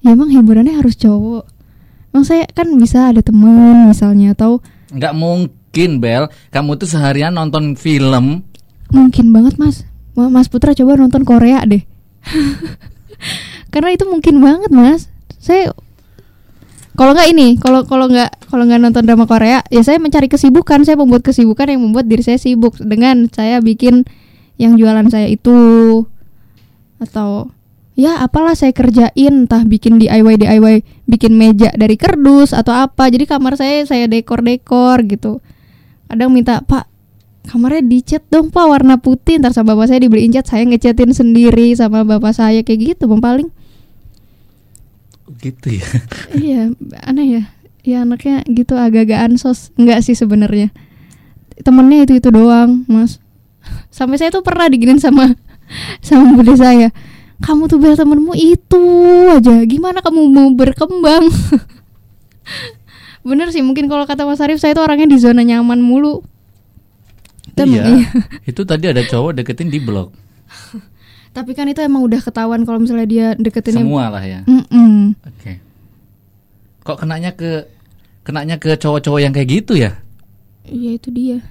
Ya 0.00 0.08
emang 0.16 0.32
hiburannya 0.32 0.72
harus 0.72 0.96
cowok. 0.96 1.44
Emang 2.16 2.24
saya 2.24 2.48
kan 2.48 2.72
bisa 2.80 3.12
ada 3.12 3.20
temen 3.20 3.92
misalnya 3.92 4.32
atau 4.32 4.64
nggak 4.88 5.12
mungkin 5.12 5.63
Bel. 5.98 6.30
Kamu 6.48 6.78
tuh 6.78 6.86
seharian 6.86 7.34
nonton 7.34 7.74
film. 7.74 8.46
mungkin 8.88 9.34
banget 9.34 9.58
mas 9.58 9.82
Ma- 10.14 10.30
Mas 10.30 10.46
Putra 10.46 10.70
coba 10.70 10.94
nonton 10.94 11.26
Korea 11.26 11.66
deh 11.66 11.82
karena 13.74 13.90
itu 13.90 14.06
mungkin 14.06 14.38
banget 14.38 14.70
mas 14.70 15.10
saya 15.42 15.74
Kalau 16.94 17.10
nggak 17.10 17.26
ini, 17.26 17.58
kalau 17.58 17.82
kalau 17.82 18.06
nggak 18.06 18.46
kalau 18.46 18.62
nggak 18.70 18.78
nonton 18.78 19.02
drama 19.02 19.26
Korea, 19.26 19.66
ya 19.66 19.82
saya 19.82 19.98
mencari 19.98 20.30
kesibukan. 20.30 20.86
Saya 20.86 20.94
membuat 20.94 21.26
kesibukan 21.26 21.66
yang 21.66 21.82
membuat 21.82 22.06
diri 22.06 22.22
saya 22.22 22.38
sibuk 22.38 22.78
dengan 22.78 23.26
saya 23.34 23.58
bikin 23.58 24.06
yang 24.62 24.78
jualan 24.78 25.02
saya 25.10 25.26
itu 25.26 25.58
atau 27.02 27.50
ya 27.98 28.22
apalah 28.22 28.54
saya 28.54 28.70
kerjain 28.70 29.10
entah 29.50 29.66
bikin 29.66 29.98
DIY 29.98 30.38
DIY 30.38 30.74
bikin 31.10 31.34
meja 31.34 31.74
dari 31.74 31.98
kerdus 31.98 32.54
atau 32.54 32.70
apa 32.70 33.10
jadi 33.10 33.26
kamar 33.26 33.58
saya 33.58 33.82
saya 33.82 34.06
dekor 34.06 34.46
dekor 34.46 35.02
gitu 35.02 35.42
kadang 36.08 36.30
minta 36.30 36.60
pak 36.62 36.86
kamarnya 37.44 37.84
dicat 37.84 38.24
dong 38.32 38.48
pak 38.48 38.64
warna 38.64 38.96
putih. 38.96 39.38
Ntar 39.40 39.52
sama 39.52 39.76
bapak 39.76 39.92
saya 39.92 40.00
dibeliin 40.02 40.32
cat 40.32 40.48
saya 40.48 40.64
ngecatin 40.64 41.12
sendiri 41.12 41.76
sama 41.76 42.02
bapak 42.02 42.32
saya 42.32 42.64
kayak 42.64 42.96
gitu 42.96 43.04
bang 43.06 43.20
paling. 43.20 43.48
Gitu 45.40 45.80
ya. 45.80 45.88
iya 46.44 46.60
aneh 47.04 47.26
ya. 47.28 47.42
Ya 47.84 47.96
anaknya 48.02 48.40
gitu 48.48 48.80
agak-agak 48.80 49.28
ansos. 49.28 49.70
Enggak 49.76 50.00
sih 50.00 50.16
sebenarnya. 50.16 50.72
Temennya 51.60 52.08
itu 52.08 52.12
itu 52.16 52.28
doang 52.32 52.88
mas. 52.88 53.20
Sampai 53.96 54.16
saya 54.16 54.32
tuh 54.32 54.40
pernah 54.40 54.66
diginin 54.66 54.96
sama 54.96 55.36
sama 56.06 56.32
bude 56.32 56.56
saya. 56.56 56.88
Kamu 57.44 57.66
tuh 57.66 57.82
bel 57.82 57.98
temenmu 57.98 58.32
itu 58.38 58.82
aja. 59.28 59.66
Gimana 59.68 60.00
kamu 60.00 60.32
mau 60.32 60.48
berkembang 60.54 61.28
bener 63.24 63.48
sih 63.48 63.60
mungkin 63.60 63.88
kalau 63.88 64.04
kata 64.04 64.22
Mas 64.22 64.38
Arif 64.38 64.56
saya 64.56 64.72
tuh 64.72 64.84
orangnya 64.84 65.04
di 65.06 65.16
zona 65.16 65.40
nyaman 65.40 65.80
mulu 65.80 66.20
Itu 67.46 67.64
emang 67.64 67.98
iya. 67.98 68.08
Itu 68.50 68.62
tadi 68.62 68.86
ada 68.86 69.00
cowok 69.00 69.34
deketin 69.34 69.68
di 69.68 69.78
blog. 69.78 70.12
tapi 71.30 71.50
kan 71.50 71.66
itu 71.66 71.80
emang 71.80 71.98
udah 72.00 72.20
ketahuan 72.20 72.62
kalau 72.62 72.78
misalnya 72.78 73.04
dia 73.04 73.26
deketin 73.34 73.74
Semua 73.76 74.06
lah 74.08 74.22
ya. 74.22 74.40
Mm-mm. 74.44 75.18
Oke. 75.24 75.58
Kok 76.80 76.94
kenanya 76.96 77.32
ke 77.32 77.66
kenanya 78.22 78.54
ke 78.54 78.72
cowok-cowok 78.72 79.20
yang 79.20 79.32
kayak 79.32 79.48
gitu 79.52 79.74
ya? 79.74 79.98
iya 80.64 80.94
itu 80.94 81.08
dia 81.08 81.42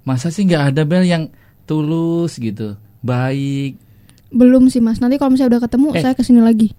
Masa 0.00 0.28
sih 0.28 0.40
nggak 0.42 0.72
ada 0.72 0.82
bel 0.82 1.02
yang 1.02 1.28
tulus 1.64 2.36
gitu, 2.36 2.74
baik. 2.98 3.76
belum 4.28 4.68
sih 4.68 4.80
mas 4.80 4.96
nanti 4.98 5.16
kalau 5.16 5.32
misalnya 5.32 5.56
udah 5.56 5.62
ketemu 5.64 5.88
Eh. 5.90 6.00
saya 6.00 6.12
ke 6.12 6.22
sini 6.22 6.40
lagi 6.40 6.72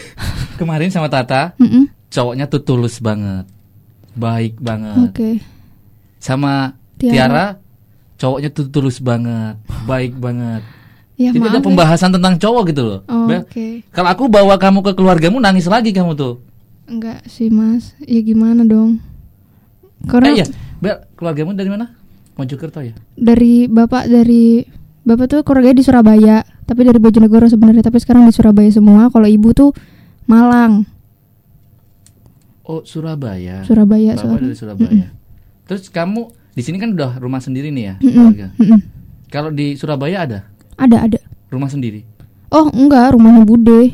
Kemarin 0.60 0.88
sama 0.88 1.08
Tata, 1.08 1.56
Mm-mm. 1.56 1.88
Cowoknya 2.14 2.46
tuh 2.46 2.62
tulus 2.62 3.02
banget, 3.02 3.44
baik 4.14 4.54
banget. 4.56 5.10
oke 5.10 5.30
Sama 6.16 6.78
Tiara. 6.94 7.10
Tiara, 7.12 7.46
cowoknya 8.16 8.48
tuh 8.48 8.70
tulus 8.70 9.02
banget, 9.02 9.58
baik 9.84 10.14
banget. 10.16 10.62
ya 11.14 11.34
Jadi 11.34 11.46
ada 11.46 11.58
ya. 11.58 11.62
pembahasan 11.62 12.10
tentang 12.10 12.38
cowok 12.38 12.62
gitu 12.70 12.82
loh. 12.82 13.00
Oh, 13.06 13.26
oke 13.26 13.66
Kalau 13.90 14.08
aku 14.08 14.24
bawa 14.26 14.54
kamu 14.54 14.78
ke 14.80 14.92
keluargamu 14.94 15.38
nangis 15.38 15.66
lagi 15.66 15.90
kamu 15.90 16.14
tuh. 16.14 16.38
Enggak 16.84 17.24
sih 17.24 17.48
mas 17.48 17.96
Ya 18.04 18.20
gimana 18.20 18.60
dong 18.60 19.00
Karena 20.04 20.36
Eh 20.36 20.44
iya, 20.44 20.46
Bel, 20.84 21.00
keluargamu 21.16 21.56
dari 21.56 21.72
mana? 21.72 21.96
Mojokerto 22.36 22.84
ya? 22.84 22.92
dari 23.16 23.64
bapak 23.64 24.04
dari 24.04 24.60
Bapak 25.00 25.26
tuh 25.28 25.40
keluarganya 25.40 25.80
di 25.80 25.84
Surabaya 25.84 26.44
Tapi 26.44 26.84
dari 26.84 27.00
Bojonegoro 27.00 27.48
sebenarnya 27.48 27.88
Tapi 27.88 27.96
sekarang 28.04 28.28
di 28.28 28.36
Surabaya 28.36 28.68
semua 28.68 29.08
Kalau 29.08 29.24
ibu 29.24 29.56
tuh 29.56 29.72
Malang 30.28 30.84
Oh, 32.64 32.80
Surabaya. 32.82 33.60
Surabaya 33.68 34.16
Bapak 34.16 34.24
sekarang 34.24 34.44
dari 34.48 34.56
Surabaya. 34.56 35.06
Terus 35.68 35.92
kamu 35.92 36.32
di 36.54 36.62
sini 36.64 36.76
kan 36.80 36.96
udah 36.96 37.20
rumah 37.20 37.40
sendiri 37.44 37.68
nih 37.68 37.84
ya, 37.84 37.94
keluarga. 38.00 38.46
Kalau 39.34 39.50
di 39.50 39.74
Surabaya 39.74 40.22
ada 40.24 40.40
Ada 40.78 41.10
ada 41.10 41.20
rumah 41.50 41.66
sendiri. 41.66 42.06
Oh 42.54 42.70
enggak 42.70 43.18
rumahnya 43.18 43.42
Bude 43.42 43.90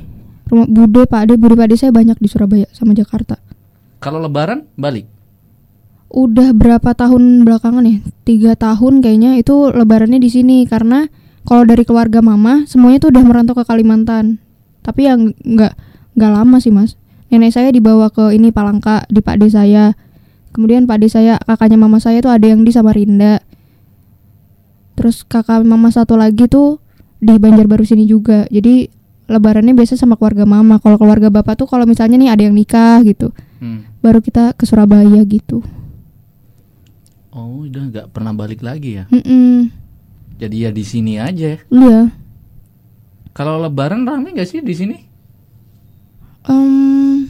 Rumah 0.53 0.69
Bude 0.69 1.09
Pak 1.09 1.21
Ade 1.25 1.35
Bude 1.41 1.57
Pak 1.57 1.73
Ade 1.73 1.77
saya 1.81 1.93
banyak 1.97 2.21
di 2.21 2.29
Surabaya 2.29 2.69
sama 2.77 2.93
Jakarta 2.93 3.41
Kalau 4.05 4.21
Lebaran 4.21 4.69
balik. 4.77 5.09
Udah 6.13 6.53
berapa 6.53 6.93
tahun 6.93 7.49
belakangan 7.49 7.89
ya? 7.89 8.05
Tiga 8.29 8.53
tahun 8.59 9.01
kayaknya 9.01 9.41
itu 9.41 9.73
lebarannya 9.73 10.21
di 10.21 10.29
sini 10.29 10.69
karena 10.69 11.09
kalau 11.49 11.65
dari 11.65 11.89
keluarga 11.89 12.21
mama 12.21 12.69
semuanya 12.69 13.01
tuh 13.01 13.17
udah 13.17 13.25
merantau 13.25 13.57
ke 13.57 13.65
Kalimantan. 13.65 14.43
Tapi 14.85 15.09
yang 15.09 15.33
nggak 15.41 15.73
nggak 16.19 16.33
lama 16.35 16.57
sih 16.61 16.75
mas. 16.75 17.00
Nenek 17.31 17.55
saya 17.55 17.71
dibawa 17.71 18.11
ke 18.11 18.35
ini 18.35 18.51
Palangka 18.51 19.07
di 19.07 19.23
Pak 19.23 19.39
De 19.39 19.47
saya. 19.47 19.95
Kemudian 20.51 20.91
Pak 20.91 20.99
De 20.99 21.07
saya 21.07 21.39
kakaknya 21.39 21.79
mama 21.79 22.03
saya 22.03 22.19
tuh 22.19 22.35
ada 22.35 22.43
yang 22.43 22.67
di 22.67 22.75
Samarinda. 22.75 23.39
Terus 24.99 25.23
kakak 25.23 25.63
mama 25.63 25.95
satu 25.95 26.19
lagi 26.19 26.51
tuh 26.51 26.83
di 27.23 27.39
Banjarbaru 27.39 27.87
sini 27.87 28.05
juga. 28.05 28.51
Jadi 28.51 28.91
lebarannya 29.31 29.79
biasa 29.79 29.95
sama 29.95 30.19
keluarga 30.19 30.43
mama. 30.43 30.83
Kalau 30.83 30.99
keluarga 30.99 31.31
bapak 31.31 31.55
tuh 31.55 31.71
kalau 31.71 31.87
misalnya 31.87 32.19
nih 32.19 32.31
ada 32.35 32.43
yang 32.51 32.55
nikah 32.59 32.99
gitu, 33.07 33.31
Hmm. 33.63 33.87
baru 34.03 34.19
kita 34.19 34.59
ke 34.59 34.67
Surabaya 34.67 35.23
gitu. 35.23 35.63
Oh, 37.31 37.63
udah 37.63 37.83
nggak 37.95 38.07
pernah 38.11 38.35
balik 38.35 38.59
lagi 38.59 38.99
ya. 38.99 39.05
Mm-mm. 39.07 39.71
Jadi 40.35 40.67
ya 40.67 40.75
di 40.75 40.83
sini 40.83 41.15
aja. 41.21 41.63
Iya. 41.63 42.11
Kalau 43.31 43.63
Lebaran 43.63 44.03
rame 44.03 44.35
nggak 44.35 44.49
sih 44.51 44.59
di 44.59 44.75
sini? 44.75 44.97
Em, 46.49 47.29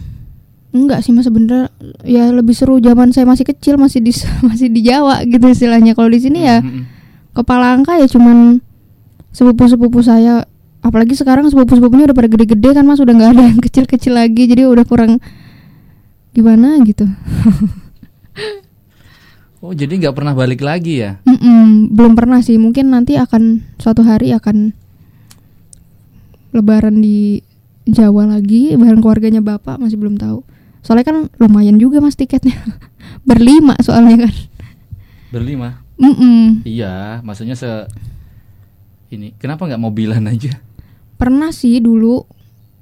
enggak 0.70 1.02
sih 1.02 1.10
mas 1.10 1.26
sebenernya 1.26 1.66
ya 2.06 2.30
lebih 2.30 2.54
seru 2.54 2.78
zaman 2.78 3.10
saya 3.10 3.26
masih 3.26 3.42
kecil 3.42 3.74
masih 3.74 3.98
di 3.98 4.14
masih 4.48 4.70
di 4.70 4.86
Jawa 4.86 5.26
gitu 5.26 5.46
istilahnya. 5.50 5.98
Kalau 5.98 6.06
di 6.12 6.20
sini 6.22 6.46
ya 6.46 6.62
Mm-mm. 6.62 6.86
kepala 7.34 7.74
angka 7.74 7.98
ya 7.98 8.06
cuman 8.06 8.62
sepupu-sepupu 9.34 10.02
saya. 10.02 10.46
Apalagi 10.80 11.12
sekarang 11.12 11.44
sepupu-sepupunya 11.52 12.08
udah 12.08 12.16
pada 12.16 12.28
gede-gede 12.32 12.72
kan 12.72 12.88
mas 12.88 12.96
udah 13.04 13.12
nggak 13.12 13.30
ada 13.36 13.42
yang 13.52 13.60
kecil-kecil 13.60 14.16
lagi 14.16 14.48
jadi 14.48 14.64
udah 14.64 14.84
kurang 14.88 15.18
gimana 16.32 16.78
gitu. 16.86 17.04
Oh, 19.60 19.76
jadi 19.76 19.92
nggak 19.92 20.16
pernah 20.16 20.32
balik 20.32 20.64
lagi 20.64 21.04
ya? 21.04 21.20
Mm-mm, 21.28 21.92
belum 21.92 22.16
pernah 22.16 22.40
sih 22.40 22.56
mungkin 22.56 22.88
nanti 22.96 23.20
akan 23.20 23.60
suatu 23.76 24.00
hari 24.00 24.32
akan 24.32 24.72
lebaran 26.56 27.04
di 27.04 27.44
Jawa 27.90 28.26
lagi 28.26 28.72
bareng 28.74 28.98
keluarganya 28.98 29.38
bapak 29.38 29.76
masih 29.76 29.98
belum 29.98 30.16
tahu 30.16 30.46
soalnya 30.80 31.04
kan 31.04 31.16
lumayan 31.36 31.76
juga 31.76 32.00
mas 32.00 32.14
tiketnya 32.14 32.56
berlima 33.28 33.74
soalnya 33.80 34.26
kan 34.28 34.34
Berlima. 35.30 35.78
Mm-mm. 35.94 36.66
Iya, 36.66 37.22
maksudnya 37.22 37.54
se 37.54 37.86
ini 39.10 39.30
kenapa 39.36 39.62
nggak 39.62 39.78
mobilan 39.78 40.26
aja? 40.26 40.58
pernah 41.14 41.52
sih 41.52 41.78
dulu 41.78 42.24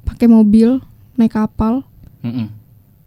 pakai 0.06 0.30
mobil 0.30 0.78
naik 1.12 1.34
kapal 1.34 1.82
Mm-mm. 2.22 2.46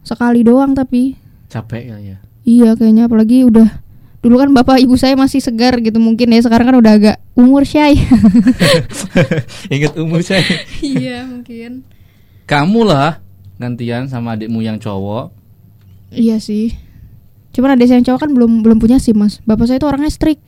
sekali 0.04 0.44
doang 0.44 0.76
tapi 0.76 1.16
Capek 1.48 1.88
kali 1.88 2.12
ya. 2.12 2.18
iya 2.44 2.70
kayaknya 2.76 3.08
apalagi 3.08 3.48
udah 3.48 3.66
dulu 4.20 4.36
kan 4.38 4.52
bapak 4.52 4.78
ibu 4.78 4.94
saya 4.94 5.16
masih 5.16 5.40
segar 5.40 5.80
gitu 5.80 5.98
mungkin 5.98 6.30
ya 6.30 6.44
sekarang 6.44 6.68
kan 6.68 6.78
udah 6.78 6.94
agak 6.94 7.18
umur 7.34 7.64
syai 7.64 7.96
Ingat 9.74 9.96
umur 9.96 10.20
saya. 10.22 10.44
iya 10.84 11.24
mungkin 11.26 11.88
Kamu 12.52 12.84
lah 12.84 13.24
gantian 13.56 14.12
sama 14.12 14.36
adikmu 14.36 14.60
yang 14.60 14.76
cowok. 14.76 15.32
Iya 16.12 16.44
sih. 16.44 16.76
Cuman 17.56 17.80
ada 17.80 17.84
yang 17.88 18.04
cowok 18.04 18.28
kan 18.28 18.32
belum 18.36 18.60
belum 18.60 18.84
punya 18.84 19.00
SIM 19.00 19.16
mas. 19.16 19.40
Bapak 19.48 19.72
saya 19.72 19.80
itu 19.80 19.88
orangnya 19.88 20.12
strict. 20.12 20.44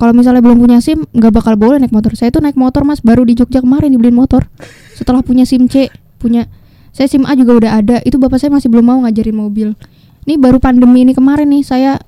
Kalau 0.00 0.16
misalnya 0.16 0.40
belum 0.40 0.56
punya 0.56 0.80
SIM 0.80 1.04
nggak 1.12 1.32
bakal 1.36 1.60
boleh 1.60 1.76
naik 1.76 1.92
motor. 1.92 2.16
Saya 2.16 2.32
tuh 2.32 2.40
naik 2.40 2.56
motor 2.56 2.80
mas 2.88 3.04
baru 3.04 3.28
di 3.28 3.36
Jogja 3.36 3.60
kemarin 3.60 3.92
dibeliin 3.92 4.16
motor. 4.16 4.48
Setelah 4.96 5.20
punya 5.20 5.44
SIM 5.44 5.68
C, 5.68 5.92
punya 6.16 6.48
saya 6.96 7.12
SIM 7.12 7.28
A 7.28 7.36
juga 7.36 7.60
udah 7.60 7.70
ada. 7.76 7.96
Itu 8.08 8.16
bapak 8.16 8.40
saya 8.40 8.48
masih 8.48 8.72
belum 8.72 8.88
mau 8.88 8.98
ngajarin 9.04 9.36
mobil. 9.36 9.76
Ini 10.24 10.40
baru 10.40 10.56
pandemi 10.62 11.04
ini 11.04 11.12
kemarin 11.12 11.52
nih 11.52 11.60
saya 11.60 12.00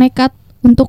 nekat 0.00 0.32
untuk 0.64 0.88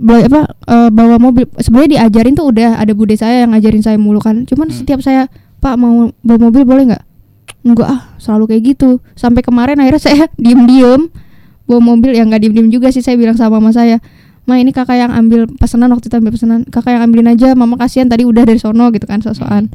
apa 0.00 0.56
eh, 0.56 0.88
bawa 0.88 1.20
mobil. 1.20 1.44
Sebenarnya 1.60 2.00
diajarin 2.00 2.32
tuh 2.32 2.48
udah 2.48 2.80
ada 2.80 2.92
bude 2.96 3.12
saya 3.18 3.44
yang 3.44 3.52
ngajarin 3.52 3.84
saya 3.84 4.00
mulu 4.00 4.22
kan. 4.22 4.48
Cuman 4.48 4.72
Hmm. 4.72 4.76
setiap 4.78 5.04
saya 5.04 5.28
Pak 5.60 5.74
mau 5.76 6.08
bawa 6.24 6.38
mobil 6.48 6.64
boleh 6.64 6.84
nggak? 6.90 7.04
Enggak 7.60 7.88
ah, 7.92 8.00
selalu 8.16 8.56
kayak 8.56 8.62
gitu. 8.74 8.90
Sampai 9.12 9.44
kemarin 9.44 9.76
akhirnya 9.76 10.00
saya 10.00 10.24
diem-diem 10.42 11.12
bawa 11.68 11.80
mobil 11.80 12.16
yang 12.16 12.32
nggak 12.32 12.42
diem-diem 12.48 12.72
juga 12.72 12.88
sih 12.90 13.04
saya 13.04 13.20
bilang 13.20 13.36
sama 13.36 13.60
mama 13.60 13.70
saya. 13.70 14.00
Ma 14.48 14.56
ini 14.56 14.72
kakak 14.72 14.96
yang 14.96 15.12
ambil 15.12 15.46
pesanan 15.46 15.92
waktu 15.92 16.08
itu 16.08 16.16
ambil 16.16 16.32
pesanan. 16.32 16.64
Kakak 16.66 16.96
yang 16.96 17.02
ambilin 17.06 17.28
aja, 17.30 17.52
mama 17.52 17.76
kasihan 17.76 18.08
tadi 18.08 18.24
udah 18.24 18.48
dari 18.48 18.58
sono 18.58 18.88
gitu 18.90 19.04
kan 19.04 19.20
sosokan. 19.20 19.68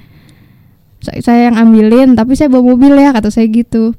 Saya, 1.00 1.22
saya 1.22 1.42
yang 1.54 1.56
ambilin, 1.62 2.18
tapi 2.18 2.34
saya 2.34 2.50
bawa 2.50 2.74
mobil 2.74 2.98
ya 2.98 3.14
kata 3.14 3.30
saya 3.30 3.46
gitu. 3.46 3.94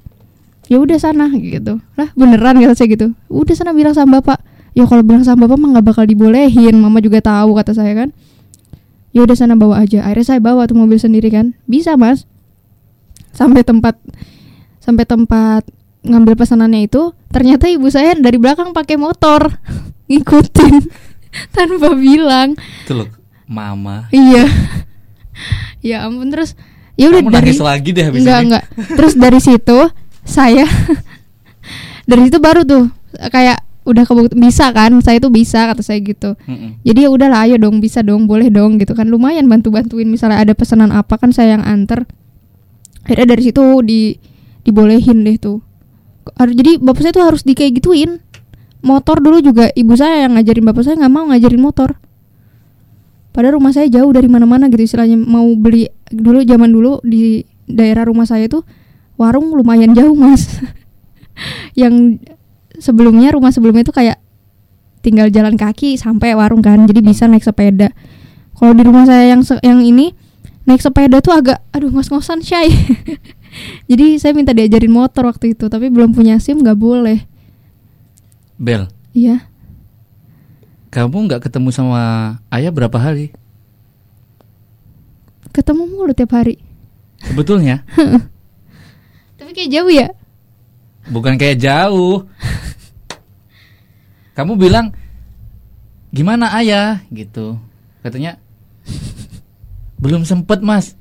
Ya 0.67 0.83
udah 0.83 0.99
sana 0.99 1.31
gitu. 1.31 1.79
Lah 1.95 2.11
beneran 2.19 2.59
kata 2.59 2.75
saya 2.75 2.91
gitu. 2.91 3.15
Udah 3.31 3.55
sana 3.55 3.71
bilang 3.71 3.95
sama 3.95 4.19
bapak. 4.19 4.43
Ya 4.75 4.85
kalau 4.85 5.07
bilang 5.07 5.23
sama 5.23 5.47
bapak 5.47 5.57
mah 5.63 5.69
nggak 5.79 5.87
bakal 5.87 6.05
dibolehin. 6.05 6.75
Mama 6.77 6.99
juga 6.99 7.23
tahu 7.23 7.55
kata 7.55 7.73
saya 7.73 7.95
kan. 7.95 8.11
Ya 9.17 9.25
udah 9.25 9.33
sana 9.33 9.57
bawa 9.57 9.81
aja. 9.81 10.05
Akhirnya 10.05 10.37
saya 10.37 10.41
bawa 10.45 10.69
tuh 10.69 10.77
mobil 10.77 11.01
sendiri 11.01 11.33
kan. 11.33 11.57
Bisa 11.65 11.97
mas 11.97 12.29
sampai 13.33 13.65
tempat 13.65 13.97
sampai 14.77 15.05
tempat 15.05 15.65
ngambil 16.05 16.37
pesanannya 16.37 16.87
itu 16.87 17.11
ternyata 17.29 17.67
ibu 17.67 17.89
saya 17.89 18.15
dari 18.15 18.37
belakang 18.39 18.71
pakai 18.71 18.95
motor 18.97 19.57
ngikutin 20.09 20.75
tanpa 21.57 21.93
bilang 21.93 22.55
Itu 22.87 22.93
loh, 22.95 23.09
mama. 23.45 24.07
iya 24.09 24.47
ya 25.89 26.07
ampun 26.07 26.31
terus 26.31 26.55
Ya 26.97 27.13
udah 27.13 27.21
dari 27.29 27.53
lagi 27.53 27.93
deh 27.93 28.09
habis 28.09 28.25
enggak 28.25 28.39
ini. 28.41 28.45
enggak. 28.49 28.65
Terus 28.97 29.13
dari 29.21 29.37
situ 29.37 29.79
saya 30.25 30.65
dari 32.09 32.21
situ 32.25 32.41
baru 32.41 32.65
tuh 32.65 32.89
kayak 33.29 33.61
udah 33.87 34.05
kebukti 34.05 34.35
bisa 34.35 34.69
kan? 34.75 34.91
Saya 35.01 35.23
tuh 35.23 35.31
bisa 35.31 35.71
kata 35.71 35.81
saya 35.81 36.03
gitu. 36.03 36.35
Mm-mm. 36.45 36.83
jadi 36.83 37.07
ya 37.07 37.11
udahlah 37.15 37.47
ayo 37.47 37.57
dong 37.57 37.79
bisa 37.79 38.03
dong 38.03 38.27
boleh 38.27 38.51
dong 38.51 38.83
gitu 38.83 38.93
kan. 38.93 39.07
Lumayan 39.07 39.47
bantu 39.47 39.71
bantuin 39.71 40.11
misalnya 40.11 40.43
ada 40.43 40.53
pesanan 40.53 40.91
apa 40.91 41.17
kan 41.17 41.31
saya 41.31 41.57
yang 41.57 41.65
anter 41.65 42.05
akhirnya 43.07 43.39
dari 43.39 43.43
situ 43.47 43.63
di 43.87 44.19
dibolehin 44.67 45.23
deh 45.23 45.39
tuh. 45.39 45.63
Har- 46.35 46.51
jadi 46.51 46.83
bapak 46.83 47.07
saya 47.07 47.15
tuh 47.15 47.25
harus 47.25 47.47
di 47.47 47.55
kayak 47.55 47.79
gituin. 47.79 48.19
Motor 48.83 49.23
dulu 49.23 49.39
juga 49.43 49.71
ibu 49.75 49.95
saya 49.95 50.27
yang 50.27 50.35
ngajarin 50.39 50.67
bapak 50.67 50.83
saya 50.83 50.95
nggak 50.99 51.13
mau 51.15 51.25
ngajarin 51.31 51.63
motor. 51.63 51.95
Padahal 53.31 53.61
rumah 53.61 53.71
saya 53.71 53.87
jauh 53.87 54.11
dari 54.11 54.27
mana-mana 54.27 54.67
gitu 54.73 54.83
istilahnya 54.83 55.21
mau 55.21 55.45
beli 55.55 55.87
dulu 56.09 56.41
zaman 56.43 56.73
dulu 56.73 57.05
di 57.05 57.45
daerah 57.69 58.09
rumah 58.09 58.25
saya 58.25 58.49
tuh 58.49 58.65
warung 59.21 59.53
lumayan 59.53 59.93
jauh 59.93 60.17
mas. 60.17 60.49
Yang 61.81 62.25
sebelumnya 62.79 63.33
rumah 63.33 63.53
sebelumnya 63.53 63.85
itu 63.85 63.95
kayak 63.95 64.19
tinggal 65.05 65.31
jalan 65.31 65.55
kaki 65.55 65.95
sampai 65.97 66.35
warung 66.35 66.61
kan 66.65 66.85
jadi 66.89 67.01
bisa 67.01 67.31
naik 67.31 67.45
sepeda. 67.47 67.95
Kalau 68.57 68.73
di 68.73 68.83
rumah 68.83 69.05
saya 69.05 69.31
yang 69.37 69.45
se- 69.45 69.61
yang 69.61 69.85
ini 69.85 70.17
naik 70.67 70.83
sepeda 70.83 71.21
tuh 71.23 71.37
agak 71.37 71.63
aduh 71.71 71.95
ngos-ngosan 71.95 72.43
shy 72.43 72.67
jadi 73.91 74.19
saya 74.19 74.35
minta 74.35 74.51
diajarin 74.51 74.91
motor 74.91 75.31
waktu 75.31 75.55
itu 75.55 75.71
tapi 75.71 75.93
belum 75.93 76.11
punya 76.17 76.41
sim 76.43 76.59
nggak 76.59 76.79
boleh. 76.79 77.23
Bel, 78.57 78.89
iya. 79.13 79.47
Kamu 80.89 81.29
nggak 81.29 81.45
ketemu 81.45 81.69
sama 81.71 82.03
ayah 82.49 82.73
berapa 82.73 82.97
hari? 82.97 83.37
ketemu 85.57 85.89
mulu 85.89 86.13
tiap 86.13 86.37
hari. 86.37 86.61
Sebetulnya? 87.25 87.81
Tapi 89.41 89.51
kayak 89.57 89.73
jauh 89.73 89.89
ya 89.89 90.13
bukan 91.09 91.35
kayak 91.37 91.61
jauh. 91.61 92.27
Kamu 94.37 94.55
bilang 94.55 94.93
gimana 96.13 96.53
ayah 96.59 97.01
gitu. 97.09 97.57
Katanya 98.01 98.37
belum 99.97 100.23
sempet 100.23 100.61
mas. 100.61 100.95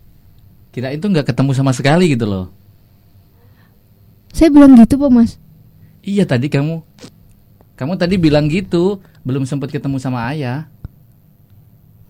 Kira 0.71 0.91
itu 0.91 1.07
nggak 1.07 1.31
ketemu 1.31 1.51
sama 1.55 1.71
sekali 1.71 2.11
gitu 2.11 2.27
loh. 2.27 2.51
saya 4.35 4.51
bilang 4.51 4.75
gitu 4.75 4.99
pak 4.99 5.07
mas 5.07 5.39
Iya 6.03 6.27
tadi 6.27 6.51
kamu 6.51 6.83
kamu 7.79 7.93
tadi 7.95 8.19
bilang 8.19 8.51
gitu 8.51 8.99
belum 9.23 9.47
sempet 9.47 9.71
ketemu 9.71 9.95
sama 10.03 10.27
ayah. 10.35 10.67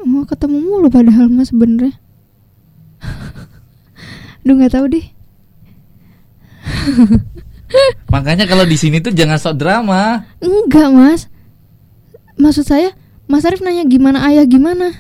mau 0.02 0.26
ketemu 0.26 0.58
mulu 0.58 0.90
padahal 0.90 1.30
mas 1.30 1.54
sebenernya 1.54 1.94
Duh 4.42 4.58
nggak 4.58 4.74
tahu 4.74 4.86
deh 4.90 5.06
Makanya 8.08 8.46
kalau 8.46 8.64
di 8.64 8.76
sini 8.76 8.98
tuh 8.98 9.10
jangan 9.10 9.36
sok 9.36 9.56
drama. 9.56 10.24
Enggak 10.38 10.90
mas 10.90 11.22
Maksud 12.36 12.64
saya 12.64 12.94
Mas 13.26 13.42
Arif 13.42 13.60
nanya 13.60 13.84
gimana 13.84 14.22
ayah 14.26 14.44
gimana 14.44 14.92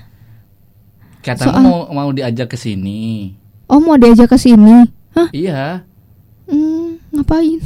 Katamu 1.21 1.49
Soal- 1.49 1.63
mau 1.63 1.79
mau 1.91 2.09
diajak 2.09 2.49
ke 2.49 2.57
sini. 2.57 3.33
Oh 3.65 3.77
mau 3.77 3.95
diajak 3.95 4.29
ke 4.29 4.37
sini 4.37 4.85
Hah? 5.11 5.29
Iya, 5.31 5.85
Hmm, 6.45 7.01
ngapain 7.09 7.57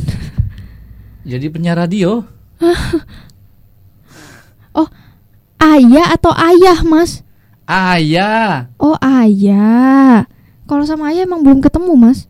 jadi 1.22 1.46
penyiar 1.48 1.76
radio. 1.78 2.24
Oh 4.72 4.88
ayah 5.60 6.14
atau 6.14 6.32
ayah 6.32 6.80
mas 6.84 7.22
Ayah. 7.66 8.72
Oh 8.78 8.96
ayah 9.02 10.26
Kalau 10.64 10.86
sama 10.86 11.12
ayah 11.12 11.26
emang 11.26 11.42
belum 11.42 11.60
ketemu 11.60 11.94
mas 11.94 12.29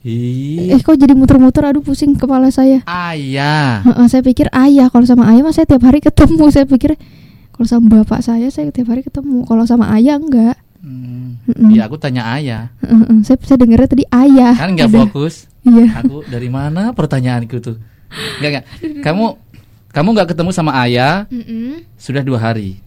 Ih, 0.00 0.70
Eh 0.70 0.78
kok 0.78 0.94
jadi 0.94 1.10
muter-muter 1.10 1.66
aduh 1.66 1.82
pusing 1.82 2.14
kepala 2.14 2.48
saya 2.48 2.86
ayah. 2.86 3.82
Heeh, 3.82 4.06
Saya 4.06 4.22
pikir 4.22 4.46
ayah 4.50 4.86
Kalau 4.88 5.02
sama 5.02 5.26
ayah 5.26 5.42
mas 5.42 5.58
saya 5.58 5.66
tiap 5.66 5.82
hari 5.82 5.98
ketemu 5.98 6.44
Saya 6.54 6.64
pikir 6.64 6.94
kalau 7.50 7.66
sama 7.66 7.86
bapak 8.00 8.22
saya 8.22 8.46
saya 8.48 8.70
tiap 8.70 8.86
hari 8.88 9.02
ketemu 9.02 9.42
Kalau 9.42 9.66
sama 9.66 9.90
ayah 9.92 10.14
enggak 10.16 10.54
Hmm, 10.78 11.42
Mm-mm. 11.42 11.74
Ya 11.74 11.90
aku 11.90 11.98
tanya 11.98 12.30
ayah. 12.38 12.70
Heeh, 12.78 13.26
Saya, 13.26 13.34
saya 13.42 13.58
dengarnya 13.58 13.90
tadi 13.90 14.06
ayah 14.08 14.54
Kan 14.54 14.78
nggak 14.78 14.94
fokus. 14.94 15.50
Iya 15.60 15.90
Aku 15.98 16.22
dari 16.24 16.46
mana 16.46 16.94
pertanyaanku 16.94 17.58
tuh? 17.58 17.76
Enggak 18.38 18.48
enggak. 18.48 18.64
Kamu 19.02 19.24
kamu 19.90 20.08
nggak 20.14 20.28
ketemu 20.30 20.50
sama 20.54 20.78
ayah 20.80 21.26
Mm-mm. 21.28 21.82
sudah 21.98 22.22
dua 22.22 22.38
hari. 22.38 22.78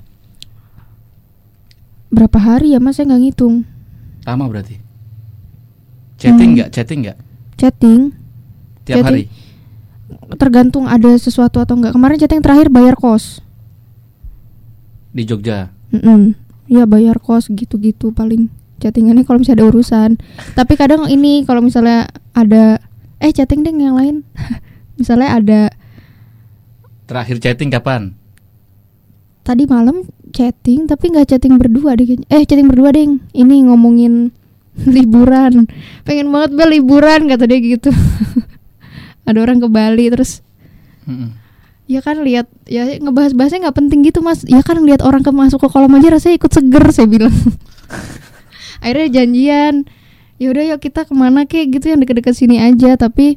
Berapa 2.07 2.39
hari 2.39 2.71
ya 2.71 2.79
mas 2.79 2.95
saya 2.95 3.07
nggak 3.07 3.21
ngitung 3.21 3.55
Lama 4.23 4.47
berarti. 4.47 4.79
Chatting 6.21 6.53
Hmm. 6.53 6.55
nggak? 6.55 6.69
Chatting 6.69 6.99
nggak? 7.01 7.17
Chatting 7.57 8.01
Tiap 8.81 8.95
Chatting. 9.01 9.05
hari 9.05 9.23
tergantung 10.35 10.85
ada 10.85 11.15
sesuatu 11.15 11.57
atau 11.57 11.73
enggak. 11.73 11.95
Kemarin 11.95 12.17
chatting 12.17 12.39
terakhir 12.39 12.67
bayar 12.67 12.93
kos. 12.93 13.41
di 15.09 15.25
Jogja. 15.25 15.73
Mm 15.91 16.37
Ya 16.65 16.85
bayar 16.85 17.19
kos 17.19 17.47
gitu-gitu 17.47 18.11
paling 18.11 18.47
chattingannya 18.77 19.23
kalau 19.23 19.41
misalnya 19.41 19.59
ada 19.59 19.69
urusan. 19.69 20.09
Tapi 20.57 20.73
kadang 20.75 21.03
ini 21.05 21.43
kalau 21.43 21.59
misalnya 21.59 22.05
ada 22.31 22.79
eh 23.17 23.31
chatting 23.31 23.59
deh 23.61 23.73
yang 23.73 23.95
lain. 23.95 24.23
misalnya 24.99 25.35
ada 25.35 25.61
Terakhir 27.03 27.39
chatting 27.39 27.67
kapan? 27.69 28.15
tadi 29.41 29.65
malam 29.65 30.05
chatting 30.31 30.85
tapi 30.85 31.09
nggak 31.09 31.27
chatting 31.27 31.57
berdua 31.57 31.97
deh. 31.97 32.13
Eh 32.29 32.45
chatting 32.45 32.69
berdua 32.69 32.93
deh. 32.93 33.03
Ini 33.31 33.55
ngomongin 33.67 34.31
liburan. 34.95 35.67
Pengen 36.07 36.27
banget 36.31 36.51
bel 36.55 36.69
liburan 36.71 37.27
kata 37.27 37.43
dia 37.47 37.59
gitu. 37.59 37.91
ada 39.27 39.37
orang 39.37 39.61
ke 39.61 39.67
Bali 39.69 40.09
terus 40.09 40.41
Mm-mm. 41.05 41.37
Ya 41.89 41.99
kan 41.99 42.23
lihat 42.23 42.47
ya 42.71 42.87
ngebahas-bahasnya 43.03 43.67
nggak 43.67 43.77
penting 43.77 43.99
gitu 44.07 44.23
mas. 44.23 44.47
Ya 44.47 44.63
kan 44.63 44.79
lihat 44.79 45.03
orang 45.03 45.27
ke 45.27 45.31
masuk 45.33 45.59
ke 45.59 45.67
kolam 45.67 45.91
aja 45.99 46.15
rasanya 46.15 46.39
ikut 46.39 46.51
seger 46.51 46.85
saya 46.95 47.07
bilang. 47.09 47.35
Akhirnya 48.83 49.21
janjian. 49.21 49.75
Ya 50.39 50.47
udah 50.55 50.63
yuk 50.71 50.79
kita 50.79 51.03
ke 51.03 51.11
mana 51.11 51.43
kek 51.43 51.67
gitu 51.67 51.91
yang 51.91 51.99
deket-deket 51.99 52.33
sini 52.33 52.63
aja 52.63 52.95
tapi 52.95 53.35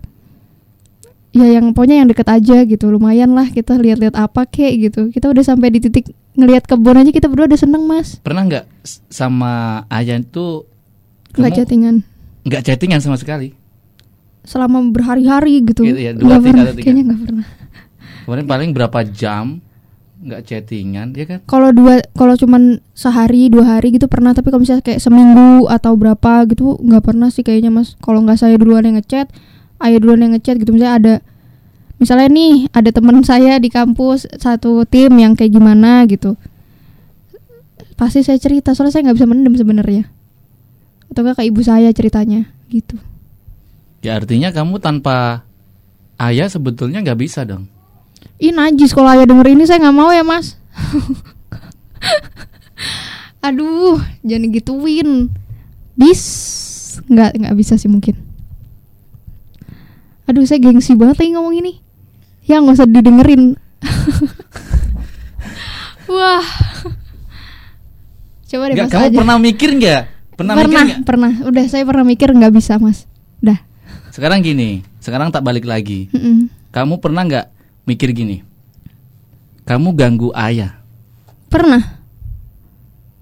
ya 1.34 1.50
yang 1.50 1.74
pokoknya 1.74 2.00
yang 2.00 2.08
deket 2.08 2.30
aja 2.30 2.62
gitu 2.62 2.94
lumayan 2.94 3.34
lah 3.34 3.50
kita 3.50 3.74
lihat-lihat 3.74 4.14
apa 4.14 4.46
kek 4.46 4.72
gitu 4.78 5.10
kita 5.10 5.34
udah 5.34 5.42
sampai 5.42 5.74
di 5.74 5.82
titik 5.82 6.14
ngelihat 6.38 6.64
kebun 6.64 6.94
aja 6.94 7.10
kita 7.10 7.26
berdua 7.26 7.50
udah 7.50 7.60
seneng 7.60 7.84
mas 7.90 8.22
Pernah 8.22 8.46
nggak 8.46 8.64
sama 9.10 9.82
ayah 9.90 10.22
itu 10.22 10.62
nggak 11.34 11.52
kamu 11.52 11.58
chattingan. 11.60 11.96
Nggak 12.44 12.62
chattingan 12.62 13.00
sama 13.02 13.18
sekali? 13.18 13.64
selama 14.44 14.84
berhari-hari 14.92 15.64
gitu. 15.64 15.82
Gitu 15.82 16.00
ya, 16.00 16.12
dua, 16.12 16.38
tiga, 16.38 16.52
pernah. 16.52 16.64
tiga. 16.70 16.82
kayaknya 16.84 17.02
nggak 17.10 17.20
pernah. 17.24 17.46
Kemarin 18.24 18.46
paling 18.48 18.70
berapa 18.76 19.00
jam 19.08 19.44
nggak 20.24 20.40
chattingan, 20.48 21.12
ya 21.12 21.24
kan? 21.28 21.38
kalau 21.44 21.68
dua 21.68 22.00
kalau 22.16 22.32
cuman 22.32 22.80
sehari 22.96 23.52
dua 23.52 23.76
hari 23.76 23.92
gitu 23.96 24.08
pernah. 24.08 24.32
Tapi 24.32 24.48
kalau 24.48 24.62
misalnya 24.64 24.84
kayak 24.84 25.00
seminggu 25.00 25.68
atau 25.68 25.92
berapa 25.96 26.48
gitu 26.48 26.80
nggak 26.80 27.02
pernah 27.04 27.28
sih 27.28 27.44
kayaknya 27.44 27.68
mas. 27.72 27.96
Kalau 28.00 28.24
nggak 28.24 28.40
saya 28.40 28.56
duluan 28.56 28.84
yang 28.88 28.96
ngechat 29.00 29.28
ayah 29.84 29.98
duluan 30.00 30.24
yang 30.24 30.32
ngechat 30.36 30.56
gitu. 30.60 30.72
Misalnya 30.72 30.96
ada 30.96 31.14
misalnya 32.00 32.28
nih 32.32 32.54
ada 32.72 32.88
teman 32.92 33.20
saya 33.28 33.60
di 33.60 33.68
kampus 33.68 34.28
satu 34.40 34.88
tim 34.88 35.12
yang 35.16 35.36
kayak 35.36 35.52
gimana 35.52 36.04
gitu. 36.08 36.40
Pasti 38.00 38.24
saya 38.24 38.40
cerita 38.40 38.72
soalnya 38.72 38.96
saya 38.96 39.02
nggak 39.08 39.16
bisa 39.20 39.28
mendem 39.28 39.54
sebenarnya 39.56 40.04
atau 41.14 41.22
enggak 41.22 41.38
ke 41.38 41.44
ibu 41.46 41.62
saya 41.62 41.94
ceritanya? 41.94 42.50
Gitu. 42.66 42.98
Ya 44.02 44.18
artinya 44.18 44.50
kamu 44.50 44.82
tanpa 44.82 45.46
ayah 46.18 46.50
sebetulnya 46.50 46.98
nggak 47.00 47.20
bisa 47.22 47.46
dong. 47.46 47.70
Ih 48.42 48.50
najis 48.50 48.90
kalau 48.90 49.14
ayah 49.14 49.30
denger 49.30 49.54
ini 49.54 49.64
saya 49.64 49.78
nggak 49.78 49.96
mau 49.96 50.10
ya 50.10 50.26
mas. 50.26 50.58
Aduh 53.46 54.02
jangan 54.26 54.50
gituin. 54.50 55.30
Bis. 55.94 56.22
Nggak 57.06 57.38
nggak 57.38 57.54
bisa 57.54 57.78
sih 57.78 57.86
mungkin. 57.86 58.18
Aduh 60.26 60.42
saya 60.44 60.58
gengsi 60.58 60.98
banget 60.98 61.22
lagi 61.22 61.30
ngomong 61.38 61.54
ini. 61.62 61.78
Ya 62.44 62.58
nggak 62.58 62.82
usah 62.82 62.90
didengerin. 62.90 63.54
Wah. 66.12 66.44
Coba 68.50 68.64
deh 68.68 68.76
mas 68.76 68.92
kamu 68.92 69.06
aja. 69.08 69.16
pernah 69.16 69.38
mikir 69.40 69.70
nggak? 69.80 70.02
Pernah, 70.34 70.54
mikir 70.58 70.66
pernah, 70.66 70.84
nggak? 70.84 71.00
pernah. 71.06 71.32
Udah 71.46 71.64
saya 71.70 71.84
pernah 71.86 72.04
mikir 72.06 72.28
nggak 72.34 72.54
bisa 72.54 72.78
mas 72.82 73.06
Dah 73.38 73.58
Sekarang 74.10 74.42
gini, 74.42 74.86
sekarang 75.02 75.34
tak 75.34 75.42
balik 75.42 75.66
lagi. 75.66 76.06
Mm-mm. 76.14 76.50
Kamu 76.70 77.02
pernah 77.02 77.26
nggak 77.26 77.46
mikir 77.86 78.14
gini? 78.14 78.42
Kamu 79.64 79.94
ganggu 79.96 80.28
ayah, 80.36 80.76
Pernah 81.48 82.02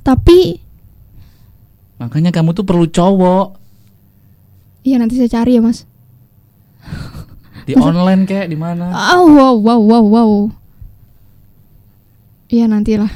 Tapi 0.03 0.59
makanya 2.03 2.35
kamu 2.35 2.51
tuh 2.51 2.67
perlu 2.67 2.91
cowok 2.91 3.55
Iya 4.83 4.99
nanti 4.99 5.15
saya 5.15 5.31
cari 5.31 5.55
ya 5.55 5.63
mas 5.63 5.87
di 7.67 7.79
online 7.79 8.27
kayak 8.27 8.51
di 8.51 8.59
mana? 8.59 8.91
Oh, 9.15 9.31
wow, 9.31 9.55
wow, 9.55 9.81
wow, 9.81 10.05
wow. 10.05 10.33
Iya 12.53 12.69
nantilah. 12.69 13.11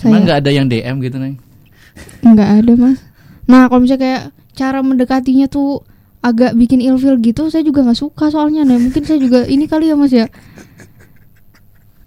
Emang 0.00 0.24
nggak 0.24 0.40
ada 0.40 0.50
yang 0.50 0.66
DM 0.66 0.96
gitu 1.04 1.16
neng? 1.20 1.36
nggak 2.24 2.50
ada 2.64 2.72
mas. 2.78 2.98
Nah 3.44 3.68
kalau 3.68 3.80
misalnya 3.80 4.00
kayak 4.00 4.22
cara 4.52 4.78
mendekatinya 4.80 5.46
tuh 5.46 5.82
agak 6.20 6.54
bikin 6.54 6.80
ilfil 6.80 7.18
gitu, 7.18 7.48
saya 7.48 7.60
juga 7.60 7.82
nggak 7.82 7.98
suka 7.98 8.28
soalnya. 8.28 8.64
Nah 8.64 8.76
mungkin 8.76 9.02
saya 9.02 9.18
juga 9.18 9.44
ini 9.54 9.64
kali 9.64 9.88
ya 9.88 9.96
mas 9.96 10.10
ya. 10.10 10.26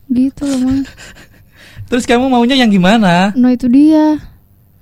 Gitu 0.07 0.41
loh 0.41 0.59
mas. 0.63 0.87
Terus 1.87 2.03
kamu 2.03 2.27
maunya 2.27 2.55
yang 2.55 2.67
gimana? 2.67 3.31
Nah 3.31 3.51
itu 3.51 3.67
dia. 3.67 4.19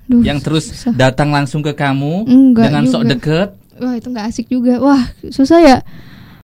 Duh, 0.06 0.22
Yang 0.22 0.38
terus 0.42 0.64
susah. 0.70 0.94
datang 0.94 1.34
langsung 1.34 1.60
ke 1.60 1.74
kamu 1.74 2.30
Enggak 2.30 2.70
dengan 2.70 2.84
sok 2.86 3.02
juga. 3.02 3.10
deket? 3.12 3.48
Wah 3.76 3.94
itu 3.94 4.08
nggak 4.08 4.26
asik 4.30 4.46
juga. 4.46 4.78
Wah 4.78 5.02
susah 5.28 5.58
ya. 5.60 5.78